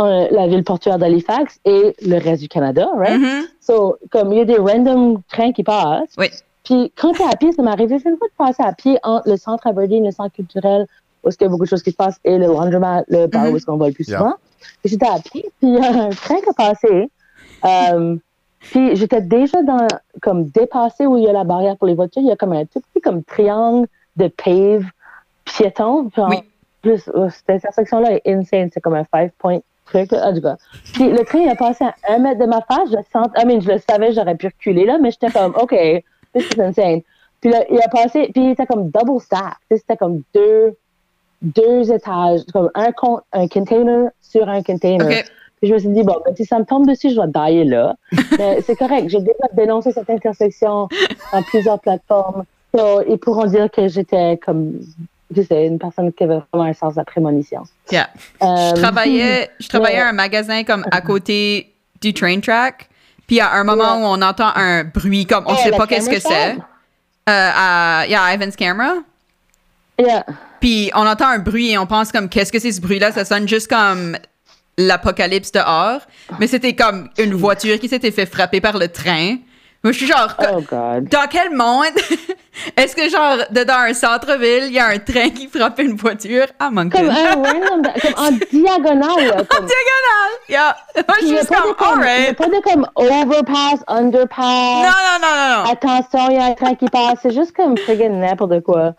euh, 0.00 0.28
la 0.30 0.46
ville 0.46 0.62
portuaire 0.62 0.98
d'Halifax 0.98 1.58
et 1.64 1.96
le 2.06 2.18
reste 2.18 2.42
du 2.42 2.48
Canada, 2.48 2.88
right? 2.96 3.18
Mhm. 3.20 3.46
So, 3.60 3.96
comme 4.12 4.32
il 4.32 4.38
y 4.38 4.42
a 4.42 4.44
des 4.44 4.58
random 4.58 5.20
trains 5.28 5.52
qui 5.52 5.64
passent. 5.64 6.14
Oui. 6.16 6.28
Puis, 6.64 6.92
quand 6.96 7.12
t'es 7.12 7.24
à 7.24 7.36
pied, 7.36 7.52
ça 7.52 7.62
m'est 7.62 7.70
arrivé 7.70 7.96
une 7.96 8.16
fois 8.16 8.28
de 8.28 8.32
passer 8.36 8.62
à 8.62 8.72
pied 8.72 8.98
entre 9.02 9.28
le 9.28 9.36
centre 9.36 9.66
Aberdeen, 9.66 10.04
le 10.04 10.10
centre 10.10 10.32
culturel, 10.34 10.86
où 11.22 11.28
est-ce 11.28 11.36
qu'il 11.38 11.44
y 11.46 11.48
a 11.48 11.50
beaucoup 11.50 11.64
de 11.64 11.68
choses 11.68 11.82
qui 11.82 11.90
se 11.90 11.96
passent, 11.96 12.18
et 12.24 12.38
le 12.38 12.46
laundromat, 12.46 13.04
le 13.08 13.26
bar 13.26 13.44
Mhm. 13.44 13.52
où 13.52 13.56
est-ce 13.56 13.66
qu'on 13.66 13.76
va 13.76 13.88
le 13.88 13.92
plus 13.94 14.08
Yeah. 14.08 14.18
souvent. 14.18 14.34
J'étais 14.84 15.06
à 15.06 15.18
pied, 15.18 15.42
puis 15.60 15.68
il 15.68 15.74
y 15.74 15.78
a 15.78 16.04
un 16.04 16.08
train 16.10 16.36
qui 16.40 16.48
a 16.48 16.52
passé. 16.54 17.10
Euh, 17.64 18.16
puis 18.60 18.96
j'étais 18.96 19.20
déjà 19.20 19.62
dans, 19.62 19.86
comme 20.22 20.46
dépassé 20.46 21.06
où 21.06 21.16
il 21.18 21.24
y 21.24 21.28
a 21.28 21.32
la 21.32 21.44
barrière 21.44 21.76
pour 21.76 21.86
les 21.86 21.94
voitures. 21.94 22.22
Il 22.22 22.28
y 22.28 22.32
a 22.32 22.36
comme 22.36 22.52
un 22.52 22.64
tout 22.64 22.80
petit 22.80 23.00
comme 23.02 23.22
triangle 23.24 23.86
de 24.16 24.28
pave 24.28 24.84
piéton. 25.44 26.08
Puis 26.10 26.22
en 26.22 26.28
Oui. 26.30 26.36
plus, 26.82 27.10
oh, 27.14 27.28
cette 27.30 27.50
intersection-là 27.50 28.12
est 28.12 28.22
insane. 28.26 28.70
C'est 28.72 28.80
comme 28.80 28.94
un 28.94 29.04
five-point 29.14 29.58
truc. 29.86 30.12
là. 30.12 30.30
En 30.30 30.34
tout 30.34 30.40
cas. 30.40 30.56
Puis 30.94 31.10
le 31.10 31.24
train 31.24 31.40
il 31.40 31.48
a 31.48 31.56
passé 31.56 31.84
à 31.84 31.94
un 32.14 32.18
mètre 32.18 32.40
de 32.40 32.46
ma 32.46 32.62
face. 32.62 32.88
Je, 32.90 32.96
sens, 33.12 33.28
I 33.36 33.44
mean, 33.46 33.60
je 33.60 33.70
le 33.70 33.78
savais, 33.78 34.12
j'aurais 34.12 34.34
pu 34.34 34.46
reculer 34.46 34.86
là, 34.86 34.98
mais 34.98 35.10
j'étais 35.10 35.30
comme, 35.30 35.54
OK, 35.60 35.74
this 36.34 36.44
is 36.56 36.60
insane. 36.60 37.02
Puis 37.40 37.50
là, 37.50 37.64
il 37.70 37.78
a 37.78 37.88
passé, 37.88 38.30
puis 38.32 38.44
il 38.44 38.50
était 38.52 38.66
comme 38.66 38.90
double 38.90 39.20
stack. 39.20 39.56
C'était 39.70 39.96
comme 39.96 40.22
deux, 40.34 40.74
deux 41.42 41.92
étages, 41.92 42.40
comme 42.52 42.70
un, 42.74 42.90
con- 42.92 43.20
un 43.32 43.48
container 43.48 44.08
sur 44.22 44.48
un 44.48 44.62
container. 44.62 45.22
Puis 45.60 45.68
je 45.68 45.74
me 45.74 45.78
suis 45.78 45.88
dit, 45.90 46.02
bon, 46.02 46.16
ben, 46.24 46.34
si 46.36 46.44
ça 46.44 46.58
me 46.58 46.64
tombe 46.64 46.86
dessus, 46.86 47.10
je 47.10 47.20
vais 47.20 47.26
dailler 47.28 47.64
là. 47.64 47.94
Mais 48.38 48.60
c'est 48.62 48.76
correct. 48.76 49.08
J'ai 49.08 49.20
déjà 49.20 49.48
dénoncé 49.52 49.92
cette 49.92 50.08
intersection 50.10 50.88
dans 51.32 51.42
plusieurs 51.42 51.80
plateformes. 51.80 52.44
So, 52.74 53.02
ils 53.08 53.18
pourront 53.18 53.46
dire 53.46 53.70
que 53.70 53.86
j'étais 53.88 54.36
comme, 54.44 54.80
je 55.34 55.42
sais, 55.42 55.66
une 55.66 55.78
personne 55.78 56.12
qui 56.12 56.24
avait 56.24 56.40
vraiment 56.52 56.68
un 56.68 56.72
sens 56.72 56.94
de 56.94 57.00
la 57.00 57.04
prémonition. 57.04 57.62
Yeah. 57.92 58.08
Euh, 58.42 58.46
Je 58.74 58.80
travaillais, 58.80 59.50
je 59.60 59.68
travaillais 59.68 60.00
à 60.00 60.08
un 60.08 60.12
magasin 60.12 60.64
comme 60.64 60.84
à 60.90 61.00
côté 61.02 61.72
du 62.00 62.12
train 62.12 62.40
track. 62.40 62.88
Puis 63.26 63.40
à 63.40 63.52
un 63.52 63.64
moment 63.64 63.96
Ouais. 63.96 64.02
où 64.02 64.06
on 64.06 64.22
entend 64.22 64.52
un 64.54 64.84
bruit 64.84 65.26
comme 65.26 65.44
on 65.46 65.56
sait 65.56 65.70
pas 65.70 65.86
qu'est-ce 65.86 66.10
que 66.10 66.20
c'est. 66.20 66.56
Euh, 66.56 67.50
à 67.54 68.04
yeah, 68.06 68.34
Ivan's 68.34 68.54
Camera. 68.56 68.94
Yeah. 69.98 70.24
Puis 70.60 70.90
on 70.94 71.06
entend 71.06 71.28
un 71.28 71.38
bruit 71.38 71.70
et 71.70 71.78
on 71.78 71.86
pense 71.86 72.12
comme 72.12 72.28
qu'est-ce 72.28 72.52
que 72.52 72.58
c'est 72.58 72.72
ce 72.72 72.80
bruit-là? 72.80 73.12
Ça 73.12 73.24
sonne 73.24 73.48
juste 73.48 73.68
comme 73.68 74.16
l'apocalypse 74.76 75.52
dehors. 75.52 76.00
Mais 76.38 76.46
c'était 76.46 76.74
comme 76.74 77.08
une 77.18 77.34
voiture 77.34 77.78
qui 77.78 77.88
s'était 77.88 78.10
fait 78.10 78.26
frapper 78.26 78.60
par 78.60 78.76
le 78.78 78.88
train. 78.88 79.36
Moi 79.84 79.92
je 79.92 79.98
suis 79.98 80.06
genre 80.06 80.34
Oh, 80.40 80.60
God. 80.62 81.08
dans 81.10 81.28
quel 81.30 81.50
monde 81.54 81.84
est-ce 82.76 82.96
que 82.96 83.08
genre 83.10 83.36
dans 83.50 83.74
un 83.74 83.92
centre-ville 83.94 84.64
il 84.68 84.72
y 84.72 84.78
a 84.78 84.86
un 84.88 84.98
train 84.98 85.28
qui 85.30 85.46
frappe 85.46 85.78
une 85.80 85.94
voiture? 85.96 86.46
À 86.58 86.70
Moncton 86.70 86.98
Comme 87.00 87.10
un 87.10 87.34
random, 87.34 87.92
comme 88.02 88.14
en 88.16 88.30
diagonale, 88.50 89.26
là. 89.26 89.44
Comme, 89.48 89.66
Diagonale. 89.66 90.34
Yeah. 90.48 90.76
Moi 90.96 91.16
je 91.20 91.26
suis 91.26 91.34
n'y 91.36 91.46
comme 91.46 91.74
comme- 91.76 92.00
il 92.00 92.06
y 92.06 92.08
a 92.08 92.12
alright. 92.22 92.36
pas 92.38 92.46
de 92.46 92.60
comme 92.62 92.86
overpass, 92.96 93.84
underpass. 93.86 94.38
Non 94.38 94.90
non 94.90 95.18
non 95.20 95.36
non 95.36 95.64
non. 95.64 95.70
attention, 95.70 96.30
il 96.30 96.36
y 96.36 96.38
a 96.38 96.44
un 96.46 96.54
train 96.54 96.74
qui 96.74 96.86
passe. 96.86 97.18
C'est 97.22 97.32
juste 97.34 97.54
comme 97.54 97.76
friggin' 97.76 98.08
n'importe 98.20 98.60
quoi. 98.62 98.94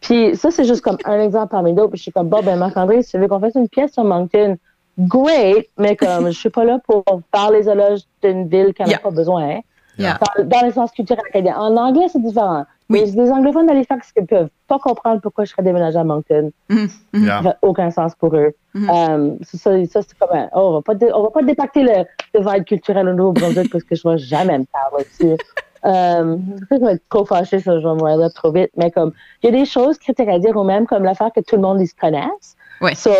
Puis 0.00 0.34
ça, 0.36 0.50
c'est 0.50 0.64
juste 0.64 0.80
comme 0.80 0.96
un 1.04 1.20
exemple 1.20 1.48
parmi 1.50 1.74
d'autres. 1.74 1.90
Puis 1.90 1.98
je 1.98 2.02
suis 2.04 2.12
comme, 2.12 2.28
bon, 2.30 2.40
ben, 2.42 2.56
Marc-André, 2.56 3.02
si 3.02 3.10
tu 3.10 3.18
veux 3.18 3.28
qu'on 3.28 3.38
fasse 3.40 3.54
une 3.56 3.68
pièce 3.68 3.92
sur 3.92 4.02
Moncton, 4.04 4.56
great, 4.98 5.66
mais 5.76 5.94
comme 5.94 6.28
je 6.30 6.38
suis 6.38 6.48
pas 6.48 6.64
là 6.64 6.78
pour 6.86 7.04
faire 7.34 7.50
les 7.50 7.68
éloges 7.68 8.00
d'une 8.22 8.48
ville 8.48 8.72
qui 8.72 8.80
n'en 8.82 8.88
Yeah. 8.88 8.96
a 8.96 9.00
pas 9.00 9.10
besoin. 9.10 9.58
Yeah. 10.00 10.18
Dans, 10.38 10.44
dans 10.44 10.66
le 10.66 10.72
sens 10.72 10.90
culturel 10.92 11.22
acadien. 11.28 11.56
En 11.56 11.76
anglais, 11.76 12.06
c'est 12.12 12.22
différent. 12.22 12.64
Mais 12.88 13.04
les 13.04 13.30
anglophones 13.30 13.66
d'Halifax 13.66 14.10
qui 14.12 14.24
peuvent 14.24 14.48
pas 14.66 14.78
comprendre 14.80 15.20
pourquoi 15.20 15.44
je 15.44 15.50
serais 15.50 15.62
déménagé 15.62 15.96
à 15.96 16.02
Moncton. 16.04 16.50
Mhm, 16.68 16.88
mhm. 17.12 17.24
Yeah. 17.24 17.42
Ça 17.42 17.50
fait 17.50 17.56
aucun 17.62 17.90
sens 17.90 18.14
pour 18.16 18.34
eux. 18.34 18.52
Mhm. 18.74 18.90
Euh, 18.90 19.30
c'est 19.42 19.58
ça, 19.58 19.70
ça, 19.86 20.00
c'est 20.02 20.18
comme 20.18 20.36
un, 20.36 20.48
oh, 20.54 20.60
on 20.60 20.72
va 20.72 20.82
pas, 20.82 20.94
dé- 20.94 21.12
on 21.14 21.22
va 21.22 21.30
pas 21.30 21.42
dépacter 21.42 21.82
le 21.84 22.04
divide 22.34 22.64
culturel 22.64 23.08
au 23.08 23.14
Nouveau-Brunswick 23.14 23.70
parce 23.70 23.84
que 23.84 23.94
je 23.94 24.08
vais 24.08 24.18
jamais 24.18 24.58
me 24.58 24.64
faire 24.64 24.90
là-dessus. 24.98 25.36
Euh, 25.84 26.36
je 26.70 26.76
vais 26.84 26.92
être 26.94 27.08
trop 27.08 27.24
fâchée 27.24 27.58
si 27.58 27.64
je 27.64 27.70
vais 27.70 27.80
me 27.80 28.24
up 28.24 28.32
trop 28.34 28.50
vite, 28.52 28.70
mais 28.76 28.90
comme, 28.90 29.12
il 29.42 29.50
y 29.50 29.54
a 29.54 29.58
des 29.58 29.64
choses 29.66 29.96
critiques 29.98 30.28
à 30.28 30.38
dire 30.38 30.56
ou 30.56 30.64
même 30.64 30.86
comme 30.86 31.04
l'affaire 31.04 31.30
que 31.34 31.40
tout 31.40 31.56
le 31.56 31.62
monde 31.62 31.80
ils 31.80 31.86
se 31.86 31.94
connaisse. 31.94 32.56
Ouais. 32.80 32.94
So, 32.94 33.10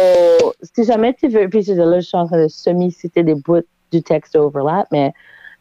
si 0.74 0.84
jamais 0.84 1.14
tu 1.14 1.28
veux, 1.28 1.48
puis 1.48 1.62
là, 1.62 2.00
je 2.00 2.06
suis 2.06 2.16
en 2.16 2.26
train 2.26 2.42
de 2.42 2.48
semi-citer 2.48 3.22
des 3.22 3.34
bouts 3.34 3.62
du 3.92 4.02
texte 4.02 4.34
overlap, 4.36 4.86
mais 4.90 5.12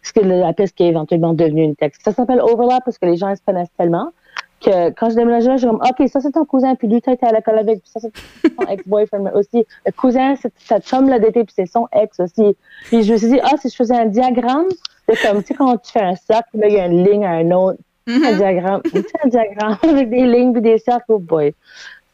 ce 0.01 0.13
que 0.13 0.21
la 0.21 0.53
piste 0.53 0.75
qui 0.75 0.83
est 0.83 0.87
éventuellement 0.89 1.33
devenue 1.33 1.63
une 1.63 1.75
texte. 1.75 2.01
Ça 2.03 2.11
s'appelle 2.11 2.41
overlap 2.41 2.83
parce 2.85 2.97
que 2.97 3.05
les 3.05 3.17
gens 3.17 3.35
se 3.35 3.41
connaissent 3.45 3.73
tellement 3.77 4.11
que 4.61 4.89
quand 4.91 5.09
je 5.09 5.15
déménageais 5.15 5.49
là, 5.49 5.57
je 5.57 5.65
comme, 5.67 5.77
OK, 5.81 6.07
ça 6.09 6.19
c'est 6.19 6.31
ton 6.31 6.43
cousin, 6.45 6.75
puis 6.75 6.87
lui, 6.87 7.01
t'as 7.01 7.13
été 7.13 7.25
à 7.25 7.31
l'école 7.31 7.57
avec, 7.59 7.81
puis 7.81 7.89
ça 7.89 7.99
c'est 8.01 8.11
ton 8.55 8.65
ex-boyfriend 8.69 9.23
mais 9.23 9.31
aussi. 9.31 9.65
Le 9.85 9.91
cousin, 9.91 10.35
c'est 10.35 10.51
sa 10.57 10.79
chum 10.81 11.07
l'a 11.07 11.19
d'été, 11.19 11.43
puis 11.43 11.53
c'est 11.55 11.65
son 11.65 11.87
ex 11.93 12.19
aussi. 12.19 12.57
Puis 12.87 13.03
je 13.03 13.13
me 13.13 13.17
suis 13.17 13.29
dit, 13.29 13.39
ah, 13.41 13.55
si 13.57 13.69
je 13.69 13.75
faisais 13.75 13.95
un 13.95 14.05
diagramme, 14.05 14.67
c'est 15.07 15.27
comme, 15.27 15.41
tu 15.41 15.47
sais, 15.47 15.53
quand 15.53 15.77
tu 15.77 15.91
fais 15.91 16.01
un 16.01 16.15
cercle, 16.15 16.57
là, 16.59 16.67
il 16.67 16.73
y 16.73 16.79
a 16.79 16.85
une 16.87 17.03
ligne 17.03 17.25
à 17.25 17.31
un 17.31 17.51
autre. 17.51 17.79
Un 18.07 18.31
Mhm. 18.31 18.37
diagramme, 18.37 18.81
tu 18.83 18.89
sais, 18.89 19.05
un 19.23 19.27
diagramme 19.29 19.77
avec 19.87 20.09
des 20.09 20.25
lignes 20.25 20.51
puis 20.51 20.61
des 20.61 20.79
cercles, 20.79 21.05
oh 21.09 21.19
boy. 21.19 21.53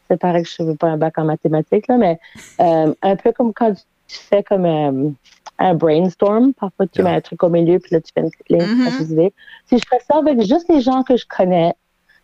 C'est 0.08 0.20
pareil 0.20 0.44
que 0.44 0.48
je 0.50 0.62
ne 0.62 0.68
veux 0.68 0.76
pas 0.76 0.88
un 0.88 0.96
bac 0.98 1.18
en 1.18 1.24
mathématiques, 1.24 1.88
là, 1.88 1.96
mais 1.96 2.18
euh, 2.60 2.94
un 3.02 3.16
peu 3.16 3.32
comme 3.32 3.52
quand 3.52 3.72
tu 3.72 4.16
fais 4.18 4.42
comme 4.42 4.66
euh, 4.66 5.10
un 5.58 5.74
brainstorm, 5.74 6.52
parfois 6.54 6.86
tu 6.86 7.00
Yeah. 7.00 7.10
mets 7.10 7.16
un 7.16 7.20
truc 7.20 7.42
au 7.42 7.48
milieu, 7.48 7.78
puis 7.78 7.94
là 7.94 8.00
tu 8.00 8.12
fais 8.14 8.20
une 8.22 8.30
petite 8.30 8.48
ligne, 8.50 8.90
fais 8.90 8.98
tes 9.04 9.12
idées. 9.12 9.32
Si 9.66 9.78
je 9.78 9.84
fais 9.88 9.98
ça 10.08 10.18
avec 10.18 10.40
juste 10.42 10.66
les 10.68 10.80
gens 10.80 11.02
que 11.02 11.16
je 11.16 11.24
connais 11.26 11.74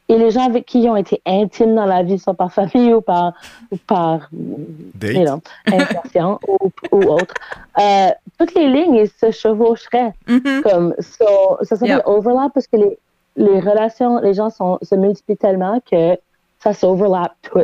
et 0.09 0.18
les 0.18 0.31
gens 0.31 0.45
avec 0.47 0.66
qui 0.66 0.83
ils 0.83 0.88
ont 0.90 0.97
été 0.97 1.23
intimes 1.25 1.75
dans 1.75 1.87
la 1.87 2.03
vie, 2.03 2.18
soit 2.18 2.35
par 2.35 2.53
famille 2.53 2.92
ou 2.92 3.01
par, 3.01 3.33
ou 3.71 3.77
par 3.87 4.29
Date. 4.33 5.12
you 5.14 5.25
know, 5.25 5.40
insertion 5.66 6.38
ou, 6.49 6.71
ou 6.90 7.03
autre, 7.05 7.35
euh, 7.81 8.09
toutes 8.38 8.55
les 8.55 8.68
lignes 8.68 8.97
ils 8.97 9.09
se 9.09 9.31
chevaucheraient 9.31 10.12
Mhm. 10.29 10.62
comme 10.62 10.95
so, 10.99 11.57
ça 11.62 11.77
s'appelle 11.77 11.88
Yeah. 12.05 12.09
overlap 12.09 12.53
parce 12.53 12.66
que 12.66 12.77
les, 12.77 12.99
les 13.37 13.61
relations, 13.61 14.18
les 14.21 14.35
gens 14.35 14.51
sont, 14.51 14.79
se 14.83 14.95
multiplient 14.95 15.37
tellement 15.38 15.81
que 15.90 16.18
ça 16.59 16.73
s'overlap 16.75 17.33
tout. 17.42 17.61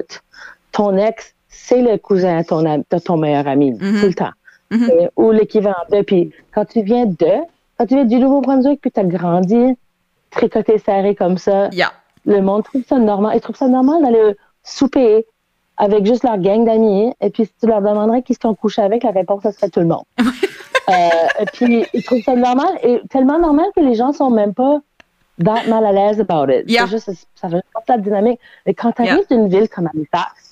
Ton 0.73 0.97
ex, 0.97 1.35
c'est 1.49 1.83
le 1.83 1.99
cousin 1.99 2.41
de 2.41 2.47
ton, 2.47 2.63
de 2.63 2.99
ton 2.99 3.17
meilleur 3.17 3.47
ami, 3.47 3.73
Mhm. 3.73 4.01
tout 4.01 4.07
le 4.07 4.15
temps. 4.15 4.31
Mhm. 4.71 5.09
Ou 5.17 5.31
l'équivalent 5.31 5.77
de. 5.91 6.03
Puis 6.03 6.33
quand 6.55 6.65
tu 6.67 6.83
viens 6.83 7.07
de, 7.07 7.33
quand 7.79 7.87
tu 7.87 7.95
viens 7.95 8.05
du 8.05 8.19
Nouveau-Brunswick, 8.19 8.81
puis 8.81 8.91
tu 8.91 9.01
as 9.01 9.05
grandi, 9.05 9.77
tricoté 10.31 10.79
serré 10.79 11.15
comme 11.15 11.39
ça, 11.39 11.69
Yeah. 11.73 11.93
le 12.27 12.41
monde 12.43 12.65
trouve 12.65 12.83
ça 12.87 12.99
normal. 12.99 13.33
Ils 13.37 13.41
trouvent 13.41 13.57
ça 13.57 13.69
normal 13.69 14.03
d'aller 14.03 14.35
souper 14.63 15.27
avec 15.79 16.05
juste 16.05 16.25
leur 16.25 16.39
gang 16.39 16.65
d'amis. 16.65 17.15
Et 17.21 17.31
puis, 17.31 17.47
si 17.47 17.53
tu 17.61 17.67
leur 17.67 17.81
demanderais 17.81 18.23
qui 18.23 18.35
se 18.35 18.41
sont 18.43 18.55
couchés 18.55 18.83
avec, 18.83 19.05
la 19.05 19.11
réponse, 19.13 19.43
ce 19.45 19.53
serait 19.53 19.71
tout 19.71 19.81
le 19.81 19.87
monde. 19.87 20.03
euh, 20.19 20.93
et 21.41 21.45
puis, 21.53 21.87
ils 21.95 22.03
trouvent 22.03 22.23
ça 22.23 22.35
normal. 22.35 22.79
Et 22.83 23.01
tellement 23.09 23.39
normal 23.39 23.67
que 23.77 23.81
les 23.81 23.95
gens 23.95 24.13
sont 24.13 24.29
même 24.31 24.55
pas 24.55 24.81
that 25.43 25.63
mal 25.69 25.85
à 25.87 25.93
l'aise 25.93 26.21
about 26.21 26.53
it. 26.53 26.69
Yeah. 26.69 26.83
C'est 26.87 26.91
juste, 26.91 27.11
ça 27.37 27.49
fait 27.49 27.57
de 27.57 27.63
la 27.89 27.99
dynamique. 27.99 28.41
Mais 28.67 28.75
quand 28.75 28.93
tu 28.93 29.03
Yeah. 29.05 29.15
arrives 29.15 29.29
d'une 29.31 29.49
ville 29.49 29.69
comme 29.69 29.89
Halifax, 29.95 30.48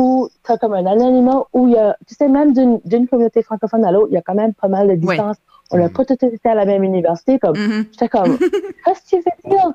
où 0.00 0.28
tu 0.44 0.52
as 0.52 0.56
comme 0.58 0.74
un 0.74 0.86
anonymat, 0.86 1.42
où 1.52 1.66
il 1.66 1.74
y 1.74 1.76
a, 1.76 1.96
tu 2.06 2.14
sais, 2.14 2.28
même 2.28 2.52
d'une 2.54 2.78
d'une 2.84 3.06
communauté 3.08 3.42
francophone 3.42 3.84
à 3.84 3.90
l'autre, 3.92 4.08
il 4.10 4.14
y 4.14 4.16
a 4.16 4.22
quand 4.22 4.34
même 4.42 4.54
pas 4.54 4.68
mal 4.68 4.86
de 4.86 4.92
Ouais. 4.92 4.98
distance. 5.16 5.36
On 5.70 5.76
n'a 5.76 5.88
pas 5.90 6.04
tous 6.06 6.14
été 6.14 6.48
à 6.48 6.54
la 6.54 6.64
même 6.64 6.82
université. 6.84 7.38
Comme, 7.38 7.56
Mhm. 7.58 7.84
J'étais 7.92 8.08
comme, 8.08 8.38
qu'est-ce 8.84 9.02
que 9.02 9.08
tu 9.08 9.16
veux 9.16 9.50
dire? 9.50 9.72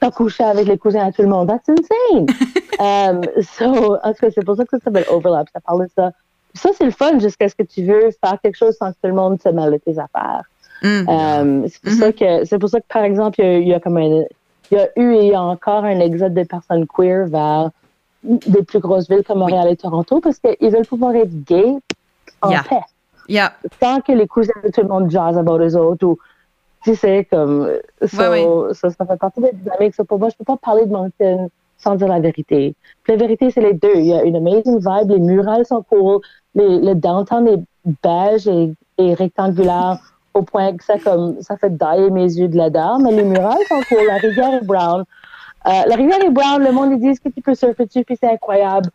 T'as 0.00 0.10
couché 0.10 0.42
avec 0.42 0.66
les 0.66 0.78
cousins 0.78 1.04
à 1.06 1.12
tout 1.12 1.22
le 1.22 1.28
monde. 1.28 1.48
That's 1.48 1.68
insane. 1.68 2.26
um, 2.80 3.20
so, 3.42 3.96
en 4.02 4.12
tout 4.14 4.20
cas, 4.22 4.30
c'est 4.34 4.44
pour 4.44 4.56
ça 4.56 4.64
que 4.64 4.70
ça 4.78 4.78
s'appelle 4.84 5.04
overlap. 5.10 5.46
Ça 5.52 5.60
parle 5.60 5.84
de 5.84 5.90
ça. 5.94 6.10
Ça, 6.54 6.70
c'est 6.76 6.84
le 6.86 6.90
fun 6.90 7.18
jusqu'à 7.18 7.48
ce 7.48 7.54
que 7.54 7.62
tu 7.62 7.84
veux 7.84 8.08
faire 8.24 8.38
quelque 8.42 8.56
chose 8.56 8.74
sans 8.78 8.88
que 8.90 8.96
tout 9.02 9.08
le 9.08 9.12
monde 9.12 9.40
se 9.40 9.48
mêle 9.50 9.70
de 9.72 9.76
tes 9.78 9.96
affaires. 9.98 10.42
Mhm. 10.82 11.08
Um, 11.08 11.68
c'est 11.68 11.80
pour 11.82 11.92
ça 11.92 12.12
que, 12.12 12.44
c'est 12.46 12.58
pour 12.58 12.68
ça 12.70 12.80
que, 12.80 12.86
par 12.92 13.04
exemple, 13.04 13.40
il 13.40 13.44
y 13.44 13.48
a, 13.48 13.58
il 13.58 13.68
y 13.68 13.74
a 13.74 13.80
comme 13.80 13.96
un, 13.98 14.24
il 14.70 14.72
y 14.72 14.76
a 14.76 14.88
eu 14.96 15.14
et 15.14 15.22
il 15.26 15.28
y 15.28 15.34
a 15.34 15.42
encore 15.42 15.84
un 15.84 16.00
exode 16.00 16.34
de 16.34 16.42
personnes 16.44 16.86
queer 16.86 17.26
vers 17.28 17.70
des 18.46 18.62
plus 18.62 18.78
grosses 18.80 19.08
villes 19.08 19.22
comme 19.24 19.38
Montréal 19.38 19.68
et 19.70 19.76
Toronto 19.76 20.20
parce 20.20 20.38
qu'ils 20.38 20.70
veulent 20.70 20.86
pouvoir 20.86 21.14
être 21.14 21.44
gays 21.44 21.76
en 22.42 22.50
Yeah. 22.50 22.62
paix. 22.68 22.80
Yeah. 23.28 23.52
tant 23.80 24.00
que 24.00 24.12
les 24.12 24.26
cousins 24.28 24.52
de 24.64 24.70
tout 24.70 24.82
le 24.82 24.88
monde 24.88 25.10
jazz 25.10 25.36
about 25.36 25.58
eux 25.58 25.76
autres 25.76 26.06
ou 26.06 26.18
tu 26.84 26.94
sais 26.94 27.26
comme 27.30 27.68
so, 28.06 28.18
Ouais, 28.30 28.46
Ça, 28.74 28.90
ça 28.90 29.04
fait 29.04 29.16
partie 29.16 29.40
de 29.40 29.46
la 29.46 29.52
dynamique 29.52 29.94
ça, 29.94 30.04
pour 30.04 30.18
moi 30.18 30.28
je 30.28 30.36
peux 30.36 30.44
pas 30.44 30.56
parler 30.56 30.86
de 30.86 30.92
Moncton 30.92 31.48
sans 31.78 31.94
dire 31.96 32.08
la 32.08 32.20
vérité. 32.20 32.74
Puis 33.02 33.12
la 33.12 33.18
vérité 33.18 33.50
c'est 33.50 33.60
les 33.60 33.74
deux. 33.74 33.96
Il 33.96 34.06
y 34.06 34.14
a 34.14 34.22
une 34.22 34.36
amazing 34.36 34.78
vibe. 34.78 35.10
Les 35.10 35.18
murales 35.18 35.66
sont 35.66 35.82
cool. 35.82 36.20
Les, 36.54 36.80
le 36.80 36.94
downtown 36.94 37.46
est 37.48 37.62
beige 38.02 38.46
et, 38.48 38.72
et 38.98 39.14
rectangulaire 39.14 39.98
au 40.34 40.42
point 40.42 40.76
que 40.76 40.84
ça 40.84 40.98
comme 40.98 41.40
ça 41.42 41.56
fait 41.56 41.76
dailler 41.76 42.10
mes 42.10 42.24
yeux 42.32 42.48
de 42.48 42.56
l'adar 42.56 42.98
mais 42.98 43.10
les 43.12 43.24
murales 43.24 43.64
sont 43.68 43.80
cool. 43.88 44.06
La 44.06 44.16
rivière 44.18 44.54
est 44.54 44.64
brown 44.64 45.04
la 45.66 45.94
rivière 45.96 46.20
est 46.24 46.30
brown 46.30 46.62
le 46.62 46.72
monde 46.72 46.92
ils 46.92 47.00
disent 47.00 47.20
que 47.20 47.28
tu 47.28 47.40
peux 47.40 47.54
surfer 47.54 47.86
dessus 47.86 48.04
puis 48.04 48.16
c'est 48.20 48.30
incroyable 48.30 48.88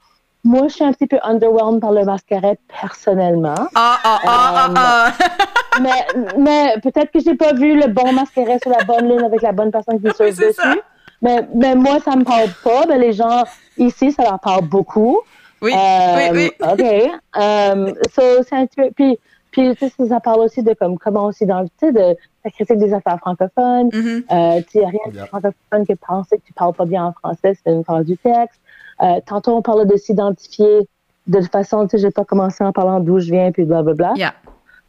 moi 0.44 0.64
je 0.68 0.74
suis 0.74 0.84
un 0.84 0.92
petit 0.94 1.08
peu 1.08 1.18
underwhelmed 1.24 1.80
par 1.82 1.92
le 1.92 2.04
mascaret 2.06 2.58
personnellement 2.82 3.56
Ah, 3.76 3.98
ah, 4.04 4.20
ah, 4.26 4.54
ah, 4.56 4.74
ah. 4.76 5.12
mais, 5.82 6.08
mais 6.38 6.76
peut-être 6.82 7.12
que 7.12 7.20
j'ai 7.20 7.36
pas 7.36 7.54
vu 7.54 7.80
le 7.80 7.88
bon 7.88 8.12
mascaret 8.14 8.58
sur 8.64 8.72
la 8.72 8.84
bonne 8.86 9.08
ligne 9.10 9.24
avec 9.24 9.42
la 9.42 9.52
bonne 9.52 9.72
personne 9.72 10.00
qui 10.02 10.08
surfe 10.16 10.34
c'est 10.36 10.52
ça. 10.54 10.68
dessus. 10.70 10.82
Mais, 11.24 11.48
mais 11.54 11.76
moi, 11.76 12.00
ça 12.04 12.16
me 12.16 12.24
parle 12.24 12.50
pas. 12.64 12.86
Mais 12.88 12.98
les 12.98 13.14
gens 13.14 13.44
ici, 13.78 14.12
ça 14.12 14.24
leur 14.24 14.40
parle 14.40 14.66
beaucoup. 14.66 15.20
Oui, 15.62 15.72
Euh, 15.72 16.30
oui, 16.34 16.52
oui. 16.60 16.68
OK. 16.68 17.12
Um, 17.40 17.94
so, 18.16 18.42
c'est 18.42 18.56
un 18.56 18.66
petit 18.66 18.82
peu- 18.82 18.90
Puis, 18.96 19.20
puis 19.52 19.76
tu 19.76 19.90
sais, 19.90 20.08
ça 20.08 20.20
parle 20.20 20.40
aussi 20.40 20.64
de 20.64 20.74
comme, 20.74 20.98
comment 20.98 21.26
aussi 21.26 21.46
dans 21.46 21.62
le, 21.62 21.68
tu 21.68 21.88
sais, 21.88 21.92
de 21.92 22.18
la 22.46 22.52
critique 22.52 22.78
des 22.78 22.94
affaires 22.94 23.20
francophones. 23.20 23.90
Mhm. 23.94 24.24
Euh, 24.32 24.62
tu 24.62 24.80
sais, 24.80 24.86
rien 24.86 25.12
de 25.14 25.20
francophone 25.28 25.86
que 25.88 25.94
penser 25.94 26.38
que 26.38 26.44
tu 26.46 26.54
parles 26.54 26.74
pas 26.74 26.86
bien 26.86 27.06
en 27.06 27.14
français, 27.14 27.54
c'est 27.64 27.72
une 27.72 27.84
phrase 27.84 28.06
du 28.06 28.18
texte. 28.18 28.60
Euh, 29.02 29.20
tantôt, 29.26 29.56
on 29.56 29.62
parlait 29.62 29.86
de 29.86 29.98
s'identifier 29.98 30.88
de 31.28 31.42
façon, 31.42 31.86
tu 31.88 31.92
sais, 31.92 31.98
j'ai 32.00 32.12
pas 32.12 32.26
commencé 32.26 32.64
en 32.64 32.72
parlant 32.72 33.00
d'où 33.00 33.20
je 33.20 33.32
viens, 33.32 33.52
puis 33.52 33.64
blablabla. 33.64 34.14
Yeah. 34.16 34.34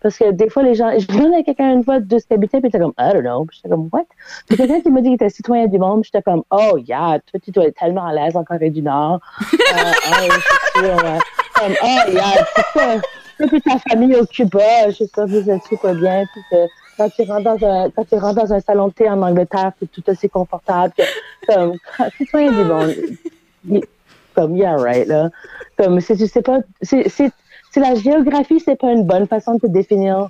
Parce 0.00 0.18
que 0.18 0.32
des 0.32 0.50
fois, 0.50 0.64
les 0.64 0.74
gens. 0.74 0.90
Je 0.98 1.06
demandais 1.06 1.36
à 1.36 1.42
quelqu'un 1.42 1.72
une 1.72 1.84
fois 1.84 2.00
d'où 2.00 2.18
tu 2.18 2.34
habitais, 2.34 2.58
puis 2.60 2.68
il 2.68 2.68
était 2.68 2.80
comme, 2.80 2.92
I 2.98 3.12
don't 3.12 3.22
know. 3.22 3.44
Puis 3.44 3.58
j'étais 3.58 3.68
comme, 3.68 3.88
what? 3.92 4.04
Puis 4.48 4.56
quelqu'un 4.56 4.80
qui 4.80 4.90
m'a 4.90 5.00
dit 5.00 5.06
qu'il 5.08 5.14
était 5.14 5.30
citoyen 5.30 5.66
du 5.66 5.78
monde, 5.78 6.02
puis 6.02 6.10
j'étais 6.12 6.22
comme, 6.22 6.42
oh, 6.50 6.76
yeah, 6.78 7.20
toi, 7.30 7.40
tu 7.42 7.50
dois 7.52 7.66
être 7.66 7.78
tellement 7.78 8.04
à 8.06 8.12
l'aise 8.12 8.36
en 8.36 8.42
Corée 8.42 8.70
du 8.70 8.82
Nord. 8.82 9.20
euh, 9.42 9.56
ah, 9.76 10.18
oui, 10.22 10.28
c'est 10.74 10.80
sûr, 10.80 10.94
ouais. 10.96 11.18
Comme, 11.54 11.74
oh, 11.82 12.10
yeah, 12.12 12.46
c'est 12.56 12.78
ça. 12.80 13.00
Toi, 13.38 13.48
puis 13.48 13.60
ta 13.62 13.78
famille 13.78 14.14
au 14.16 14.26
Cuba, 14.26 14.90
je 14.90 14.96
sais 14.96 15.08
pas, 15.14 15.26
vous 15.26 15.48
êtes 15.50 15.64
super 15.64 15.94
bien. 15.94 16.24
Puis 16.26 16.42
que 16.50 16.56
quand 16.98 17.08
tu 17.10 17.22
rentres 17.22 17.42
dans 17.58 17.66
un, 17.66 17.90
quand 17.90 18.04
tu 18.04 18.14
rentres 18.16 18.42
dans 18.44 18.52
un 18.52 18.60
salon 18.60 18.88
de 18.88 18.92
thé 18.92 19.08
en 19.08 19.20
Angleterre, 19.22 19.72
c'est 19.80 19.90
tout 19.90 20.02
aussi 20.08 20.28
confortable 20.28 20.92
que, 20.96 21.02
comme, 21.52 21.78
citoyen 22.18 22.50
du 22.50 22.64
monde. 22.64 22.94
il- 23.68 23.82
Comme, 24.34 24.56
yeah, 24.56 24.76
right, 24.76 25.06
là. 25.08 25.28
Comme, 25.76 25.98
tu 26.00 26.26
sais 26.26 26.42
pas, 26.42 26.60
c'est, 26.80 27.08
c'est, 27.08 27.30
c'est 27.70 27.80
la 27.80 27.94
géographie, 27.94 28.60
c'est 28.60 28.76
pas 28.76 28.90
une 28.92 29.04
bonne 29.04 29.26
façon 29.26 29.54
de 29.54 29.60
te 29.60 29.66
définir. 29.66 30.28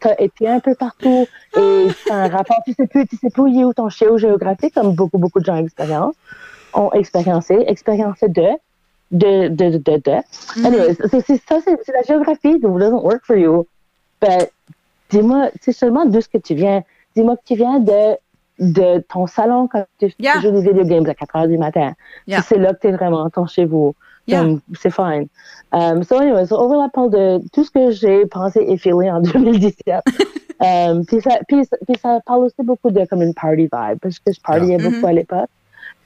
Tu 0.00 0.08
as 0.08 0.20
été 0.20 0.48
un 0.48 0.58
peu 0.60 0.74
partout 0.74 1.26
et 1.56 1.86
tu 2.04 2.12
as 2.12 2.14
un 2.14 2.28
rapport, 2.28 2.58
tu 2.66 2.72
sais 2.72 2.86
plus, 2.86 3.06
tu 3.06 3.16
sais 3.16 3.30
plus 3.30 3.42
où 3.42 3.70
est 3.70 3.74
ton 3.74 3.88
géographique, 3.88 4.74
comme 4.74 4.94
beaucoup, 4.94 5.18
beaucoup 5.18 5.38
de 5.40 5.44
gens 5.44 5.56
expérience, 5.56 6.14
ont 6.74 6.92
expériencé, 6.92 7.54
expériencé 7.68 8.28
de, 8.28 8.48
de, 9.10 9.48
de, 9.48 9.70
de, 9.70 9.78
de. 9.78 9.96
de. 9.98 10.66
Anyway, 10.66 10.96
c'est, 11.10 11.20
c'est, 11.26 11.40
ça, 11.48 11.60
c'est, 11.64 11.76
c'est 11.84 11.92
la 11.92 12.02
géographie, 12.02 12.60
that 12.60 12.68
doesn't 12.68 13.02
work 13.02 13.24
for 13.24 13.36
you. 13.36 13.66
But, 14.20 14.50
dis-moi, 15.10 15.50
c'est 15.60 15.72
seulement 15.72 16.04
d'où 16.06 16.20
ce 16.20 16.28
que 16.28 16.38
tu 16.38 16.54
viens. 16.54 16.82
Dis-moi 17.14 17.36
que 17.36 17.42
tu 17.44 17.54
viens 17.54 17.78
de, 17.80 18.16
de 18.58 18.98
ton 19.08 19.26
salon 19.26 19.68
quand 19.70 19.84
tu, 19.98 20.08
joues 20.08 20.50
des 20.50 20.60
video 20.62 20.84
games 20.84 21.06
à 21.08 21.14
4 21.14 21.36
heures 21.36 21.48
du 21.48 21.58
matin. 21.58 21.92
Yeah. 22.26 22.40
Si 22.42 22.48
c'est 22.48 22.58
là 22.58 22.74
que 22.74 22.80
tu 22.80 22.88
es 22.88 22.92
vraiment 22.92 23.28
ton 23.30 23.46
chez 23.46 23.64
vous. 23.64 23.94
Yeah. 24.26 24.40
Comme, 24.40 24.60
c'est 24.80 24.90
fine. 24.90 25.28
Um, 25.72 26.02
so 26.02 26.18
anyway, 26.18 26.46
so 26.46 26.56
Overlap 26.60 26.92
parle 26.92 27.10
de 27.10 27.40
tout 27.52 27.62
ce 27.64 27.70
que 27.70 27.90
j'ai 27.92 28.26
pensé 28.26 28.60
et 28.66 28.76
feelé 28.76 29.08
en 29.10 29.20
2017. 29.22 30.02
um, 30.60 31.04
puis, 31.06 31.20
ça, 31.20 31.38
puis, 31.46 31.64
ça- 31.64 31.76
puis 31.86 31.96
ça 32.02 32.18
parle 32.26 32.44
aussi 32.44 32.56
beaucoup 32.64 32.90
de 32.90 33.04
comme 33.04 33.22
une 33.22 33.34
party 33.34 33.68
vibe, 33.72 33.98
parce 34.02 34.18
que 34.18 34.32
je 34.32 34.40
partiais 34.40 34.76
Yeah. 34.78 34.90
beaucoup 34.90 35.06
à 35.06 35.12
l'époque. 35.12 35.48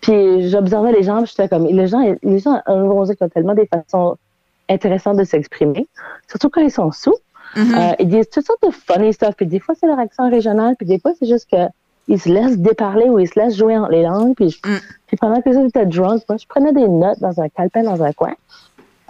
Puis 0.01 0.49
j'observais 0.49 0.93
les 0.93 1.03
gens, 1.03 1.23
puis 1.23 1.33
j'étais 1.37 1.49
comme, 1.49 1.67
les 1.67 1.87
gens, 1.87 2.01
les 2.23 2.39
gens, 2.39 2.61
on 2.67 3.03
dirait 3.05 3.17
qu'ils 3.17 3.27
ont 3.27 3.31
tellement 3.31 3.55
des 3.55 3.67
façons 3.67 4.17
intéressantes 4.69 5.17
de 5.19 5.25
s'exprimer, 5.25 5.87
surtout 6.29 6.49
quand 6.49 6.61
ils 6.63 6.71
sont 6.71 6.93
sous. 6.93 7.15
Mhm. 7.57 7.75
Euh, 7.77 7.93
ils 7.99 8.09
disent 8.09 8.31
toutes 8.31 8.47
sortes 8.47 8.63
de 8.63 8.71
funny 8.71 9.13
stuff, 9.13 9.35
puis 9.37 9.47
des 9.47 9.59
fois 9.59 9.75
c'est 9.79 9.87
leur 9.87 9.99
accent 9.99 10.31
régional, 10.31 10.77
puis 10.77 10.87
des 10.87 10.99
fois 11.01 11.13
c'est 11.19 11.27
juste 11.27 11.49
que 11.51 11.57
ils 12.09 12.21
se 12.21 12.29
laissent 12.29 12.59
déparler 12.59 13.09
ou 13.09 13.19
ils 13.19 13.29
se 13.29 13.39
laissent 13.39 13.57
jouer 13.57 13.77
entre 13.77 13.91
les 13.93 14.03
langues. 14.03 14.35
Puis, 14.35 14.51
je- 14.51 14.59
Mm. 14.69 14.79
puis 15.07 15.17
pendant 15.17 15.41
que 15.43 15.53
j'étais 15.53 15.87
drunk, 15.87 16.23
moi, 16.29 16.39
je 16.39 16.47
prenais 16.49 16.73
des 16.73 16.89
notes 16.89 17.21
dans 17.21 17.41
un 17.41 17.49
calepin 17.49 17.85
dans 17.85 18.03
un 18.03 18.13
coin. 18.13 18.33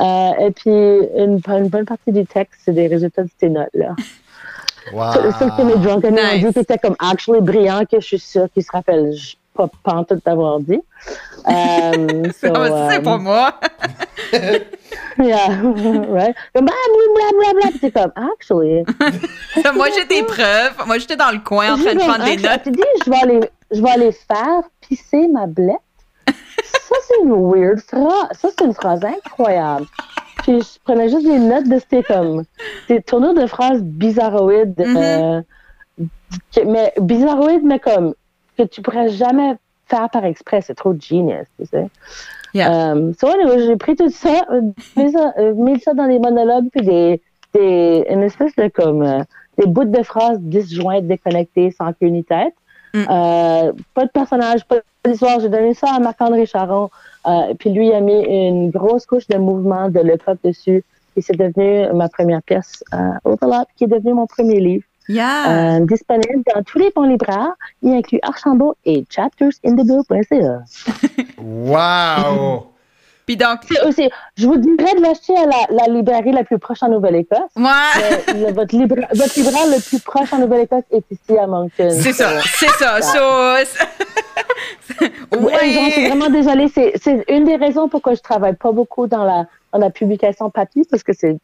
Euh, 0.01 0.31
et 0.39 0.51
puis 0.51 0.71
une, 0.71 1.41
une 1.47 1.69
bonne 1.69 1.87
partie 1.87 2.13
du 2.13 2.27
texte, 2.27 2.61
c'est 2.65 2.73
des 2.73 2.89
résultats 2.89 3.23
de 3.23 3.31
ces 3.39 3.49
notes-là. 3.49 3.95
Wow. 4.93 5.13
Ça, 5.13 5.57
c'est 5.57 5.65
mes 5.65 5.77
drunken 5.77 6.15
Nice. 6.15 6.55
comme 6.83 6.97
actually 6.99 7.41
brillants, 7.41 7.85
que 7.91 8.01
je 8.01 8.07
suis 8.07 8.19
sûre 8.19 8.49
qu'ils 8.53 8.65
se 8.65 8.73
rappellent 8.73 9.13
j- 9.13 9.37
pas 9.69 9.69
pantoute 9.83 10.25
d'avoir 10.25 10.61
dit. 10.61 10.81
Um, 11.43 12.27
so, 12.33 12.53
c'est 12.53 12.99
um, 12.99 13.03
pas 13.03 13.17
moi. 13.17 13.55
Yeah, 15.19 15.49
right. 16.11 16.35
Comme, 16.55 16.67
blah. 16.67 16.73
Puis 17.71 17.79
c'est 17.81 17.91
comme, 17.91 18.13
actually. 18.15 18.85
moi, 19.75 19.87
j'ai 19.95 20.05
des 20.05 20.23
preuves. 20.23 20.87
Moi, 20.87 20.99
j'étais 20.99 21.17
dans 21.17 21.31
le 21.31 21.39
coin 21.39 21.75
en 21.75 21.79
train 21.79 21.95
de 21.95 21.99
prendre 21.99 22.25
des 22.25 22.37
notes. 22.37 22.63
Tu 22.65 22.71
dis, 22.73 22.83
je 23.05 23.11
vais 23.11 23.17
aller, 23.23 23.41
je 23.71 23.83
vais 23.83 23.91
aller 23.91 24.13
faire 24.13 24.63
pisser 24.81 25.29
ma 25.29 25.47
blette. 25.47 25.77
Ça, 26.27 26.97
c'est 27.09 27.25
une 27.25 27.33
weird 27.33 27.81
phrase. 27.81 28.29
Ça, 28.39 28.49
c'est 28.57 28.65
une 28.65 28.75
phrase 28.75 29.01
incroyable. 29.05 29.87
Puis 30.43 30.61
je 30.61 30.79
prenais 30.85 31.09
juste 31.09 31.25
des 31.25 31.39
notes 31.39 31.69
de 31.69 31.79
c'était 31.79 32.03
comme 32.03 32.45
des 32.89 33.03
tournures 33.03 33.35
de 33.35 33.47
phrases 33.47 33.83
bizarroïdes. 33.83 34.75
Euh, 34.81 35.43
que- 36.55 36.65
mais 36.65 36.93
bizarroïdes, 36.99 37.65
mais 37.65 37.79
comme 37.79 38.15
que 38.65 38.75
tu 38.75 38.83
pourrais 38.83 39.09
jamais 39.09 39.57
faire 39.87 40.09
par 40.11 40.25
exprès. 40.25 40.61
C'est 40.61 40.75
trop 40.75 40.95
genius, 40.99 41.47
tu 41.59 41.67
sais. 41.67 41.89
Yeah. 42.53 42.93
Um, 42.93 43.15
so 43.15 43.29
anyway, 43.29 43.67
j'ai 43.67 43.77
pris 43.77 43.95
tout 43.95 44.11
ça, 44.11 44.45
euh, 44.51 44.63
mis 44.97 45.13
ça, 45.13 45.33
euh, 45.39 45.55
mis 45.55 45.79
ça 45.79 45.95
dans 45.95 46.09
des 46.09 46.19
monologues, 46.19 46.69
puis 46.73 46.85
des, 46.85 47.23
des, 47.55 48.05
une 48.11 48.23
espèce 48.23 48.55
de 48.57 48.69
comme, 48.69 49.03
euh, 49.03 49.23
des 49.57 49.67
bouts 49.67 49.85
de 49.85 50.03
phrases 50.03 50.41
disjointes, 50.41 51.07
déconnectées, 51.07 51.71
sans 51.71 51.93
queue 51.93 52.09
ni 52.09 52.25
tête. 52.25 52.55
Mm. 52.93 53.05
Euh, 53.09 53.73
pas 53.95 54.05
de 54.05 54.11
personnage, 54.11 54.65
pas 54.67 54.79
d'histoire. 55.05 55.39
J'ai 55.39 55.49
donné 55.49 55.75
ça 55.75 55.95
à 55.95 56.01
Marc-André 56.01 56.45
Charon, 56.47 56.91
euh, 57.27 57.55
puis 57.59 57.71
lui 57.71 57.87
il 57.89 57.93
a 57.93 58.01
mis 58.01 58.21
une 58.21 58.71
grosse 58.71 59.07
couche 59.07 59.29
de 59.29 59.39
mouvement 59.39 59.89
de 59.89 60.01
le 60.01 60.17
dessus. 60.43 60.85
Et 61.17 61.23
c'est 61.23 61.37
devenu 61.37 61.93
ma 61.93 62.09
première 62.09 62.43
pièce, 62.43 62.85
euh, 62.95 63.67
qui 63.77 63.85
est 63.85 63.89
devenu 63.89 64.15
mon 64.15 64.27
premier 64.27 64.61
livre. 64.61 64.85
Yeah. 65.13 65.77
Euh, 65.77 65.81
disponible 65.87 66.43
dans 66.55 66.63
tous 66.63 66.79
les 66.79 66.91
bons 66.95 67.03
libraires. 67.03 67.53
Il 67.83 67.93
inclut 67.95 68.21
Archambault 68.23 68.77
et 68.85 69.05
chaptersinthebook.ca. 69.11 70.61
Waouh 71.39 72.63
Puis 73.27 73.37
donc, 73.37 73.59
C'est 73.71 73.81
aussi, 73.87 74.11
je 74.37 74.47
vous 74.47 74.57
dirais 74.57 74.95
de 74.97 75.03
l'acheter 75.03 75.37
à 75.37 75.47
la, 75.47 75.83
la 75.83 75.93
librairie 75.93 76.33
la 76.33 76.43
plus 76.43 76.59
proche 76.59 76.83
en 76.83 76.89
Nouvelle-Écosse. 76.89 77.39
moi, 77.55 77.75
le- 78.35 78.53
votre, 78.53 78.75
libra- 78.77 79.07
votre 79.15 79.37
libraire 79.39 79.67
le 79.67 79.81
plus 79.81 80.01
proche 80.01 80.33
en 80.33 80.39
Nouvelle-Écosse 80.39 80.83
est 80.91 81.05
ici 81.13 81.39
à 81.39 81.47
Moncton. 81.47 81.91
c'est 81.93 82.13
ça, 82.13 82.41
c'est 82.43 82.71
ça. 82.71 83.01
So, 83.03 83.19
c'est- 83.65 85.07
Ouais, 85.41 85.71
j'en 85.73 85.91
suis 85.91 86.09
vraiment 86.09 86.29
désolée. 86.31 86.67
C'est, 86.75 86.93
c'est 87.01 87.25
une 87.29 87.45
des 87.45 87.55
raisons 87.57 87.89
pourquoi 87.89 88.15
je 88.15 88.21
travaille 88.21 88.57
pas 88.57 88.73
beaucoup 88.73 89.07
dans 89.07 89.23
la, 89.25 89.47
dans 89.73 89.79
la 89.79 89.91
publication 89.91 90.51
papier, 90.51 90.83
parce 90.91 91.05
que 91.05 91.13
c'est, 91.13 91.37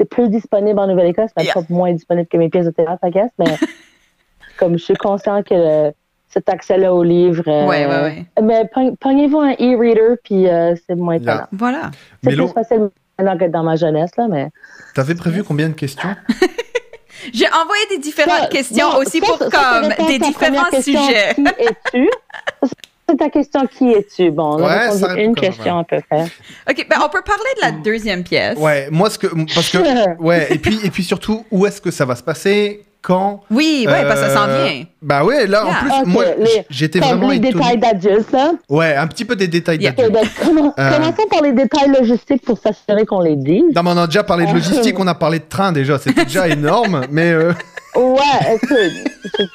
c'est 0.00 0.06
plus 0.08 0.30
disponible 0.30 0.78
en 0.78 0.86
Nouvelle-Écosse, 0.86 1.30
mais 1.36 1.44
Yeah. 1.44 1.52
pas 1.52 1.60
moins 1.68 1.92
disponible 1.92 2.26
que 2.26 2.38
mes 2.38 2.48
pièces 2.48 2.64
de 2.64 2.70
théâtre, 2.70 2.98
I 3.04 3.10
guess. 3.10 3.30
Mais 3.38 3.44
comme 4.58 4.78
je 4.78 4.84
suis 4.84 4.94
conscient 4.94 5.42
que 5.42 5.52
le- 5.54 5.92
cet 6.30 6.48
accès-là 6.48 6.94
au 6.94 7.02
livre. 7.02 7.42
euh, 7.48 7.66
Ouais, 7.66 7.84
ouais, 7.86 8.00
ouais. 8.02 8.24
Mais 8.42 8.62
pogn- 8.74 8.96
pognez-vous 8.96 9.40
un 9.40 9.52
e-reader, 9.54 10.16
puis 10.24 10.48
euh, 10.48 10.74
c'est 10.86 10.94
moins 10.94 11.16
Yeah. 11.18 11.48
Voilà. 11.52 11.90
C'est 12.24 12.34
plus 12.34 12.48
facile 12.48 12.88
maintenant 13.18 13.36
que 13.36 13.44
dans 13.50 13.62
ma 13.62 13.76
jeunesse, 13.76 14.12
là, 14.16 14.26
mais. 14.28 14.48
t'avais 14.94 15.14
prévu 15.14 15.44
combien 15.44 15.68
de 15.68 15.74
questions? 15.74 16.08
J'ai 17.34 17.46
envoyé 17.48 17.82
des 17.90 17.98
différentes 17.98 18.40
Ça, 18.44 18.46
questions 18.46 18.92
non, 18.92 18.98
aussi 19.00 19.20
ça, 19.20 19.26
pour 19.26 19.38
ça, 19.38 19.50
comme 19.50 20.06
des 20.06 20.18
différents 20.18 20.70
sujets. 20.80 21.34
Qui 21.34 21.42
es-tu? 21.58 22.08
C'est 23.10 23.16
ta 23.16 23.28
question, 23.30 23.66
qui 23.66 23.90
es-tu? 23.92 24.30
Bon, 24.30 24.54
on 24.54 24.64
a 24.64 24.88
Ouais, 24.88 25.24
une 25.24 25.34
question 25.34 25.78
à 25.80 25.84
peu 25.84 25.96
près. 26.08 26.24
OK, 26.70 26.86
ben 26.88 26.96
on 27.04 27.08
peut 27.08 27.22
parler 27.22 27.50
de 27.56 27.62
la 27.62 27.72
deuxième 27.72 28.22
pièce. 28.22 28.56
Ouais, 28.58 28.88
moi 28.90 29.10
ce 29.10 29.18
que 29.18 29.26
parce 29.54 29.68
que 29.70 29.78
ouais, 30.22 30.46
et 30.50 30.58
puis 30.58 30.78
et 30.84 30.90
puis 30.90 31.02
surtout 31.02 31.44
où 31.50 31.66
est-ce 31.66 31.80
que 31.80 31.90
ça 31.90 32.04
va 32.04 32.14
se 32.14 32.22
passer 32.22 32.84
quand 33.02 33.40
Oui, 33.50 33.86
ouais, 33.88 34.02
parce 34.04 34.20
que 34.20 34.26
ça 34.28 34.34
s'en 34.34 34.48
Euh, 34.48 34.64
vient. 34.64 34.84
Bah 35.02 35.24
ouais, 35.24 35.46
là 35.46 35.64
Yeah. 35.64 35.72
en 35.72 35.80
plus 35.80 35.90
Ok, 36.02 36.06
moi 36.06 36.24
j'étais 36.68 37.00
Comme 37.00 37.08
vraiment 37.08 37.28
les 37.30 37.36
étonné. 37.38 37.52
détails 37.54 37.78
d'adulte, 37.78 38.30
là. 38.32 38.52
Ouais, 38.68 38.94
un 38.94 39.06
petit 39.08 39.24
peu 39.24 39.34
des 39.36 39.48
détails 39.48 39.78
Yeah. 39.80 39.92
Comment- 39.92 40.74
Euh. 40.78 40.90
Commençons 40.96 41.26
par 41.30 41.42
les 41.42 41.52
détails 41.52 41.90
logistiques 41.98 42.44
pour 42.44 42.58
s'assurer 42.58 43.06
qu'on 43.06 43.20
les 43.20 43.36
dise. 43.36 43.64
Non, 43.74 43.82
mais 43.82 43.90
on 43.90 43.96
a 43.98 44.06
déjà 44.06 44.22
parlé 44.22 44.46
de 44.46 44.52
logistique, 44.52 44.96
on 44.98 45.06
a 45.06 45.14
parlé 45.14 45.38
de 45.38 45.44
train 45.48 45.72
déjà, 45.72 45.98
c'était 45.98 46.24
déjà 46.24 46.46
énorme, 46.48 47.02
mais 47.10 47.32
euh, 47.32 47.52
Ouais, 47.96 48.58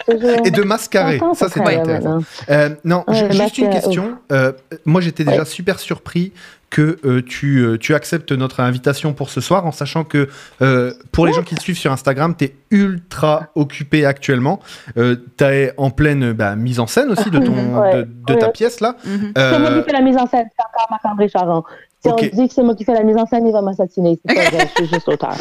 toujours... 0.08 0.46
et 0.46 0.52
de 0.52 0.64
mascaré, 0.64 1.18
J'entends 1.18 1.34
ça 1.34 1.48
ce 1.48 1.54
c'est 1.54 1.60
travail 1.60 1.78
intéressant. 1.80 2.20
Euh, 2.50 2.70
non, 2.84 3.04
Ouais, 3.08 3.32
juste 3.32 3.58
une 3.58 3.70
question. 3.70 4.18
Euh, 4.32 4.52
moi, 4.86 5.02
j'étais 5.02 5.24
déjà 5.24 5.46
super 5.46 5.80
surpris 5.80 6.34
que 6.70 6.98
euh, 7.06 7.22
tu, 7.26 7.60
euh, 7.60 7.78
tu 7.78 7.96
acceptes 7.96 8.32
notre 8.34 8.60
invitation 8.60 9.14
pour 9.14 9.30
ce 9.30 9.40
soir, 9.40 9.66
en 9.66 9.72
sachant 9.72 10.04
que 10.04 10.28
euh, 10.62 10.94
pour 11.14 11.26
les 11.26 11.32
gens 11.32 11.44
qui 11.44 11.56
te 11.56 11.62
suivent 11.62 11.78
sur 11.78 11.92
Instagram, 11.92 12.36
tu 12.38 12.46
es 12.46 12.56
ultra 12.72 13.48
occupé 13.56 14.06
actuellement. 14.06 14.60
Euh, 14.98 15.16
tu 15.38 15.44
es 15.46 15.74
en 15.78 15.90
pleine 15.90 16.34
bah, 16.34 16.56
mise 16.58 16.80
en 16.82 16.88
scène 16.88 17.10
aussi 17.12 17.30
de, 17.30 17.40
ton, 17.40 17.54
Ouais, 17.82 18.04
de, 18.04 18.08
de 18.28 18.34
ta 18.34 18.50
pièce 18.50 18.82
là. 18.82 18.96
Mhm. 19.06 19.32
C'est 19.36 19.60
moi 19.60 19.70
Euh, 19.70 19.82
qui 19.82 19.90
fais 19.90 19.94
la 19.96 20.02
mise 20.02 20.18
en 20.18 20.28
scène, 20.28 20.48
c'est 20.58 20.66
encore 20.66 20.88
Marc-André 20.90 21.30
Charon. 21.30 21.64
Si 22.04 22.12
on 22.12 22.16
dit 22.18 22.48
que 22.50 22.54
c'est 22.54 22.64
moi 22.64 22.76
qui 22.76 22.84
fais 22.84 22.94
la 22.94 23.04
mise 23.04 23.18
en 23.18 23.26
scène, 23.26 23.48
il 23.48 23.54
va 23.54 23.62
m'assassiner. 23.62 24.20
C'est 24.28 24.36
pas 24.36 24.50
vrai, 24.50 24.68
je 24.78 24.84
suis 24.84 24.94
juste 24.94 25.08
auteur. 25.08 25.36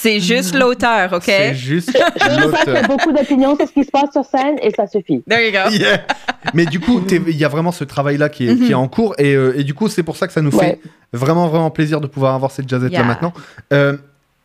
C'est 0.00 0.20
juste 0.20 0.54
l'auteur, 0.54 1.12
OK? 1.12 1.22
C'est 1.26 1.54
juste 1.54 1.90
Je 1.92 1.98
sais 1.98 2.04
qu'il 2.24 2.32
y 2.32 2.40
l'auteur. 2.40 2.76
a 2.84 2.86
beaucoup 2.86 3.12
d'opinions 3.12 3.56
sur 3.56 3.66
ce 3.66 3.72
qui 3.72 3.84
se 3.84 3.90
passe 3.90 4.12
sur 4.12 4.24
scène 4.24 4.56
et 4.62 4.70
ça 4.70 4.86
suffit. 4.86 5.22
There 5.28 5.44
you 5.44 5.52
go. 5.52 5.70
Yeah. 5.70 6.00
Mais 6.54 6.66
du 6.66 6.78
coup, 6.80 7.00
il 7.10 7.36
y 7.36 7.44
a 7.44 7.48
vraiment 7.48 7.72
ce 7.72 7.84
travail-là 7.84 8.28
qui, 8.28 8.48
est- 8.48 8.56
qui 8.56 8.70
est 8.70 8.74
en 8.74 8.86
cours. 8.88 9.14
Et, 9.18 9.34
euh, 9.34 9.58
et 9.58 9.64
du 9.64 9.74
coup, 9.74 9.88
c'est 9.88 10.02
pour 10.04 10.16
ça 10.16 10.26
que 10.26 10.32
ça 10.32 10.40
nous 10.40 10.52
fait 10.52 10.80
vraiment, 11.12 11.48
vraiment 11.48 11.70
plaisir 11.70 12.00
de 12.00 12.06
pouvoir 12.06 12.34
avoir 12.34 12.50
cette 12.52 12.68
jazzette-là 12.68 12.98
Yeah. 12.98 13.06
maintenant. 13.06 13.32
Euh, 13.72 13.96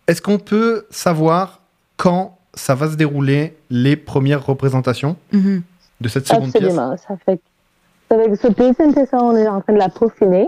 Est-ce 0.08 0.22
qu'on 0.22 0.38
peut 0.40 0.86
savoir 0.90 1.62
quand 1.98 2.38
ça 2.56 2.76
va 2.76 2.90
se 2.90 2.96
dérouler 2.96 3.56
les 3.70 3.96
premières 3.96 4.46
représentations 4.46 5.16
Mhm. 5.32 5.62
de 6.02 6.08
cette 6.10 6.28
seconde 6.28 6.52
pièce 6.52 6.64
Absolument. 6.64 6.96
Ça 6.98 7.16
fait 7.26 7.40
cette 8.42 8.58
deuxième 8.58 8.94
pièce, 8.94 9.10
on 9.14 9.36
est 9.36 9.48
en 9.48 9.62
train 9.62 9.74
de 9.74 9.80
la 9.80 9.90
peaufiner. 9.90 10.46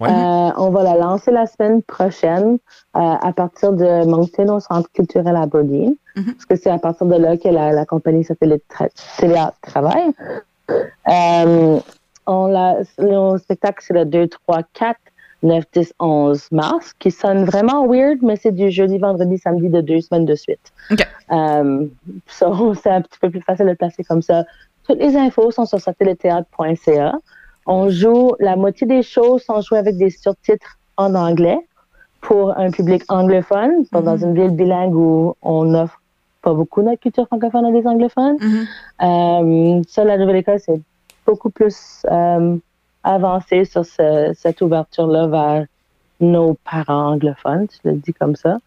Ouais. 0.00 0.08
Euh, 0.10 0.50
on 0.56 0.70
va 0.70 0.82
la 0.82 0.96
lancer 0.96 1.30
la 1.30 1.46
semaine 1.46 1.82
prochaine 1.82 2.58
euh, 2.96 2.98
à 3.00 3.32
partir 3.32 3.72
de 3.72 4.04
Moncton 4.06 4.48
au 4.56 4.60
Centre 4.60 4.90
culturel 4.92 5.36
Aberdeen. 5.36 5.94
Mhm. 6.16 6.32
Parce 6.34 6.46
que 6.46 6.56
c'est 6.56 6.70
à 6.70 6.78
partir 6.78 7.06
de 7.06 7.16
là 7.16 7.36
que 7.36 7.48
la, 7.48 7.72
la 7.72 7.86
compagnie 7.86 8.24
Satellite 8.24 8.62
tra 8.68 8.86
Théâtre 9.18 9.56
travaille. 9.62 10.12
Euh, 11.08 11.78
on 12.26 12.46
l'a- 12.46 12.78
le 12.98 13.38
spectacle, 13.38 13.84
c'est 13.86 13.94
le 13.94 14.04
2, 14.04 14.28
3, 14.28 14.60
4, 14.72 14.98
9, 15.42 15.64
10, 15.72 15.92
11 16.00 16.48
mars, 16.52 16.92
qui 16.98 17.10
sonne 17.10 17.44
vraiment 17.44 17.86
weird, 17.86 18.18
mais 18.22 18.36
c'est 18.36 18.52
du 18.52 18.70
jeudi, 18.70 18.98
vendredi, 18.98 19.38
samedi 19.38 19.68
de 19.68 19.80
deux 19.80 20.00
semaines 20.00 20.24
de 20.24 20.34
suite. 20.34 20.72
OK. 20.90 21.06
So, 22.28 22.74
c'est 22.82 22.90
un 22.90 23.02
petit 23.02 23.18
peu 23.20 23.30
plus 23.30 23.42
facile 23.42 23.66
de 23.66 23.70
le 23.70 23.76
placer 23.76 24.02
comme 24.04 24.22
ça. 24.22 24.44
Toutes 24.86 24.98
les 24.98 25.16
infos 25.16 25.50
sont 25.50 25.66
sur 25.66 25.80
satellitethèatre.ca. 25.80 27.14
On 27.66 27.88
joue, 27.88 28.32
la 28.40 28.56
moitié 28.56 28.86
des 28.86 29.02
shows 29.02 29.38
sont 29.38 29.60
jouées 29.60 29.78
avec 29.78 29.96
des 29.96 30.10
surtitres 30.10 30.78
en 30.96 31.14
anglais 31.14 31.58
pour 32.20 32.56
un 32.58 32.70
public 32.70 33.02
anglophone, 33.08 33.84
donc 33.92 34.04
dans 34.04 34.16
Mhm. 34.16 34.24
une 34.24 34.34
ville 34.34 34.50
bilingue 34.56 34.94
où 34.94 35.34
on 35.42 35.74
offre 35.74 36.00
pas 36.42 36.52
beaucoup 36.52 36.82
notre 36.82 37.00
culture 37.00 37.26
francophone 37.26 37.64
à 37.66 37.72
des 37.72 37.86
anglophones. 37.86 38.36
Mhm. 38.40 38.66
Euh, 39.02 39.82
ça, 39.88 40.04
la 40.04 40.18
Nouvelle-Écosse 40.18 40.68
est 40.68 40.80
beaucoup 41.26 41.50
plus 41.50 42.02
euh, 42.10 42.56
avancée 43.02 43.64
sur 43.64 43.84
ce- 43.84 44.32
cette 44.36 44.60
ouverture-là 44.60 45.26
vers 45.26 45.66
nos 46.24 46.54
parents 46.70 47.12
anglophones, 47.12 47.66
je 47.84 47.90
le 47.90 47.96
dis 47.96 48.12
comme 48.12 48.36
ça. 48.36 48.58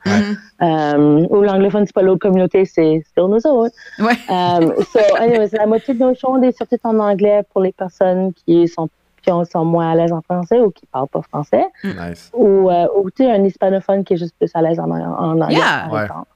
Euh, 0.61 1.25
ou 1.29 1.41
l'anglophone, 1.41 1.85
c'est 1.85 1.93
pas 1.93 2.01
l'autre 2.01 2.19
communauté, 2.21 2.65
c'est 2.65 3.03
sur 3.13 3.27
nous 3.27 3.45
autres. 3.45 3.75
Ouais. 3.99 4.13
Um, 4.29 4.73
so, 4.91 4.99
anyways, 5.19 5.49
la 5.53 5.67
moitié 5.67 5.93
de 5.93 5.99
nos 5.99 6.13
shows 6.15 6.29
ont 6.35 6.37
des 6.39 6.51
surtitres 6.51 6.85
en 6.85 6.97
anglais 6.99 7.43
pour 7.51 7.61
les 7.61 7.71
personnes 7.71 8.33
qui 8.33 8.67
sont, 8.67 8.89
qui 9.21 9.31
ont- 9.31 9.45
sont 9.45 9.65
moins 9.65 9.91
à 9.91 9.95
l'aise 9.95 10.11
en 10.13 10.21
français 10.21 10.59
ou 10.59 10.71
qui 10.71 10.85
parlent 10.87 11.07
pas 11.09 11.21
français. 11.21 11.65
Nice. 11.83 12.31
Ou, 12.33 12.69
euh, 12.69 12.87
ou 12.97 13.09
tu 13.11 13.23
sais, 13.23 13.31
un 13.31 13.43
hispanophone 13.43 14.03
qui 14.03 14.13
est 14.13 14.17
juste 14.17 14.35
plus 14.39 14.49
à 14.55 14.61
l'aise 14.61 14.79
en, 14.79 14.89
en 14.89 15.39
anglais. 15.41 15.55
Yeah. 15.55 15.83
par 15.85 15.93
Ouais. 15.93 16.01
exemple. 16.03 16.27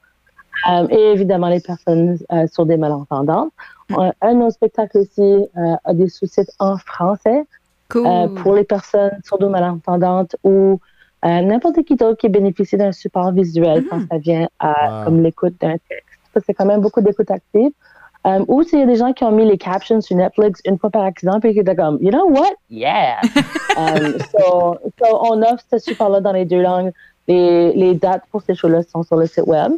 Um, 0.70 0.88
et 0.92 1.12
évidemment, 1.14 1.48
les 1.48 1.60
personnes 1.62 2.20
euh, 2.32 2.46
sur 2.48 2.68
des 2.68 2.78
malentendantes. 2.78 3.52
Mm. 3.90 3.96
Un, 4.22 4.34
de 4.36 4.40
nos 4.40 4.50
spectacles 4.52 5.00
aussi 5.00 5.22
euh, 5.58 5.76
a 5.84 5.94
des 5.94 6.08
sous-titres 6.08 6.54
en 6.60 6.78
français 6.78 7.46
Cool. 7.90 8.06
euh, 8.06 8.28
pour 8.28 8.54
les 8.56 8.64
personnes 8.64 9.18
surdo 9.26 9.50
malentendantes 9.50 10.36
ou 10.44 10.80
euh, 11.26 11.42
n'importe 11.42 11.84
qui 11.84 11.96
d'autre 11.96 12.18
qui 12.18 12.30
bénéficie 12.30 12.78
d'un 12.78 12.92
support 12.92 13.32
visuel 13.32 13.86
quand 13.90 14.00
ça 14.10 14.18
vient 14.18 14.48
à 14.60 15.00
Wow. 15.00 15.06
comme 15.06 15.24
l'écoute 15.24 15.56
d'un 15.62 15.74
texte. 15.74 16.08
C'est 16.46 16.54
quand 16.54 16.66
même 16.66 16.82
beaucoup 16.82 17.02
d'écoute 17.02 17.30
active. 17.30 17.72
Euh, 18.28 18.46
ou 18.48 18.62
s'il 18.64 18.80
y 18.80 18.84
a 18.84 18.86
des 18.86 18.96
gens 18.96 19.14
qui 19.14 19.24
ont 19.24 19.32
mis 19.32 19.46
les 19.46 19.58
captions 19.58 20.00
sur 20.00 20.16
Netflix 20.16 20.62
une 20.66 20.78
fois 20.78 20.92
par 20.92 21.04
accident 21.04 21.40
et 21.44 21.54
qui 21.54 21.60
étaient 21.60 21.76
comme, 21.76 21.98
you 22.02 22.12
know 22.12 22.28
what? 22.30 22.54
Yeah! 22.70 23.20
Um, 23.78 24.14
so, 24.32 24.78
so 25.00 25.06
on 25.24 25.42
offre 25.42 25.64
ce 25.72 25.80
support-là 25.80 26.22
dans 26.22 26.32
les 26.32 26.46
deux 26.46 26.62
langues. 26.62 26.92
Les, 27.28 27.74
les 27.74 27.96
dates 27.96 28.24
pour 28.32 28.42
ces 28.44 28.54
shows-là 28.54 28.84
sont 28.84 29.04
sur 29.04 29.16
le 29.16 29.26
site 29.26 29.46
web. 29.48 29.72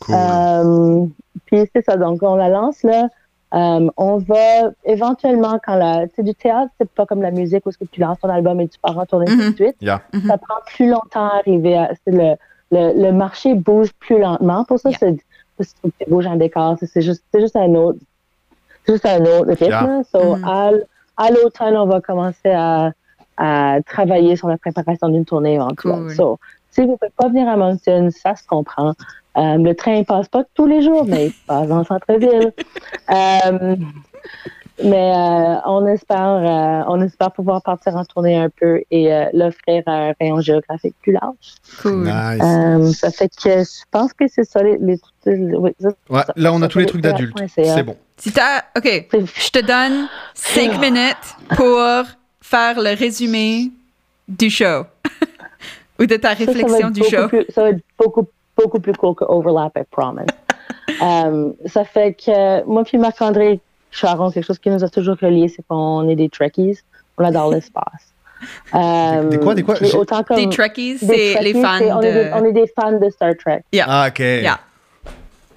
Cool. 0.00 1.08
Puis 1.46 1.60
c'est 1.74 1.84
ça, 1.84 1.96
donc 1.96 2.22
on 2.22 2.36
la 2.36 2.48
lance 2.50 2.82
là. 2.82 3.08
Euh, 3.54 3.88
on 3.96 4.16
va 4.18 4.70
éventuellement, 4.84 5.58
quand 5.64 5.76
la. 5.76 6.08
Tu 6.08 6.14
sais, 6.16 6.22
du 6.24 6.34
théâtre, 6.34 6.70
c'est 6.80 6.90
pas 6.90 7.06
comme 7.06 7.22
la 7.22 7.30
musique 7.30 7.64
où 7.66 7.70
que 7.70 7.84
tu 7.90 8.00
lances 8.00 8.18
ton 8.20 8.28
album 8.28 8.60
et 8.60 8.68
tu 8.68 8.78
pars 8.80 8.98
en 8.98 9.06
tournée 9.06 9.26
tout 9.26 9.36
Mhm. 9.36 9.50
de 9.50 9.54
suite. 9.56 9.76
Yeah. 9.80 10.02
Mhm. 10.12 10.22
Ça 10.26 10.36
prend 10.38 10.56
plus 10.66 10.88
longtemps 10.90 11.26
à 11.28 11.36
arriver 11.36 11.76
à. 11.76 11.90
c'est 12.04 12.12
Le, 12.12 12.34
le, 12.72 13.00
le 13.04 13.12
marché 13.12 13.54
bouge 13.54 13.90
plus 14.00 14.18
lentement. 14.18 14.64
Pour 14.64 14.78
ça, 14.80 14.90
Yeah. 14.90 14.98
c'est 15.00 15.16
tu 15.82 16.10
bouges 16.10 16.26
un 16.26 16.36
décor. 16.36 16.76
C'est 16.80 16.86
c'est 16.86 17.02
juste, 17.02 17.22
c'est 17.32 17.40
juste 17.40 17.56
un 17.56 17.72
autre. 17.76 17.98
juste 18.86 19.06
un 19.06 19.20
autre 19.20 19.48
rythme. 19.48 19.62
Yeah. 19.70 20.02
So, 20.12 20.36
Mhm. 20.36 20.44
à, 20.44 20.70
à 21.16 21.30
l'automne, 21.30 21.76
on 21.76 21.86
va 21.86 22.00
commencer 22.00 22.50
à, 22.50 22.90
à 23.36 23.78
travailler 23.86 24.34
sur 24.36 24.48
la 24.48 24.58
préparation 24.58 25.08
d'une 25.08 25.24
tournée 25.24 25.54
éventuelle. 25.54 25.92
Cool. 25.92 26.14
So, 26.14 26.38
si 26.72 26.82
vous 26.82 26.92
ne 26.92 26.96
pouvez 26.96 27.12
pas 27.16 27.28
venir 27.28 27.48
à 27.48 27.56
Moncton, 27.56 28.08
ça 28.10 28.34
se 28.36 28.46
comprend. 28.46 28.92
Euh, 29.36 29.56
le 29.58 29.74
train 29.74 29.98
ne 29.98 30.04
passe 30.04 30.28
pas 30.28 30.44
tous 30.54 30.66
les 30.66 30.82
jours, 30.82 31.04
mais 31.06 31.26
il 31.26 31.32
passe 31.46 31.68
dans 31.68 31.78
le 31.78 31.84
centre-ville. 31.84 32.52
Euh, 33.08 33.76
mais 34.82 35.12
euh, 35.14 35.54
on 35.64 35.86
espère 35.86 36.34
euh, 36.42 36.84
on 36.88 37.00
espère 37.00 37.30
pouvoir 37.30 37.62
partir 37.62 37.94
en 37.96 38.04
tournée 38.04 38.36
un 38.36 38.48
peu 38.50 38.82
et 38.90 39.12
euh, 39.14 39.26
l'offrir 39.32 39.82
à 39.86 40.08
un 40.08 40.12
rayon 40.20 40.40
géographique 40.40 40.94
plus 41.00 41.12
large. 41.12 41.34
Cool. 41.80 42.02
Nice. 42.04 42.42
Euh, 42.42 42.92
ça 42.92 43.10
fait 43.12 43.28
que 43.28 43.60
je 43.60 43.84
pense 43.92 44.12
que 44.12 44.24
c'est 44.28 44.44
ça 44.44 44.62
les, 44.62 44.76
les- 44.78 45.00
les- 45.26 45.56
oui, 45.56 45.70
ça, 45.80 45.88
Ouais, 46.10 46.22
là, 46.34 46.52
on 46.52 46.58
a 46.58 46.62
ça 46.62 46.68
tous 46.68 46.78
les 46.80 46.86
trucs 46.86 47.00
d'adultes. 47.00 47.38
C'est 47.54 47.82
bon. 47.84 47.96
Si 48.16 48.32
t'as. 48.32 48.64
OK. 48.76 49.06
Je 49.12 49.50
te 49.50 49.64
donne 49.64 50.08
cinq 50.34 50.80
minutes 50.80 51.36
pour 51.56 51.80
faire 52.42 52.78
le 52.80 52.94
résumé 52.98 53.70
du 54.28 54.50
show. 54.50 54.82
Ou 56.00 56.04
de 56.06 56.16
ta 56.16 56.34
Ça, 56.36 56.38
ça 56.38 56.44
va 56.44 56.52
réflexion 56.52 56.90
du 56.90 57.02
show. 57.04 57.28
plus- 57.28 57.46
ça 57.54 57.62
va 57.62 57.68
être 57.70 57.80
beaucoup, 57.98 58.26
beaucoup 58.56 58.80
plus 58.80 58.92
court 58.94 59.14
que 59.16 59.24
Overlap, 59.24 59.76
I 59.76 59.82
promise. 59.90 60.26
Euh, 61.02 61.52
ça 61.66 61.84
fait 61.84 62.14
que 62.14 62.64
moi 62.64 62.82
puis 62.84 62.96
Marc-André 62.96 63.60
Charon, 63.90 64.30
quelque 64.30 64.46
chose 64.46 64.58
qui 64.58 64.70
nous 64.70 64.82
a 64.82 64.88
toujours 64.88 65.16
reliés, 65.20 65.48
c'est 65.48 65.62
qu'on 65.68 66.08
est 66.08 66.14
des 66.16 66.28
Trekkies. 66.28 66.78
On 67.18 67.24
adore 67.24 67.50
l'espace. 67.50 67.84
Euh, 68.74 69.28
Des- 69.30 69.38
quoi, 69.38 69.54
des 69.54 69.62
quoi? 69.62 69.76
Autant 69.94 70.22
comme 70.22 70.36
Des 70.36 70.48
Trekkies, 70.48 70.98
des 71.00 71.32
c'est 71.32 71.42
les 71.42 71.54
fans 71.54 71.78
on, 71.80 72.02
est 72.02 72.12
des, 72.12 72.24
de. 72.24 72.30
on 72.34 72.44
est 72.44 72.52
des 72.52 72.66
fans 72.78 72.92
de 72.92 73.08
Star 73.10 73.32
Trek. 73.42 73.62
Ah, 73.80 74.08
ok. 74.08 74.18
Yeah. 74.18 74.58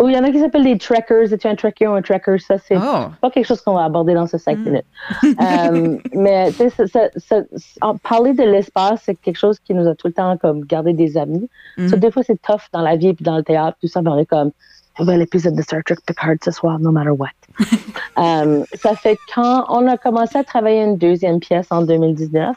Ou 0.01 0.07
il 0.07 0.15
y 0.15 0.17
en 0.17 0.23
a 0.23 0.31
qui 0.31 0.39
s'appellent 0.39 0.63
des 0.63 0.77
Trekkers. 0.77 1.33
Es-tu 1.33 1.47
un 1.47 1.55
Trekker 1.55 1.87
ou 1.87 1.93
un 1.93 2.01
Trekker? 2.01 2.37
Ça, 2.39 2.57
c'est 2.57 2.77
Oh. 2.77 3.07
pas 3.21 3.29
quelque 3.31 3.45
chose 3.45 3.61
qu'on 3.61 3.73
va 3.73 3.83
aborder 3.83 4.13
dans 4.13 4.27
ces 4.27 4.37
cinq 4.37 4.57
Mm. 4.59 4.63
minutes. 4.63 4.85
Euh, 5.41 5.97
mais 6.13 6.51
tu 6.51 6.57
sais, 6.57 6.69
ça- 6.69 6.87
ça- 6.87 7.09
ça- 7.17 7.41
en- 7.81 7.97
parler 7.97 8.33
de 8.33 8.43
l'espace, 8.43 9.01
c'est 9.05 9.15
quelque 9.15 9.37
chose 9.37 9.59
qui 9.59 9.73
nous 9.73 9.87
a 9.87 9.95
tout 9.95 10.07
le 10.07 10.13
temps 10.13 10.37
comme 10.37 10.63
gardé 10.65 10.93
des 10.93 11.17
amis. 11.17 11.49
Mm. 11.77 11.87
So, 11.89 11.97
des 11.97 12.11
fois, 12.11 12.23
c'est 12.23 12.41
tough 12.41 12.61
dans 12.71 12.81
la 12.81 12.95
vie 12.95 13.13
puis 13.13 13.23
dans 13.25 13.35
le 13.37 13.43
théâtre, 13.43 13.77
tout 13.81 13.87
ça, 13.87 14.01
mais 14.01 14.09
on 14.09 14.17
est 14.17 14.25
comme, 14.25 14.51
à 14.97 15.03
l'épisode 15.17 15.55
de 15.55 15.61
Star 15.61 15.81
Trek 15.85 15.95
Picard 16.05 16.35
ce 16.43 16.51
soir, 16.51 16.79
no 16.79 16.91
matter 16.91 17.11
what. 17.11 17.27
Euh, 18.17 18.63
ça 18.75 18.95
fait 18.95 19.17
quand 19.33 19.63
on 19.69 19.87
a 19.87 19.95
commencé 19.97 20.37
à 20.37 20.43
travailler 20.43 20.83
une 20.83 20.97
deuxième 20.97 21.39
pièce 21.39 21.67
en 21.71 21.83
2019, 21.83 22.53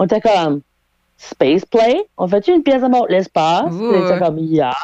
on 0.00 0.06
était 0.06 0.20
comme, 0.20 0.60
Space 1.18 1.64
Play, 1.64 2.04
on 2.18 2.26
fait 2.26 2.48
une 2.48 2.64
pièce 2.64 2.82
about 2.82 3.06
l'espace? 3.08 3.66
On 3.70 3.92
était 4.06 4.18
comme, 4.18 4.38
yeah. 4.38 4.74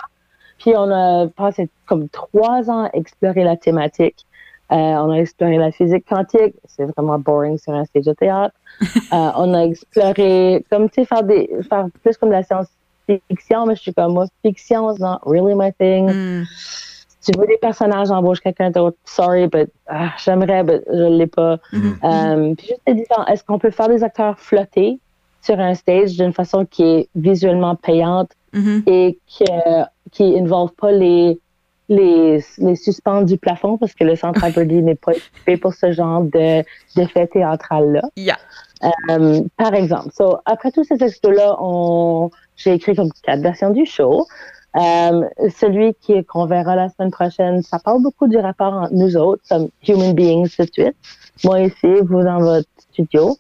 Puis 0.61 0.73
on 0.77 0.91
a 0.91 1.27
passé 1.29 1.69
comme 1.87 2.09
trois 2.09 2.71
ans 2.71 2.85
à 2.85 2.91
explorer 2.93 3.45
la 3.45 3.57
thématique. 3.57 4.27
Euh, 4.71 4.77
on 4.77 5.11
a 5.11 5.17
exploré 5.17 5.57
la 5.57 5.73
physique 5.73 6.05
quantique, 6.09 6.55
c'est 6.67 6.85
vraiment 6.85 7.19
boring 7.19 7.59
sur 7.59 7.73
un 7.73 7.85
stage 7.85 8.05
de 8.05 8.13
théâtre. 8.13 8.55
Euh, 9.13 9.31
on 9.35 9.53
a 9.55 9.65
exploré, 9.65 10.65
comme 10.71 10.89
tu 10.89 11.01
sais, 11.01 11.05
faire, 11.05 11.25
des, 11.25 11.51
faire 11.69 11.87
plus 12.03 12.17
comme 12.17 12.29
de 12.29 12.35
la 12.35 12.45
science-fiction, 12.45 13.67
mais 13.67 13.75
je 13.75 13.81
suis 13.81 13.93
comme 13.93 14.15
moi, 14.15 14.27
fiction 14.43 14.93
is 14.93 15.01
not 15.01 15.19
really 15.27 15.57
my 15.57 15.73
thing. 15.73 16.09
Mm. 16.09 16.45
Si 17.21 17.33
tu 17.33 17.39
veux 17.39 17.47
des 17.47 17.59
personnages, 17.59 18.11
embauche 18.11 18.41
quelqu'un 18.41 18.71
d'autre. 18.71 18.97
Sorry, 19.05 19.49
but 19.49 19.69
ah, 19.89 20.13
j'aimerais, 20.25 20.63
mais 20.63 20.81
je 20.87 21.19
l'ai 21.19 21.27
pas. 21.27 21.59
Mhm. 21.73 21.99
Euh, 22.05 22.55
puis 22.55 22.69
juste 22.69 23.13
est-ce 23.29 23.45
qu'on 23.45 23.59
peut 23.59 23.71
faire 23.71 23.89
des 23.89 24.03
acteurs 24.03 24.39
flotter 24.39 24.99
sur 25.43 25.59
un 25.59 25.75
stage 25.75 26.17
d'une 26.17 26.33
façon 26.33 26.65
qui 26.65 26.83
est 26.83 27.09
visuellement 27.15 27.75
payante? 27.75 28.31
Mhm. 28.53 28.83
et 28.87 29.19
qui, 29.27 29.45
euh, 29.45 29.85
qui 30.11 30.39
involve 30.39 30.73
pas 30.73 30.91
les, 30.91 31.39
les, 31.89 32.43
les 32.59 32.77
suspens 32.77 33.23
du 33.23 33.37
plafond 33.37 33.79
parce 33.79 33.95
que 33.95 34.05
le 34.05 34.17
centre 34.17 34.43
Aberdeen 34.45 34.87
n'est 34.87 34.95
pas 34.95 35.13
équipé 35.13 35.57
pour 35.57 35.75
ce 35.75 35.93
genre 35.93 36.23
de, 36.23 36.65
d'effet 36.97 37.27
théâtral-là. 37.27 38.03
Yeah. 38.17 38.39
Euh, 39.11 39.43
par 39.57 39.75
exemple, 39.75 40.09
so, 40.17 40.39
après 40.47 40.71
tous 40.71 40.85
ces 40.85 40.97
textes-là, 40.97 41.57
on... 41.61 42.31
j'ai 42.57 42.73
écrit 42.75 42.97
comme 42.97 43.11
quatre 43.23 43.43
versions 43.43 43.71
du 43.71 43.85
show. 43.85 44.27
Euh, 44.77 45.23
celui 45.59 45.95
qui 45.95 46.25
qu'on 46.25 46.47
verra 46.47 46.77
la 46.77 46.89
semaine 46.89 47.11
prochaine, 47.11 47.61
ça 47.63 47.79
parle 47.81 48.03
beaucoup 48.03 48.29
du 48.29 48.39
rapport 48.39 48.73
entre 48.73 48.95
nous 48.95 49.17
autres, 49.17 49.43
comme 49.49 49.69
human 49.87 50.15
beings 50.15 50.49
tout 50.57 50.65
de 50.65 50.71
suite. 50.73 50.97
Moi 51.45 51.63
ici, 51.63 51.89
vous 52.03 52.23
dans 52.23 52.39
votre 52.39 52.69
studio. 52.93 53.37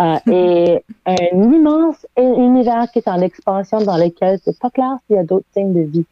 Euh, 0.00 0.16
et 0.30 0.84
un 1.06 1.52
immense 1.52 2.06
univers 2.16 2.90
qui 2.90 2.98
est 2.98 3.08
en 3.08 3.20
expansion 3.20 3.78
dans 3.78 3.96
lequel 3.96 4.38
c'est 4.44 4.58
pas 4.58 4.70
clair 4.70 4.96
s'il 5.06 5.16
y 5.16 5.18
a 5.18 5.24
d'autres 5.24 5.46
signes 5.52 5.72
de 5.72 5.80
vie. 5.82 6.06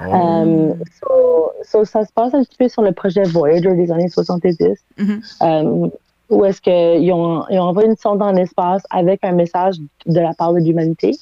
Oh. 0.00 0.14
Euh, 0.14 0.74
so, 1.00 1.52
so, 1.62 1.84
ça 1.84 2.04
se 2.04 2.12
passe 2.12 2.34
un 2.34 2.42
petit 2.44 2.56
peu 2.58 2.68
sur 2.68 2.82
le 2.82 2.92
projet 2.92 3.22
Voyager 3.22 3.74
des 3.74 3.90
années 3.90 4.08
70, 4.08 4.76
Mhm. 4.98 5.20
euh, 5.42 5.88
où 6.28 6.44
est-ce 6.44 6.60
qu'ils 6.60 7.10
ont, 7.12 7.44
ils 7.48 7.58
ont 7.58 7.62
envoyé 7.62 7.88
une 7.88 7.96
sonde 7.96 8.18
dans 8.18 8.32
l'espace 8.32 8.82
avec 8.90 9.24
un 9.24 9.32
message 9.32 9.76
de 10.04 10.20
la 10.20 10.34
part 10.34 10.52
de 10.52 10.58
l'humanité 10.58 11.16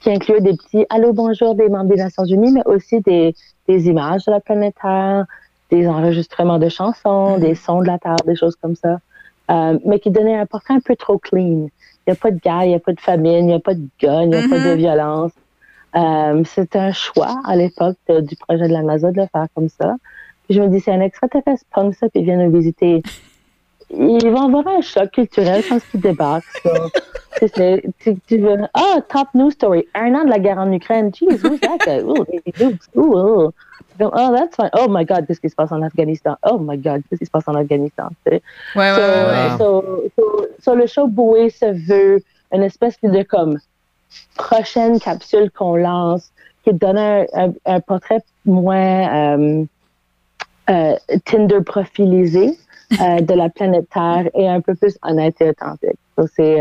qui 0.00 0.10
inclut 0.10 0.40
des 0.40 0.54
petits 0.54 0.86
allô 0.88 1.12
bonjour 1.12 1.54
des 1.54 1.68
membres 1.68 1.90
des 1.90 1.96
Nations 2.02 2.24
Unies, 2.24 2.52
mais 2.52 2.62
aussi 2.64 3.00
des, 3.00 3.34
des 3.68 3.88
images 3.88 4.24
de 4.24 4.30
la 4.30 4.40
planète 4.40 4.76
Terre, 4.80 5.26
des 5.70 5.86
enregistrements 5.86 6.58
de 6.58 6.68
chansons, 6.70 7.34
Mhm. 7.34 7.40
des 7.40 7.54
sons 7.56 7.82
de 7.82 7.86
la 7.88 7.98
Terre, 7.98 8.16
des 8.24 8.36
choses 8.36 8.56
comme 8.56 8.76
ça, 8.76 8.98
euh, 9.50 9.78
mais 9.84 9.98
qui 9.98 10.10
donnaient 10.10 10.36
un 10.36 10.46
portrait 10.46 10.74
un 10.74 10.80
peu 10.80 10.96
trop 10.96 11.18
clean. 11.18 11.68
Il 12.06 12.08
n'y 12.08 12.12
a 12.12 12.14
pas 12.16 12.30
de 12.30 12.38
guerre, 12.38 12.64
il 12.64 12.68
n'y 12.68 12.74
a 12.74 12.80
pas 12.80 12.92
de 12.92 13.00
famine, 13.00 13.44
il 13.44 13.46
n'y 13.46 13.54
a 13.54 13.60
pas 13.60 13.74
de 13.74 13.86
gun, 14.00 14.22
il 14.22 14.28
n'y 14.30 14.36
a 14.36 14.42
pas 14.48 14.58
de 14.58 14.70
Mhm. 14.70 14.76
violence. 14.76 15.32
Euh, 15.96 16.42
c'est 16.44 16.76
un 16.76 16.92
choix 16.92 17.40
à 17.44 17.56
l'époque 17.56 17.96
du 18.08 18.36
projet 18.36 18.68
de 18.68 18.72
la 18.72 18.82
NASA 18.82 19.10
de 19.10 19.20
le 19.20 19.26
faire 19.32 19.46
comme 19.54 19.68
ça. 19.68 19.96
Puis 20.46 20.56
je 20.56 20.62
me 20.62 20.68
dis, 20.68 20.80
c'est 20.80 20.92
un 20.92 21.00
extraterrestre 21.00 21.64
comme 21.74 21.92
ça, 21.92 22.08
puis 22.08 22.20
il 22.20 22.24
vient 22.24 22.36
nous 22.36 22.50
visiter. 22.56 23.02
Il 23.90 24.30
va 24.30 24.44
avoir 24.44 24.66
un 24.68 24.80
choc 24.82 25.10
culturel 25.12 25.62
quand 25.68 25.78
il 25.94 26.00
débarque. 26.00 26.44
ça. 26.64 26.70
Tu 28.26 28.38
veux, 28.38 28.56
ah, 28.74 28.98
top 29.08 29.28
news 29.34 29.50
story, 29.52 29.86
un 29.94 30.12
an 30.16 30.24
de 30.24 30.30
la 30.30 30.40
guerre 30.40 30.58
en 30.58 30.72
Ukraine. 30.72 31.12
Jeez, 31.14 31.40
who's 31.44 31.60
that 31.60 31.78
guy? 31.86 32.00
Ooh. 32.96 33.52
Comme, 33.98 34.10
Oh, 34.14 34.32
that's 34.34 34.54
fine. 34.56 34.70
Oh 34.74 34.86
my 34.88 35.04
God, 35.04 35.26
qu'est-ce 35.26 35.40
qui 35.40 35.50
se 35.50 35.54
passe 35.56 35.72
en 35.72 35.82
Afghanistan? 35.82 36.36
Oh 36.44 36.58
my 36.58 36.76
God, 36.76 37.02
qu'est-ce 37.08 37.18
qui 37.20 37.26
se 37.26 37.30
passe 37.30 37.48
en 37.48 37.54
Afghanistan? 37.54 38.08
Ouais, 38.26 38.40
ouais, 38.76 38.94
So, 38.94 39.00
ouais, 39.00 39.24
ouais. 39.26 39.58
so, 39.58 40.04
so, 40.18 40.46
so 40.60 40.74
le 40.74 40.86
show 40.86 41.06
Boué 41.08 41.50
se 41.50 41.66
veut 41.86 42.22
une 42.52 42.62
espèce 42.62 42.96
de 43.02 43.22
comme 43.22 43.58
prochaine 44.36 44.98
capsule 45.00 45.50
qu'on 45.50 45.76
lance 45.76 46.30
qui 46.64 46.72
donne 46.72 46.98
un, 46.98 47.24
un- 47.34 47.52
un 47.66 47.80
portrait 47.80 48.20
moins 48.44 49.36
euh, 49.36 49.64
euh, 50.70 50.96
Tinder 51.24 51.60
profilisé 51.62 52.58
euh, 53.00 53.20
de 53.20 53.34
la 53.34 53.48
planète 53.48 53.88
Terre 53.90 54.28
et 54.34 54.48
un 54.48 54.60
peu 54.60 54.74
plus 54.74 54.96
honnête 55.02 55.36
et 55.40 55.50
authentique. 55.50 55.98
C'est, 56.36 56.60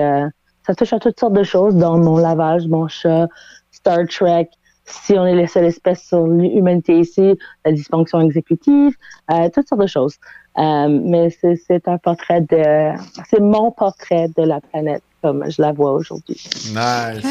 ça 0.66 0.76
touche 0.76 0.94
à 0.94 1.00
toutes 1.00 1.20
sortes 1.20 1.34
de 1.34 1.44
choses, 1.44 1.76
dont 1.76 1.98
mon 1.98 2.18
lavage, 2.18 2.68
mon 2.68 2.88
chat, 2.88 3.28
Star 3.72 4.00
Trek, 4.10 4.50
si 4.88 5.14
on 5.14 5.26
est 5.26 5.36
la 5.36 5.48
seule 5.48 5.66
espèce 5.66 6.02
sur 6.08 6.26
l'humanité 6.26 7.00
ici, 7.00 7.38
la 7.66 7.72
dysfonction 7.72 8.22
exécutive, 8.22 8.96
euh, 9.32 9.50
toutes 9.54 9.68
sortes 9.68 9.82
de 9.82 9.88
choses. 9.88 10.16
Euh, 10.58 10.88
mais 10.90 11.30
c'est, 11.30 11.88
un 11.88 11.98
portrait 12.00 12.42
de, 12.42 12.98
c'est 13.30 13.40
mon 13.40 13.70
portrait 13.72 14.28
de 14.36 14.44
la 14.44 14.60
planète 14.60 15.04
comme 15.22 15.44
je 15.50 15.62
la 15.62 15.72
vois 15.72 15.92
aujourd'hui. 15.92 16.42
Nice. 16.74 17.26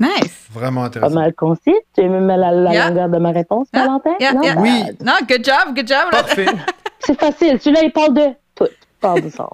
Nice. 0.00 0.48
Vraiment 0.50 0.80
Pas 0.80 0.86
intéressant. 0.86 1.14
mal 1.14 1.34
concis. 1.34 1.74
Tu 1.94 2.00
aimes 2.00 2.26
la, 2.26 2.50
la 2.50 2.72
Yeah. 2.72 2.88
longueur 2.88 3.08
de 3.10 3.18
ma 3.18 3.30
réponse, 3.30 3.68
Yeah, 3.72 3.84
Valentin? 3.84 4.14
yeah, 4.18 4.32
Non? 4.32 4.42
yeah. 4.42 4.60
Oui. 4.60 4.82
Non, 5.04 5.12
good 5.28 5.44
job, 5.44 5.74
good 5.76 5.86
job. 5.86 6.10
Parfait. 6.10 6.46
C'est 7.00 7.18
facile. 7.20 7.60
Celui-là, 7.60 7.82
il 7.84 7.92
parle 7.92 8.14
de 8.14 8.26
tout. 8.54 8.66
Il 8.70 8.98
parle 9.00 9.20
de 9.22 9.28
ça. 9.28 9.48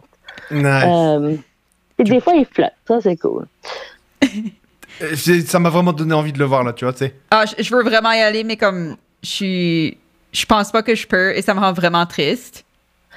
nice. 0.50 0.84
Euh, 0.86 1.36
et 1.98 2.04
des 2.04 2.20
fois, 2.20 2.34
il 2.34 2.46
flotte. 2.46 2.72
Ça, 2.86 3.00
c'est 3.00 3.16
cool. 3.16 3.46
Euh, 5.02 5.14
Ça 5.46 5.58
m'a 5.58 5.68
vraiment 5.70 5.92
donné 5.92 6.14
envie 6.14 6.32
de 6.32 6.38
le 6.38 6.44
voir 6.44 6.64
là, 6.64 6.72
tu 6.72 6.84
vois, 6.84 6.92
tu 6.92 7.00
sais. 7.00 7.14
Ah, 7.30 7.44
je, 7.46 7.62
je 7.62 7.74
veux 7.74 7.82
vraiment 7.82 8.12
y 8.12 8.20
aller, 8.20 8.44
mais 8.44 8.56
comme 8.56 8.96
je 9.22 9.28
suis. 9.28 9.98
Je 10.32 10.44
pense 10.44 10.70
pas 10.70 10.82
que 10.82 10.94
je 10.94 11.06
peux 11.06 11.34
et 11.36 11.42
ça 11.42 11.54
me 11.54 11.60
rend 11.60 11.72
vraiment 11.72 12.04
triste. 12.06 12.64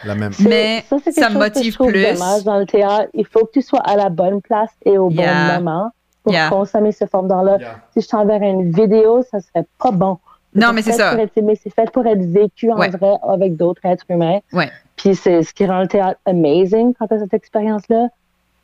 La 0.06 0.16
même. 0.16 0.32
C'est- 0.34 0.48
Mais 0.50 0.84
ça, 0.90 0.98
c'est 1.04 1.12
quelque 1.12 1.20
ça 1.20 1.28
chose 1.28 1.36
me 1.36 1.40
que 1.50 1.54
je 1.56 1.60
motive 1.60 1.78
plus. 1.78 2.04
dommage 2.14 2.44
dans 2.44 2.58
le 2.60 2.66
théâtre. 2.66 3.10
Il 3.14 3.26
faut 3.28 3.46
que 3.46 3.52
tu 3.52 3.62
sois 3.62 3.82
à 3.82 3.96
la 3.98 4.10
bonne 4.10 4.42
place 4.42 4.70
et 4.86 4.98
au 4.98 5.12
Yeah. 5.12 5.58
bon 5.58 5.64
moment 5.64 5.92
pour 6.24 6.34
Yeah. 6.34 6.50
consommer 6.50 6.92
ce 6.92 7.06
forme-là. 7.06 7.58
Yeah. 7.60 7.76
Si 7.94 8.02
je 8.02 8.08
t'enverrais 8.08 8.50
une 8.50 8.72
vidéo, 8.72 9.24
ça 9.30 9.40
serait 9.42 9.66
pas 9.80 9.92
bon. 9.92 10.18
Non, 10.56 10.74
mais 10.74 10.82
c'est 10.82 10.92
ça. 10.94 11.14
être 11.22 11.38
aimé, 11.38 11.58
c'est 11.62 11.74
fait 11.74 11.90
pour 11.92 12.06
être 12.08 12.22
vécu 12.22 12.72
en 12.72 12.78
Ouais. 12.78 12.90
vrai 12.90 13.14
avec 13.28 13.56
d'autres 13.56 13.86
êtres 13.86 14.06
humains. 14.10 14.40
Ouais. 14.54 14.70
Puis 14.96 15.16
c'est 15.16 15.44
ce 15.44 15.54
qui 15.54 15.66
rend 15.66 15.82
le 15.82 15.88
théâtre 15.88 16.20
amazing 16.26 16.94
quand 16.98 17.08
tu 17.08 17.14
as 17.14 17.20
cette 17.20 17.34
expérience-là. 17.34 18.08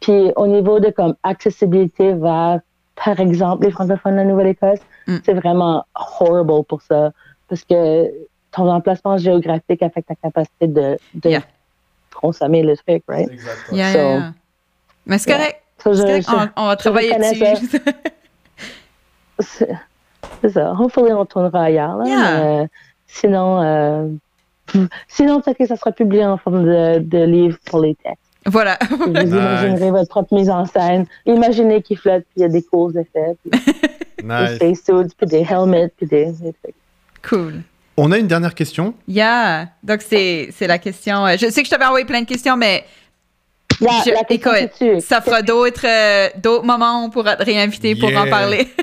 Puis 0.02 0.32
au 0.36 0.48
niveau 0.48 0.80
de 0.80 0.90
comme 0.90 1.16
accessibilité 1.24 2.14
vers, 2.14 2.60
par 3.04 3.20
exemple, 3.20 3.64
les 3.66 3.72
francophones 3.72 4.14
de 4.14 4.18
la 4.18 4.26
Nouvelle-Écosse, 4.26 4.80
Mm. 5.08 5.18
c'est 5.24 5.34
vraiment 5.34 5.86
horrible 6.20 6.64
pour 6.66 6.82
ça. 6.82 7.12
Parce 7.48 7.64
que 7.64 8.12
ton 8.52 8.70
emplacement 8.70 9.18
géographique 9.18 9.82
affecte 9.82 10.08
ta 10.10 10.16
capacité 10.16 10.68
de, 10.68 10.98
de 11.14 11.30
Yeah. 11.30 11.42
consommer 12.16 12.64
le 12.64 12.76
truc, 12.76 13.04
right? 13.08 13.30
Exact. 13.32 13.58
Yeah, 13.72 13.92
So- 13.94 13.98
yeah, 14.00 14.18
yeah. 14.18 14.32
Mais 15.06 15.18
c'est 15.20 15.30
Yeah. 15.30 15.38
correct. 15.40 15.62
So, 15.84 15.94
je- 15.94 15.98
C'est 15.98 16.04
correct. 16.08 16.28
je- 16.30 16.36
On, 16.58 16.64
on 16.64 16.68
va 16.68 16.76
travailler 16.76 17.16
dessus. 17.18 17.80
c'est 19.40 19.70
c'est 20.42 20.50
ça. 20.50 20.74
Hopefully, 20.74 21.14
on 21.14 21.26
tournera 21.26 21.64
ailleurs. 21.64 21.98
Là, 21.98 22.06
Yeah. 22.08 22.18
mais, 22.18 22.64
euh, 22.64 22.68
sinon, 23.08 23.62
euh, 23.62 24.08
Sinon, 25.08 25.40
peut-être 25.40 25.58
que 25.60 25.66
ça 25.66 25.78
sera 25.78 25.94
publié 25.94 26.26
en 26.26 26.36
forme 26.36 26.66
de, 26.66 27.00
de 27.00 27.24
livre 27.24 27.58
pour 27.68 27.80
les 27.80 27.96
textes. 27.96 28.20
Voilà. 28.48 28.78
Vous 28.90 29.06
imaginerez 29.14 29.92
votre 29.92 30.10
propre 30.10 30.34
mise 30.34 30.50
en 30.50 30.66
scène. 30.66 31.06
Imaginez 31.26 31.82
qu'il 31.82 31.98
flotte, 31.98 32.24
puis 32.24 32.38
il 32.38 32.42
y 32.42 32.46
a 32.46 32.50
des 32.50 32.64
causes 32.64 32.94
d'effets, 32.94 33.36
puis 33.44 33.62
des 34.18 34.24
Nice. 34.24 34.56
spacesuits, 34.56 35.14
puis 35.18 35.28
des 35.28 35.46
helmets, 35.50 35.90
puis 35.96 36.08
des, 36.08 36.32
des 36.32 36.54
cool. 37.28 37.62
On 37.98 38.12
a 38.12 38.18
une 38.18 38.28
dernière 38.28 38.54
question. 38.56 38.94
Yeah. 39.08 39.68
Donc, 39.84 40.02
c'est 40.02 40.50
c'est 40.52 40.68
la 40.68 40.78
question. 40.80 41.26
euh, 41.26 41.36
Je 41.38 41.48
sais 41.50 41.62
que 41.62 41.66
je 41.66 41.72
t'avais 41.72 41.86
envoyé 41.86 42.06
plein 42.06 42.22
de 42.22 42.28
questions, 42.28 42.56
mais 42.56 42.86
La, 43.82 43.90
je- 44.06 44.12
la 44.12 44.24
question 44.24 44.54
écoute, 44.54 45.02
ça 45.02 45.20
fera 45.22 45.42
d'autres 45.42 45.86
euh, 45.86 46.30
d'autres 46.42 46.66
moments 46.66 47.02
où 47.02 47.06
on 47.06 47.10
pourra 47.10 47.36
te 47.36 47.44
réinviter 47.44 47.96
pour 47.96 48.10
en 48.10 48.24
Yeah. 48.24 48.30
parler. 48.30 48.68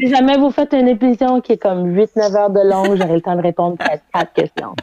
Si 0.00 0.08
jamais 0.08 0.38
vous 0.38 0.50
faites 0.52 0.72
une 0.72 0.86
émission 0.88 1.40
qui 1.42 1.52
est 1.52 1.56
comme 1.58 1.92
8-9 1.94 2.34
heures 2.36 2.50
de 2.50 2.60
long, 2.60 2.96
j'aurai 2.96 3.16
le 3.16 3.20
temps 3.20 3.34
de 3.36 3.42
répondre 3.42 3.76
à 3.80 3.98
quatre 4.14 4.32
questions. 4.32 4.74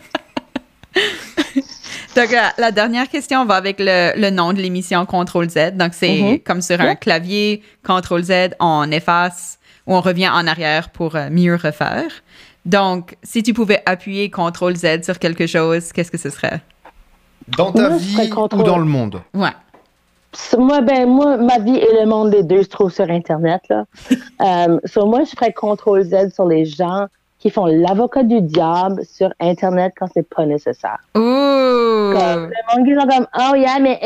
Donc, 2.16 2.32
la, 2.32 2.53
la 2.57 2.72
dernière 2.72 3.09
question 3.09 3.45
va 3.45 3.55
avec 3.55 3.78
le, 3.80 4.20
le 4.20 4.30
nom 4.30 4.53
de 4.53 4.59
l'émission 4.61 5.05
Contrôle 5.05 5.49
Z. 5.49 5.72
Donc, 5.76 5.93
c'est 5.93 6.22
Mhm. 6.22 6.39
comme 6.39 6.61
sur 6.61 6.80
un 6.82 6.95
clavier, 6.95 7.61
Contrôle 7.86 8.24
Z, 8.24 8.51
on 8.59 8.89
efface 8.91 9.59
ou 9.86 9.95
on 9.95 10.01
revient 10.01 10.30
en 10.30 10.47
arrière 10.47 10.89
pour 10.89 11.16
euh, 11.16 11.30
mieux 11.30 11.55
refaire. 11.55 12.09
Donc, 12.66 13.16
si 13.22 13.43
tu 13.43 13.53
pouvais 13.53 13.84
appuyer 13.86 14.30
Contrôle 14.32 14.76
Z 14.76 15.03
sur 15.03 15.20
quelque 15.20 15.45
chose, 15.45 15.91
qu'est-ce 15.91 16.11
que 16.11 16.18
ce 16.18 16.30
serait? 16.30 16.61
Dans 17.57 17.72
ta 17.72 17.89
Moi, 17.89 17.97
vie 17.99 18.30
ou 18.53 18.63
dans 18.63 18.78
le 18.80 18.86
monde? 18.86 19.22
Ouais. 19.34 19.49
Moi, 20.57 20.82
ben, 20.82 21.07
moi, 21.07 21.38
ma 21.38 21.59
vie 21.59 21.78
et 21.78 21.93
le 22.01 22.05
monde 22.07 22.32
des 22.32 22.43
deux 22.43 22.63
se 22.63 22.70
trouvent 22.70 22.91
sur 22.93 23.09
Internet, 23.09 23.61
là. 23.70 23.86
euh, 24.70 24.80
so, 24.86 25.05
moi, 25.05 25.24
je 25.26 25.30
ferais 25.32 25.53
contrôle 25.53 26.01
Z 26.03 26.34
sur 26.34 26.45
les 26.47 26.66
gens 26.66 27.05
qui 27.46 27.52
font 27.52 27.68
l'avocat 27.68 28.24
du 28.24 28.41
diable 28.41 29.06
sur 29.06 29.30
Internet 29.39 29.93
quand 29.96 30.08
c'est 30.12 30.28
pas 30.28 30.48
nécessaire. 30.48 30.98
Ouh! 31.16 31.20
Comme, 31.22 32.50
le 32.50 32.76
monde 32.76 32.88
qui 32.88 32.96
sont 33.00 33.08
comme, 33.08 33.28
oh 33.38 33.56
yeah, 33.56 33.78
mais 33.80 34.00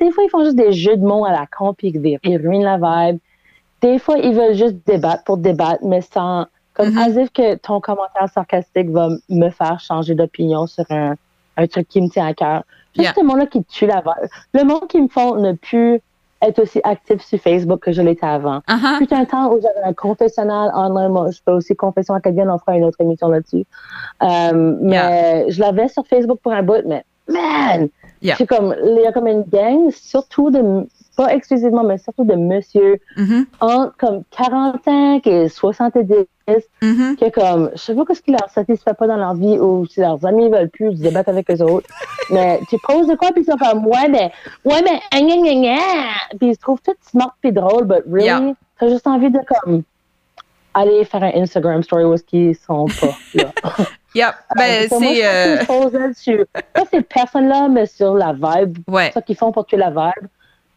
des 0.00 0.10
fois, 0.10 0.24
ils 0.24 0.30
font 0.30 0.42
juste 0.42 0.56
des 0.56 0.72
jeux 0.72 0.96
de 0.96 1.04
mots 1.04 1.26
à 1.26 1.32
la 1.32 1.44
con 1.46 1.74
puis 1.74 1.88
ils 1.94 2.18
ils 2.24 2.36
ruinent 2.38 2.64
la 2.64 2.78
vibe. 2.78 3.18
Des 3.82 3.98
fois, 3.98 4.16
ils 4.16 4.32
veulent 4.34 4.54
juste 4.54 4.76
débattre 4.86 5.22
pour 5.24 5.36
débattre, 5.36 5.84
mais 5.84 6.00
sans, 6.00 6.46
comme, 6.72 6.88
Mhm. 6.92 6.96
as 6.98 7.08
if 7.20 7.30
que 7.34 7.56
ton 7.56 7.78
commentaire 7.80 8.30
sarcastique 8.32 8.88
va 8.88 9.10
me 9.28 9.50
faire 9.50 9.78
changer 9.78 10.14
d'opinion 10.14 10.66
sur 10.66 10.86
un, 10.88 11.14
un 11.58 11.66
truc 11.66 11.86
qui 11.88 12.00
me 12.00 12.08
tient 12.08 12.26
à 12.26 12.32
cœur. 12.32 12.62
Juste 12.96 13.04
Yeah. 13.08 13.12
ce 13.14 13.22
monde-là 13.22 13.44
qui 13.46 13.62
tue 13.64 13.84
la 13.86 13.96
vibe. 14.00 14.30
Le 14.54 14.64
monde 14.64 14.88
qui 14.88 14.98
me 15.02 15.08
font 15.08 15.34
ne 15.36 15.52
plus 15.52 16.00
être 16.42 16.58
aussi 16.60 16.80
actif 16.84 17.22
sur 17.22 17.38
Facebook 17.38 17.80
que 17.80 17.92
je 17.92 18.02
l'étais 18.02 18.26
avant. 18.26 18.60
Fut 18.98 19.12
un 19.14 19.24
temps 19.24 19.52
où 19.52 19.60
j'avais 19.60 19.86
un 19.86 19.92
confessionnal 19.92 20.70
online. 20.74 21.12
Moi, 21.12 21.30
je 21.30 21.38
fais 21.44 21.52
aussi 21.52 21.74
confession 21.76 22.14
acadienne. 22.14 22.50
On 22.50 22.58
fera 22.58 22.76
une 22.76 22.84
autre 22.84 23.00
émission 23.00 23.28
là-dessus. 23.28 23.64
Euh, 24.22 24.76
mais 24.80 25.50
je 25.50 25.60
l'avais 25.60 25.88
sur 25.88 26.06
Facebook 26.06 26.40
pour 26.42 26.52
un 26.52 26.62
bout, 26.62 26.84
mais 26.86 27.04
man! 27.28 27.88
Yeah. 28.20 28.36
C'est 28.36 28.46
comme, 28.46 28.74
il 28.84 29.00
y 29.02 29.06
a 29.06 29.12
comme 29.12 29.26
une 29.26 29.42
gang, 29.42 29.90
surtout 29.90 30.50
de, 30.50 30.86
pas 31.16 31.34
exclusivement, 31.34 31.84
mais 31.84 31.98
surtout 31.98 32.24
de 32.24 32.34
monsieur 32.34 32.98
Mhm. 33.16 33.46
entre 33.60 33.94
comme 33.98 34.22
45 34.30 35.26
et 35.26 35.48
70 35.48 36.26
Mhm. 36.82 37.16
que 37.16 37.30
comme, 37.30 37.70
je 37.74 37.78
sais 37.80 37.94
pas 37.94 38.04
qu'est-ce 38.06 38.22
qui 38.22 38.32
leur 38.32 38.48
satisfait 38.50 38.94
pas 38.94 39.06
dans 39.06 39.16
leur 39.16 39.34
vie 39.34 39.58
ou 39.58 39.86
si 39.86 40.00
leurs 40.00 40.24
amis 40.26 40.48
veulent 40.50 40.70
plus, 40.70 40.90
ils 40.92 40.98
se 40.98 41.02
débattent 41.02 41.28
avec 41.28 41.50
eux 41.50 41.62
autres. 41.62 41.88
mais 42.30 42.60
tu 42.68 42.76
poses 42.86 43.06
de 43.06 43.14
quoi 43.14 43.30
puis 43.32 43.42
ils 43.42 43.50
sont 43.50 43.56
comme, 43.58 43.86
ouais, 43.86 44.08
mais, 44.08 44.32
ouais, 44.64 44.82
mais, 44.82 45.00
ah, 45.12 45.20
gna, 45.20 45.36
gna, 45.36 45.54
gna. 45.54 45.76
Puis 46.38 46.48
ils 46.50 46.54
se 46.54 46.60
trouvent 46.60 46.80
tout 46.84 46.94
smart 47.02 47.34
puis 47.40 47.52
drôle, 47.52 47.84
but 47.84 48.02
really, 48.10 48.24
Yeah. 48.26 48.40
t'as 48.80 48.88
juste 48.88 49.06
envie 49.06 49.30
de 49.30 49.38
comme, 49.64 49.82
aller 50.74 51.04
faire 51.04 51.22
un 51.22 51.32
Instagram 51.42 51.82
story 51.82 52.04
où 52.04 52.14
est-ce 52.14 52.24
qu'ils 52.24 52.56
sont 52.56 52.86
pas, 52.86 53.08
là. 53.34 53.44
Yep. 54.14 54.34
Ben, 54.56 54.88
c'est. 54.88 55.14
je 55.16 56.32
euh. 56.32 56.44
Pas 56.74 56.84
ces 56.90 57.00
personnes-là, 57.02 57.68
mais 57.68 57.86
sur 57.86 58.14
la 58.14 58.32
vibe, 58.32 58.78
ouais. 58.88 59.10
ça 59.12 59.22
qu'ils 59.22 59.36
font 59.36 59.52
pour 59.52 59.66
tuer 59.66 59.76
la 59.78 59.90
vibe, 59.90 60.28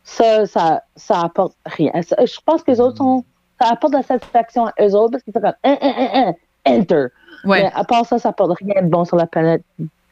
ça, 0.05 0.45
ça, 0.45 0.83
ça 0.95 1.19
apporte 1.21 1.55
rien. 1.65 1.91
Ça- 2.07 2.15
je 2.23 2.37
pense 2.45 2.63
que 2.63 2.71
les 2.71 2.79
autres 2.79 2.97
sont, 2.97 3.25
ça 3.59 3.69
apporte 3.71 3.91
de 3.91 3.97
la 3.97 4.03
satisfaction 4.03 4.67
à 4.67 4.73
eux 4.81 4.93
autres 4.95 5.11
parce 5.11 5.23
qu'ils 5.23 5.33
sont 5.33 5.41
comme, 5.41 5.53
hein, 5.63 5.77
hein, 5.81 5.93
hein, 5.97 6.09
hein, 6.13 6.33
enter. 6.65 7.07
Ouais. 7.43 7.63
Mais 7.63 7.71
à 7.75 7.83
part 7.83 8.05
ça, 8.05 8.17
ça 8.19 8.29
apporte 8.29 8.57
rien 8.59 8.81
de 8.81 8.87
bon 8.87 9.03
sur 9.03 9.17
la 9.17 9.27
planète. 9.27 9.61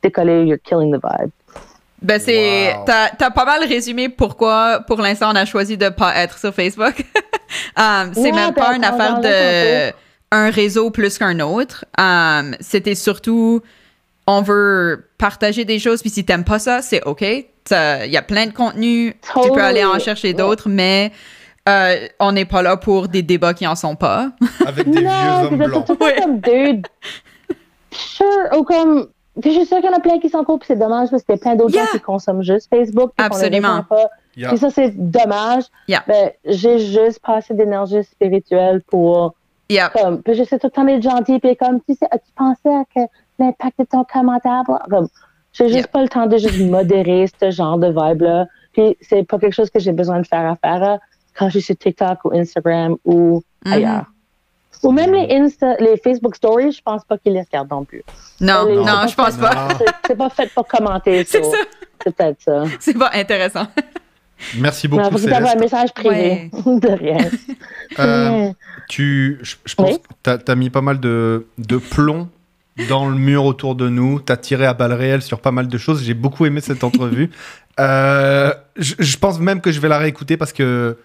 Décoller, 0.02 0.44
you're 0.46 0.60
killing 0.62 0.92
the 0.92 1.02
vibe. 1.02 1.32
Ben, 2.02 2.20
c'est. 2.20 2.74
Wow. 2.76 2.84
T'as 2.86 3.10
t'as 3.12 3.32
pas 3.32 3.46
mal 3.46 3.64
résumé 3.64 4.10
pourquoi, 4.10 4.82
pour 4.86 5.00
l'instant, 5.00 5.32
on 5.32 5.36
a 5.36 5.46
choisi 5.46 5.78
de 5.78 5.88
pas 5.88 6.14
être 6.18 6.38
sur 6.38 6.54
Facebook. 6.54 7.06
Um, 7.78 8.12
c'est 8.16 8.22
Ouais, 8.22 8.32
même 8.32 8.52
ben, 8.52 8.64
pas 8.64 8.76
une 8.76 8.84
on 8.84 8.88
affaire 8.88 9.20
de 9.20 9.94
un 10.32 10.50
réseau 10.50 10.90
plus 10.90 11.20
qu'un 11.20 11.40
autre. 11.40 11.86
Um, 12.00 12.56
C'était 12.60 12.96
surtout, 12.96 13.62
on 14.26 14.42
veut 14.42 15.08
partager 15.20 15.64
des 15.64 15.78
choses, 15.78 16.02
puis 16.02 16.10
si 16.10 16.26
t'aimes 16.26 16.46
pas 16.46 16.58
ça, 16.58 16.82
c'est 16.82 17.04
OK. 17.04 17.24
Il 17.72 18.12
y 18.12 18.18
a 18.18 18.22
plein 18.22 18.48
de 18.48 18.52
contenus, 18.54 19.14
tu 19.42 19.50
peux 19.52 19.62
aller 19.62 19.84
en 19.86 20.00
chercher 20.00 20.30
Ouais. 20.30 20.34
d'autres, 20.34 20.70
mais 20.70 21.12
euh, 21.70 22.08
on 22.20 22.32
n'est 22.34 22.46
pas 22.46 22.62
là 22.62 22.76
pour 22.78 23.08
des 23.08 23.22
débats 23.22 23.54
qui 23.54 23.66
en 23.68 23.76
sont 23.76 23.96
pas. 23.96 24.32
avec 24.68 24.90
des 24.90 25.00
vieux 25.00 25.08
non, 25.08 25.44
hommes 25.44 25.48
c'est 25.50 25.68
blancs. 25.68 25.86
tout 25.88 25.98
Ouais. 26.04 26.16
comme 26.22 26.40
dude. 26.40 26.88
Sure, 27.92 28.28
ou 28.58 28.64
comme. 28.64 29.08
puis 29.42 29.52
Je 29.52 29.58
suis 29.60 29.66
sûre 29.68 29.78
qu'il 29.80 29.90
y 29.90 29.94
en 29.94 29.98
a 29.98 30.00
plein 30.00 30.20
qui 30.20 30.30
sont 30.30 30.44
cool, 30.44 30.60
puis 30.60 30.68
c'est 30.68 30.76
dommage 30.80 31.10
parce 31.12 31.24
qu'il 31.24 31.36
y 31.36 31.38
a 31.38 31.42
plein 31.42 31.56
d'autres 31.56 31.74
Yeah. 31.76 31.86
gens 31.86 31.92
qui 31.92 32.00
consomment 32.00 32.44
juste 32.44 32.70
Facebook. 32.70 33.12
Absolument. 33.18 33.84
pas. 33.84 34.08
Yeah. 34.36 34.50
Puis 34.50 34.58
ça, 34.58 34.70
c'est 34.72 34.92
dommage. 34.96 35.64
Yeah. 35.88 36.04
Ben, 36.08 36.32
j'ai 36.46 36.80
juste 36.80 37.20
pas 37.26 37.36
assez 37.38 37.54
d'énergie 37.54 38.04
spirituelle 38.04 38.82
pour 38.88 39.36
comme, 40.00 40.22
puis 40.22 40.36
j'essaie 40.36 40.60
tout 40.60 40.68
le 40.68 40.72
temps 40.72 40.84
d'être 40.84 41.02
gentil, 41.02 41.40
puis 41.40 41.56
comme, 41.56 41.80
tu 41.88 41.96
sais, 41.96 42.06
as-tu 42.12 42.30
pensé 42.36 42.70
à 42.70 42.84
que 42.94 43.00
l'impact 43.40 43.80
de 43.80 43.86
ton 43.86 44.04
commentaire? 44.04 44.62
Comme, 44.90 45.08
j'ai 45.54 45.66
juste 45.68 45.76
Yep. 45.86 45.92
pas 45.92 46.02
le 46.02 46.10
temps 46.10 46.26
de 46.28 46.38
juste 46.38 46.60
modérer 46.60 47.26
ce 47.42 47.52
genre 47.52 47.78
de 47.78 47.88
vibe-là. 47.88 48.48
Puis 48.74 48.98
c'est 49.02 49.24
pas 49.28 49.38
quelque 49.40 49.54
chose 49.54 49.70
que 49.70 49.80
j'ai 49.80 49.92
besoin 49.92 50.20
de 50.20 50.28
faire 50.28 50.46
à 50.50 50.56
faire 50.56 50.80
là, 50.80 51.00
quand 51.38 51.46
je 51.48 51.60
suis 51.60 51.62
sur 51.62 51.78
TikTok 51.78 52.26
ou 52.26 52.34
Instagram 52.34 52.98
ou 53.06 53.44
Mhm. 53.66 53.74
ailleurs. 53.74 54.06
Ou 54.84 54.92
même 54.92 55.14
les 55.14 55.34
Insta, 55.34 55.76
les 55.80 55.96
Facebook 55.98 56.36
Stories, 56.36 56.74
je 56.74 56.82
pense 56.82 57.06
pas 57.06 57.18
qu'ils 57.18 57.34
les 57.34 57.42
regardent 57.42 57.72
non 57.72 57.86
plus. 57.86 58.04
Non, 58.42 58.66
Les- 58.68 58.76
non, 58.76 58.86
c'est 59.04 59.10
je 59.10 59.16
pense 59.16 59.36
fait- 59.36 59.42
pas. 59.42 59.56
Non. 59.56 59.76
C'est- 59.78 59.86
C'est 60.08 60.16
pas 60.18 60.30
fait 60.30 60.52
pour 60.54 60.68
commenter. 60.68 61.24
C'est 61.28 61.44
ça. 61.44 61.58
C'est 62.04 62.14
peut-être 62.16 62.42
ça. 62.42 62.64
C'est 62.80 62.98
pas 62.98 63.12
intéressant. 63.14 63.66
Merci 64.60 64.90
Non, 64.90 64.98
beaucoup, 64.98 65.16
que 65.16 65.30
t'envoies 65.30 65.52
un 65.52 65.56
message 65.56 65.94
privé. 65.94 66.50
de 66.66 66.88
rien. 66.90 67.30
Euh, 68.00 68.52
tu, 68.90 69.40
je, 69.42 69.56
je 69.64 69.76
pense 69.76 69.90
Oui? 69.92 70.00
que 70.24 70.38
tu 70.38 70.52
as, 70.52 70.56
mis 70.56 70.70
pas 70.70 70.82
mal 70.82 71.00
de, 71.00 71.48
de 71.58 71.78
plomb 71.78 72.28
dans 72.90 73.08
le 73.10 73.16
mur 73.16 73.46
autour 73.46 73.76
de 73.76 73.90
nous. 73.90 74.20
Tu 74.20 74.32
as 74.32 74.38
tiré 74.38 74.66
à 74.66 74.74
balles 74.74 74.94
réelles 74.94 75.22
sur 75.22 75.40
pas 75.40 75.52
mal 75.52 75.68
de 75.68 75.78
choses. 75.78 76.04
J'ai 76.04 76.14
beaucoup 76.14 76.46
aimé 76.46 76.62
cette 76.62 76.84
entrevue. 76.84 77.30
Euh, 77.80 78.54
je, 78.78 78.94
je 79.00 79.18
pense 79.18 79.40
même 79.40 79.60
que 79.60 79.72
je 79.72 79.80
vais 79.80 79.88
la 79.88 79.98
réécouter 79.98 80.38
parce 80.38 80.54
que 80.54 80.96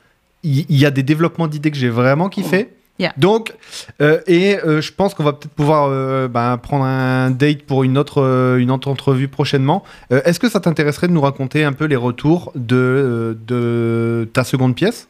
il 0.42 0.76
y, 0.76 0.86
a 0.86 0.90
des 0.90 1.02
développements 1.02 1.48
d'idées 1.48 1.70
que 1.70 1.76
j'ai 1.76 1.88
vraiment 1.88 2.28
kiffé. 2.28 2.68
Yeah. 2.98 3.12
Donc, 3.16 3.54
euh, 4.02 4.20
et 4.26 4.58
euh, 4.58 4.80
je 4.80 4.92
pense 4.92 5.14
qu'on 5.14 5.22
va 5.22 5.32
peut-être 5.32 5.54
pouvoir 5.54 5.88
euh, 5.88 6.26
ben, 6.26 6.56
prendre 6.58 6.84
un 6.84 7.30
date 7.30 7.62
pour 7.62 7.84
une 7.84 7.96
autre, 7.96 8.22
euh, 8.22 8.58
une 8.58 8.72
autre 8.72 8.88
entrevue 8.88 9.28
prochainement. 9.28 9.84
Euh, 10.12 10.20
Est-ce 10.24 10.40
que 10.40 10.48
ça 10.48 10.58
t'intéresserait 10.58 11.06
de 11.06 11.12
nous 11.12 11.20
raconter 11.20 11.64
un 11.64 11.72
peu 11.72 11.84
les 11.84 11.96
retours 11.96 12.50
de, 12.56 12.76
euh, 12.76 13.34
de 13.46 14.28
ta 14.32 14.42
seconde 14.42 14.74
pièce? 14.74 15.08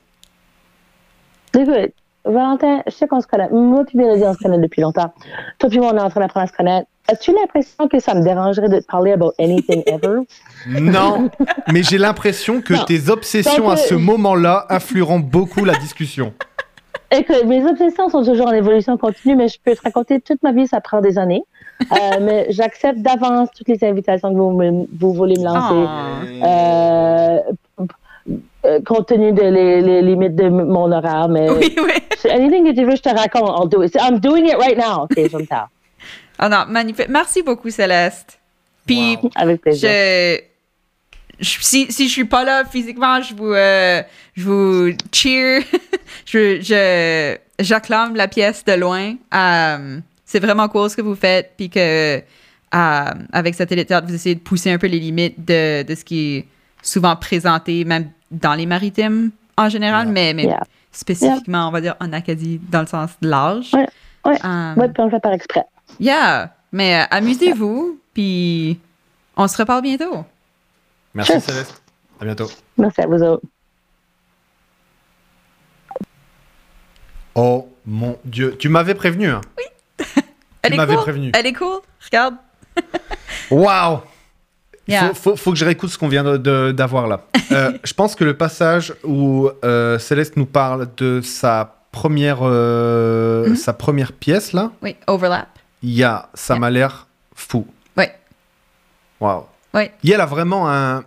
Écoute, 1.54 1.94
Valentin, 2.28 2.82
je 2.86 2.92
sais 2.92 3.06
qu'on 3.08 3.20
se 3.20 3.26
connaît. 3.26 3.48
Moi 3.50 3.84
puis 3.86 3.96
Mélodie, 3.98 4.22
on 4.24 4.34
se 4.34 4.38
connaît 4.38 4.58
depuis 4.58 4.82
longtemps. 4.82 5.12
Toi 5.58 5.68
puis 5.70 5.78
moi, 5.80 5.90
on 5.92 5.96
est 5.96 6.00
en 6.00 6.10
train 6.10 6.20
d'apprendre 6.20 6.44
à 6.44 6.46
se 6.48 6.52
connaître. 6.56 6.86
As-tu 7.10 7.32
l'impression 7.32 7.88
que 7.88 7.98
ça 8.00 8.14
me 8.14 8.22
dérangerait 8.22 8.68
de 8.68 8.80
te 8.80 8.84
parler 8.86 9.12
about 9.12 9.32
anything 9.38 9.82
ever? 9.86 10.20
Non, 10.68 11.30
mais 11.72 11.82
j'ai 11.82 11.96
l'impression 11.98 12.60
que 12.60 12.74
Non. 12.74 12.84
tes 12.84 13.08
obsessions 13.08 13.64
Donc, 13.64 13.72
à 13.72 13.76
ce 13.76 13.94
euh, 13.94 13.98
moment-là 13.98 14.66
influeront 14.68 15.18
beaucoup 15.20 15.64
la 15.64 15.74
discussion. 15.74 16.34
Écoute, 17.10 17.44
mes 17.46 17.64
obsessions 17.64 18.10
sont 18.10 18.22
toujours 18.22 18.48
en 18.48 18.52
évolution 18.52 18.98
continue, 18.98 19.34
mais 19.34 19.48
je 19.48 19.56
peux 19.64 19.74
te 19.74 19.80
raconter 19.82 20.20
toute 20.20 20.42
ma 20.42 20.52
vie, 20.52 20.66
ça 20.66 20.82
prend 20.82 21.00
des 21.00 21.16
années. 21.18 21.42
Euh, 21.80 21.86
mais 22.20 22.46
j'accepte 22.50 22.98
d'avance 22.98 23.48
toutes 23.56 23.68
les 23.68 23.82
invitations 23.84 24.30
que 24.30 24.36
vous, 24.38 24.50
me- 24.50 24.86
vous 25.00 25.14
voulez 25.14 25.38
me 25.38 25.44
lancer. 25.44 25.74
Oh. 25.74 26.44
Euh, 26.44 27.38
euh, 28.64 28.80
compte 28.84 29.08
tenu 29.08 29.32
de 29.32 29.42
les, 29.42 29.80
les 29.80 30.02
limites 30.02 30.34
de 30.36 30.48
mon 30.48 30.90
horaire, 30.92 31.28
mais 31.28 31.48
Oui, 31.50 31.74
oui. 31.82 31.92
anything 32.30 32.64
que 32.64 32.74
tu 32.74 32.84
veux, 32.84 32.96
je 32.96 33.02
te 33.02 33.08
raconte, 33.08 33.50
I'll 33.62 33.68
do 33.68 33.82
it. 33.82 33.94
I'm 34.00 34.18
doing 34.18 34.46
it 34.46 34.56
right 34.56 34.76
now. 34.76 35.04
OK, 35.04 35.14
je 35.16 35.36
me. 35.36 35.46
Ah 36.40 36.48
non, 36.48 36.64
magnifique. 36.68 37.08
Merci 37.08 37.42
beaucoup, 37.42 37.68
Céleste. 37.70 38.38
Puis, 38.86 39.16
Wow. 39.22 39.30
Avec 39.34 39.60
plaisir. 39.60 39.88
je, 39.90 40.38
je- 41.40 41.58
si, 41.60 41.90
si 41.90 42.06
je 42.06 42.12
suis 42.12 42.24
pas 42.24 42.44
là 42.44 42.64
physiquement, 42.64 43.20
je 43.22 43.34
vous, 43.34 43.52
euh, 43.52 44.02
je 44.36 44.44
vous 44.44 44.90
cheer. 45.12 45.62
je, 46.26 46.60
je, 46.60 47.36
j'acclame 47.58 48.14
la 48.14 48.28
pièce 48.28 48.64
de 48.64 48.72
loin. 48.74 49.14
Euh, 49.34 49.98
c'est 50.24 50.38
vraiment 50.38 50.68
cool 50.68 50.88
ce 50.90 50.96
que 50.96 51.02
vous 51.02 51.16
faites. 51.16 51.54
Puis 51.56 51.70
que, 51.70 52.18
euh, 52.18 53.04
avec 53.32 53.54
Satellite 53.56 53.88
Théâtre, 53.88 54.06
vous 54.06 54.14
essayez 54.14 54.36
de 54.36 54.40
pousser 54.40 54.70
un 54.70 54.78
peu 54.78 54.86
les 54.86 55.00
limites 55.00 55.44
de, 55.44 55.82
de 55.82 55.94
ce 55.96 56.04
qui 56.04 56.36
est 56.36 56.44
souvent 56.82 57.16
présenté, 57.16 57.84
même 57.84 58.10
dans 58.30 58.54
les 58.54 58.66
maritimes 58.66 59.30
en 59.56 59.68
général, 59.68 60.04
Yeah. 60.06 60.12
mais, 60.12 60.34
mais 60.34 60.44
Yeah. 60.44 60.60
spécifiquement, 60.92 61.68
on 61.68 61.70
va 61.70 61.80
dire 61.80 61.94
en 62.00 62.12
Acadie, 62.12 62.60
dans 62.70 62.80
le 62.80 62.86
sens 62.86 63.10
de 63.20 63.28
l'âge. 63.28 63.72
Ouais, 63.74 63.86
ouais. 64.26 64.38
Euh, 64.44 64.74
Ouais, 64.76 64.88
puis 64.88 65.00
on 65.00 65.04
le 65.06 65.10
fait 65.10 65.20
par 65.20 65.32
exprès. 65.32 65.64
Yeah, 66.00 66.54
mais 66.72 67.00
euh, 67.02 67.04
amusez-vous. 67.10 67.98
Puis 68.14 68.78
on 69.36 69.46
se 69.48 69.56
reparle 69.56 69.82
bientôt. 69.82 70.24
Merci 71.14 71.32
Cheers. 71.32 71.42
Céleste. 71.42 71.82
À 72.20 72.24
bientôt. 72.24 72.48
Merci 72.76 73.00
à 73.00 73.06
vous 73.06 73.22
autres. 73.22 73.42
Oh 77.34 77.68
mon 77.86 78.18
dieu. 78.24 78.56
Tu 78.58 78.68
m'avais 78.68 78.94
prévenu. 78.94 79.28
Hein? 79.30 79.40
Elle 80.62 80.74
est 80.74 80.76
m'avais 80.76 80.94
cool. 80.94 81.02
prévenu. 81.02 81.32
Elle 81.34 81.46
est 81.46 81.52
cool. 81.52 81.80
Regarde. 82.04 82.34
Waouh 83.50 84.00
Yeah. 84.88 85.08
faut, 85.08 85.14
faut, 85.14 85.36
faut 85.36 85.52
que 85.52 85.58
je 85.58 85.64
réécoute 85.66 85.90
ce 85.90 85.98
qu'on 85.98 86.08
vient 86.08 86.24
d'avoir 86.38 87.06
là. 87.06 87.20
Euh, 87.50 87.72
je 87.82 87.94
pense 87.94 88.14
que 88.14 88.24
le 88.24 88.36
passage 88.36 88.92
où 89.04 89.48
euh, 89.64 89.98
Céleste 89.98 90.36
nous 90.36 90.44
parle 90.44 90.86
de 90.98 91.22
sa 91.22 91.76
première, 91.92 92.40
euh, 92.42 93.48
Mhm. 93.48 93.56
sa 93.56 93.72
première 93.72 94.12
pièce 94.12 94.52
là, 94.52 94.70
Oui, 94.82 94.96
overlap. 95.06 95.48
il 95.82 95.90
y 95.94 96.04
a, 96.04 96.28
ça 96.34 96.54
Yeah. 96.54 96.60
m'a 96.60 96.68
l'air 96.70 97.06
fou. 97.34 97.66
Ouais. 97.96 98.14
Waouh. 99.20 99.44
Ouais. 99.72 99.92
Il 100.02 100.10
y 100.10 100.14
a 100.14 100.18
là 100.18 100.26
vraiment 100.26 100.70
un, 100.70 101.04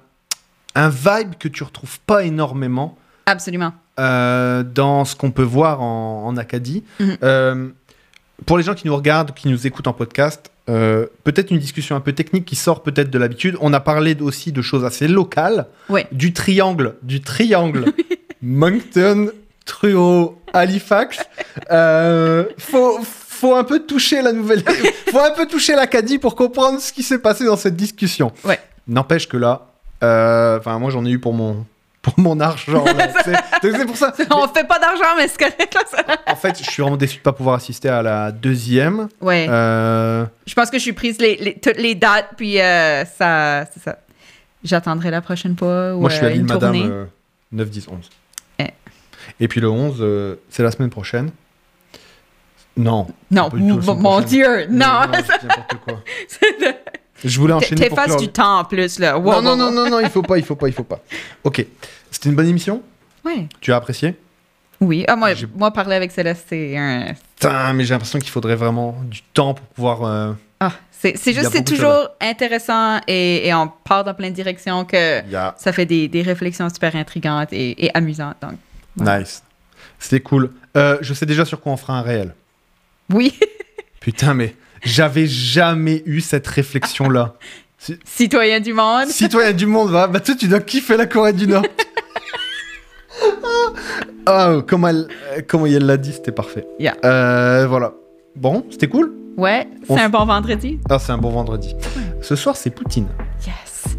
un 0.73 0.89
vibe 0.89 1.35
que 1.39 1.47
tu 1.47 1.63
retrouves 1.63 1.99
pas 2.01 2.23
énormément 2.23 2.97
Absolument. 3.27 3.73
euh, 3.99 4.63
dans 4.63 5.05
ce 5.05 5.15
qu'on 5.15 5.29
peut 5.29 5.43
voir 5.43 5.81
en, 5.83 6.25
en 6.25 6.37
Acadie. 6.37 6.83
Mhm. 6.99 7.17
Euh, 7.23 7.67
pour 8.47 8.57
les 8.57 8.63
gens 8.63 8.73
qui 8.73 8.87
nous 8.87 8.95
regardent, 8.95 9.33
qui 9.35 9.47
nous 9.47 9.67
écoutent 9.67 9.87
en 9.87 9.93
podcast, 9.93 10.51
euh, 10.71 11.05
peut-être 11.23 11.51
une 11.51 11.59
discussion 11.59 11.95
un 11.95 11.99
peu 11.99 12.13
technique 12.13 12.45
qui 12.45 12.55
sort 12.55 12.81
peut-être 12.81 13.09
de 13.11 13.19
l'habitude. 13.19 13.57
On 13.61 13.73
a 13.73 13.79
parlé 13.79 14.15
aussi 14.21 14.51
de 14.51 14.61
choses 14.61 14.83
assez 14.85 15.07
locales, 15.07 15.67
Ouais. 15.89 16.07
du 16.11 16.33
triangle, 16.33 16.95
du 17.03 17.21
triangle 17.21 17.85
Moncton, 18.41 19.29
Truro, 19.65 20.41
Halifax. 20.53 21.19
Euh, 21.71 22.45
faut, 22.57 22.99
faut 23.03 23.55
un 23.55 23.63
peu 23.63 23.79
toucher 23.85 24.21
la 24.21 24.33
nouvelle, 24.33 24.63
faut 25.11 25.19
un 25.19 25.31
peu 25.31 25.45
toucher 25.45 25.75
l'Acadie 25.75 26.17
pour 26.19 26.35
comprendre 26.35 26.79
ce 26.79 26.91
qui 26.93 27.03
s'est 27.03 27.19
passé 27.19 27.45
dans 27.45 27.57
cette 27.57 27.75
discussion. 27.75 28.31
Ouais. 28.43 28.59
N'empêche 28.87 29.27
que 29.27 29.37
là, 29.37 29.67
euh, 30.03 30.57
enfin 30.57 30.79
moi 30.79 30.89
j'en 30.89 31.05
ai 31.05 31.11
eu 31.11 31.19
pour 31.19 31.33
mon 31.33 31.65
pour 32.01 32.19
mon 32.19 32.39
argent. 32.39 32.83
c'est 33.61 33.85
pour 33.85 33.95
ça. 33.97 34.13
On 34.31 34.47
fait 34.47 34.67
pas 34.67 34.79
d'argent, 34.79 35.15
mais 35.17 35.27
c'est. 35.27 35.41
En 36.27 36.35
fait, 36.35 36.57
je 36.63 36.69
suis 36.69 36.81
vraiment 36.81 36.97
déçu 36.97 37.17
de 37.17 37.21
pas 37.21 37.33
pouvoir 37.33 37.55
assister 37.55 37.89
à 37.89 38.01
la 38.01 38.31
deuxième. 38.31 39.07
Ouais. 39.19 39.45
Euh, 39.49 40.25
Je 40.47 40.53
pense 40.55 40.69
que 40.69 40.77
je 40.77 40.83
suis 40.83 40.93
prise 40.93 41.19
les, 41.19 41.35
les- 41.37 41.59
toutes 41.59 41.77
les 41.77 41.93
dates, 41.95 42.29
puis 42.37 42.59
euh, 42.59 43.05
ça, 43.05 43.65
c'est 43.73 43.81
ça. 43.83 43.97
J'attendrai 44.63 45.11
la 45.11 45.21
prochaine 45.21 45.55
fois. 45.57 45.93
Ou, 45.95 46.01
moi, 46.01 46.09
je 46.09 46.15
suis 46.15 46.25
euh, 46.25 46.29
à 46.29 46.31
l'île 46.31 46.41
une 46.41 46.47
Madame 46.47 46.73
tournée. 46.75 46.85
euh, 46.91 47.05
9, 47.51 47.69
10, 47.69 47.87
11. 47.89 48.09
Eh. 48.59 48.63
Et 49.39 49.47
puis 49.47 49.59
le 49.61 49.69
11, 49.69 49.97
euh, 49.99 50.35
c'est 50.49 50.63
la 50.63 50.71
semaine 50.71 50.89
prochaine. 50.89 51.31
Non. 52.77 53.07
Non, 53.29 53.49
mon, 53.53 53.77
prochaine. 53.79 54.25
Dieu, 54.25 54.65
non. 54.69 55.01
je 55.13 55.21
dis 55.21 55.45
n'importe 55.47 55.75
quoi. 55.83 56.01
Je 57.23 57.39
voulais 57.39 57.53
enchaîner 57.53 57.87
T'effaces 57.89 58.17
du 58.17 58.27
temps 58.29 58.59
en 58.59 58.63
plus, 58.63 58.99
là. 58.99 59.17
Wow, 59.17 59.41
Non, 59.41 59.41
non, 59.41 59.51
wow, 59.51 59.57
non, 59.57 59.65
wow. 59.67 59.71
non, 59.73 59.89
non, 59.91 59.99
il 59.99 60.09
faut 60.09 60.21
pas, 60.23 60.37
il 60.37 60.43
faut 60.43 60.55
pas, 60.55 60.67
il 60.67 60.73
faut 60.73 60.83
pas. 60.83 60.99
Ok. 61.43 61.65
C'était 62.09 62.29
une 62.29 62.35
bonne 62.35 62.47
émission? 62.47 62.81
Ouais. 63.23 63.47
Tu 63.59 63.71
as 63.71 63.75
apprécié? 63.77 64.15
Oui. 64.79 65.05
Ah, 65.07 65.15
moi, 65.15 65.29
moi, 65.55 65.71
parler 65.71 65.95
avec 65.95 66.11
Céleste, 66.11 66.45
c'est 66.49 66.75
un. 66.77 67.13
Putain, 67.35 67.73
mais 67.73 67.83
j'ai 67.85 67.93
l'impression 67.93 68.17
qu'il 68.19 68.29
faudrait 68.31 68.55
vraiment 68.55 68.95
du 69.03 69.21
temps 69.21 69.53
pour 69.53 69.65
pouvoir. 69.67 70.03
euh, 70.03 70.33
Ah, 70.59 70.71
c'est 70.91 71.15
juste, 71.33 71.49
c'est 71.51 71.61
de 71.61 71.65
toujours 71.75 72.09
intéressant 72.19 72.99
et, 73.07 73.47
et 73.47 73.53
on 73.53 73.67
part 73.67 74.03
dans 74.03 74.13
plein 74.13 74.29
de 74.29 74.35
directions 74.35 74.85
que 74.85 75.23
Il 75.25 75.31
y 75.31 75.35
a. 75.35 75.55
ça 75.57 75.71
fait 75.73 75.85
des, 75.87 76.07
des 76.07 76.21
réflexions 76.21 76.69
super 76.69 76.95
intrigantes 76.95 77.51
et, 77.53 77.85
et 77.85 77.95
amusantes. 77.95 78.37
Donc, 78.41 78.53
Ouais. 78.97 79.19
Nice. 79.19 79.41
C'était 79.99 80.19
cool. 80.19 80.51
Euh, 80.75 80.97
je 81.01 81.13
sais 81.13 81.25
déjà 81.25 81.45
sur 81.45 81.61
quoi 81.61 81.71
on 81.71 81.77
fera 81.77 81.93
un 81.97 82.01
réel. 82.01 82.33
oui, 83.13 83.37
Putain, 83.99 84.33
mais 84.33 84.55
j'avais 84.83 85.27
jamais 85.27 86.03
eu 86.05 86.21
cette 86.21 86.47
réflexion-là. 86.47 87.35
citoyen 88.05 88.59
du 88.59 88.73
monde. 88.73 89.07
Citoyen 89.07 89.53
du 89.53 89.65
monde, 89.65 89.89
va. 89.91 90.07
Bah, 90.07 90.19
toi, 90.19 90.35
tu 90.35 90.47
dois 90.47 90.59
kiffer 90.59 90.97
la 90.97 91.05
Corée 91.05 91.33
du 91.33 91.47
Nord. 91.47 91.65
Ah, 94.25 94.53
oh, 94.55 94.61
comment 94.61 94.87
elle, 94.87 95.07
euh, 95.35 95.41
comment 95.47 95.65
elle 95.65 95.85
l'a 95.85 95.97
dit, 95.97 96.13
c'était 96.13 96.31
parfait. 96.31 96.65
Yeah. 96.79 96.95
Euh, 97.03 97.65
voilà. 97.67 97.93
Bon, 98.35 98.63
c'était 98.69 98.87
cool? 98.87 99.11
Ouais, 99.37 99.67
c'est 99.87 99.99
un 99.99 100.09
bon 100.09 100.25
vendredi. 100.25 100.79
Ah, 100.89 100.99
c'est 100.99 101.11
un 101.11 101.17
bon 101.17 101.31
vendredi. 101.31 101.75
Ce 102.21 102.35
soir, 102.35 102.55
c'est 102.55 102.69
Poutine. 102.69 103.07
Yes. 103.45 103.95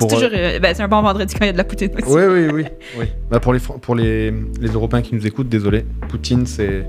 C'est 0.00 0.08
toujours, 0.08 0.30
euh, 0.32 0.58
ben, 0.58 0.74
c'est 0.74 0.82
un 0.82 0.88
bon 0.88 1.02
vendredi 1.02 1.34
quand 1.34 1.44
il 1.44 1.48
y 1.48 1.50
a 1.50 1.52
de 1.52 1.58
la 1.58 1.64
poutine 1.64 1.90
aussi. 1.94 2.04
Oui, 2.12 2.22
oui, 2.26 2.48
oui. 2.52 2.64
oui. 2.98 3.06
Bah, 3.30 3.40
pour 3.40 3.52
les, 3.52 3.58
Fran- 3.58 3.78
pour 3.78 3.94
les, 3.94 4.30
les 4.60 4.68
Européens 4.68 5.02
qui 5.02 5.14
nous 5.14 5.26
écoutent, 5.26 5.48
désolé. 5.48 5.84
Poutine, 6.08 6.46
c'est. 6.46 6.84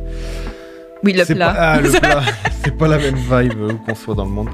Oui, 1.06 1.14
le 1.14 1.24
plat. 1.26 1.54
Pas, 1.54 1.56
ah, 1.58 1.82
le 1.82 1.90
plat. 2.00 2.22
c'est 2.64 2.76
pas 2.78 2.88
la 2.88 2.98
même 2.98 3.16
vibe 3.16 3.54
euh, 3.60 3.72
où 3.74 3.78
qu'on 3.78 3.96
soit 3.96 4.16
dans 4.16 4.26
le 4.26 4.32
monde. 4.32 4.50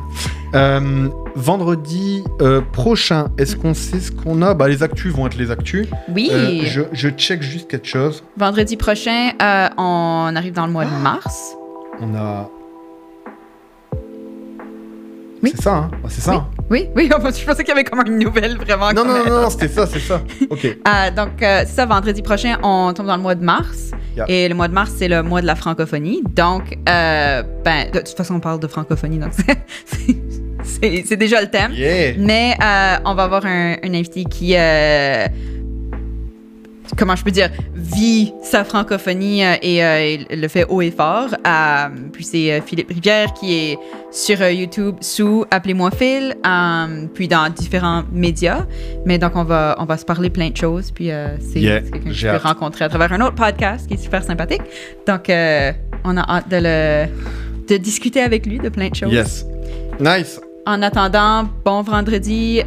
Euh, 0.53 1.07
vendredi 1.35 2.23
euh, 2.41 2.59
prochain, 2.73 3.29
est-ce 3.37 3.55
qu'on 3.55 3.73
sait 3.73 4.01
ce 4.01 4.11
qu'on 4.11 4.41
a? 4.41 4.53
Bah, 4.53 4.67
les 4.67 4.83
actus 4.83 5.13
vont 5.13 5.25
être 5.27 5.37
les 5.37 5.49
actus. 5.49 5.87
Oui. 6.13 6.29
Euh, 6.31 6.61
je, 6.65 6.81
je 6.91 7.07
check 7.09 7.41
juste 7.41 7.69
quelque 7.69 7.87
chose. 7.87 8.21
Vendredi 8.37 8.75
prochain, 8.75 9.31
euh, 9.41 9.69
on 9.77 10.33
arrive 10.35 10.53
dans 10.53 10.65
le 10.65 10.73
mois 10.73 10.83
de 10.85 10.89
Ah. 10.93 10.99
mars. 10.99 11.55
On 12.01 12.13
a. 12.15 12.49
Oui. 15.43 15.53
C'est 15.55 15.61
ça, 15.63 15.73
hein? 15.75 15.91
Ah, 16.03 16.07
C'est 16.09 16.21
ça. 16.21 16.31
Oui. 16.31 16.37
hein 16.37 16.47
Oui, 16.71 16.87
oui, 16.95 17.09
je 17.11 17.45
pensais 17.45 17.65
qu'il 17.65 17.67
y 17.67 17.71
avait 17.71 17.83
comme 17.83 18.01
une 18.07 18.17
nouvelle 18.17 18.55
vraiment. 18.57 18.93
non, 18.93 19.03
non, 19.03 19.25
non, 19.25 19.41
non, 19.41 19.49
c'était 19.49 19.67
ça, 19.67 19.85
c'est 19.85 19.99
ça. 19.99 20.21
Ok. 20.49 20.65
Euh, 20.65 21.11
donc, 21.15 21.43
euh, 21.43 21.65
ça, 21.65 21.85
vendredi 21.85 22.21
prochain, 22.21 22.57
on 22.63 22.93
tombe 22.93 23.07
dans 23.07 23.17
le 23.17 23.21
mois 23.21 23.35
de 23.35 23.43
mars. 23.43 23.91
Yeah. 24.15 24.25
Et 24.29 24.47
le 24.47 24.55
mois 24.55 24.69
de 24.69 24.73
mars, 24.73 24.93
c'est 24.97 25.09
le 25.09 25.21
mois 25.21 25.41
de 25.41 25.47
la 25.47 25.55
francophonie. 25.55 26.23
Donc, 26.33 26.77
euh, 26.87 27.43
ben, 27.65 27.91
de 27.91 27.99
toute 27.99 28.15
façon, 28.15 28.35
on 28.35 28.39
parle 28.39 28.61
de 28.61 28.67
francophonie, 28.67 29.19
donc 29.19 29.31
c'est- 30.63 31.15
déjà 31.17 31.41
le 31.41 31.47
thème. 31.49 31.73
Yeah. 31.73 32.13
Mais 32.17 32.55
euh, 32.63 32.97
on 33.03 33.15
va 33.15 33.23
avoir 33.23 33.45
un, 33.45 33.75
un 33.83 33.93
invité 33.93 34.23
qui, 34.23 34.55
comment 36.97 37.15
je 37.15 37.23
peux 37.23 37.31
dire, 37.31 37.49
vit 37.73 38.33
sa 38.43 38.63
francophonie 38.63 39.43
euh, 39.43 39.55
et, 39.61 39.83
euh, 39.83 40.17
et 40.29 40.35
le 40.35 40.47
fait 40.47 40.65
haut 40.69 40.81
et 40.81 40.91
fort. 40.91 41.29
Euh, 41.45 41.87
puis 42.11 42.23
c'est 42.23 42.61
Philippe 42.65 42.89
Rivière 42.89 43.33
qui 43.33 43.53
est 43.53 43.77
sur 44.11 44.41
YouTube 44.49 44.95
sous 45.01 45.45
Appelez-moi 45.51 45.89
Phil, 45.91 46.35
euh, 46.45 47.05
puis 47.13 47.27
dans 47.27 47.49
différents 47.49 48.03
médias. 48.11 48.65
Mais 49.05 49.17
donc 49.17 49.35
on 49.35 49.43
va, 49.43 49.75
on 49.79 49.85
va 49.85 49.97
se 49.97 50.05
parler 50.05 50.29
plein 50.29 50.49
de 50.49 50.57
choses. 50.57 50.91
Puis 50.91 51.09
c'est 51.39 51.59
Yeah, 51.59 51.81
quelqu'un 51.81 51.99
que 51.99 52.11
j'ai 52.13 52.29
hâte. 52.29 52.41
rencontrer 52.43 52.85
à 52.85 52.89
travers 52.89 53.11
un 53.13 53.21
autre 53.21 53.35
podcast 53.35 53.87
qui 53.87 53.93
est 53.95 53.97
super 54.03 54.23
sympathique. 54.23 54.61
Donc 55.07 55.23
on 55.29 56.17
a 56.17 56.21
hâte 56.37 56.49
de 56.49 56.57
le 56.61 57.05
de 57.69 57.77
discuter 57.77 58.21
avec 58.21 58.45
lui 58.45 58.57
de 58.57 58.69
plein 58.69 58.89
de 58.89 58.95
choses. 58.95 59.13
Yes. 59.13 59.45
Nice. 59.99 60.41
En 60.65 60.81
attendant, 60.81 61.47
bon 61.63 61.81
vendredi. 61.83 62.61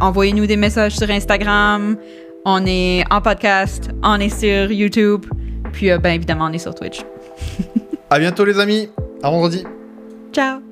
Envoyez-nous 0.00 0.46
des 0.46 0.56
messages 0.56 0.96
sur 0.96 1.08
Instagram. 1.10 1.96
On 2.44 2.64
est 2.66 3.04
en 3.10 3.20
podcast, 3.20 3.90
on 4.02 4.18
est 4.18 4.28
sur 4.30 4.72
YouTube. 4.72 5.26
Puis, 5.72 5.90
euh, 5.90 5.98
ben 5.98 6.14
évidemment, 6.14 6.46
on 6.46 6.52
est 6.52 6.58
sur 6.58 6.74
Twitch. 6.74 7.02
À 8.10 8.18
bientôt, 8.18 8.44
les 8.44 8.58
amis. 8.58 8.88
À 9.22 9.30
vendredi. 9.30 9.64
Ciao! 10.32 10.69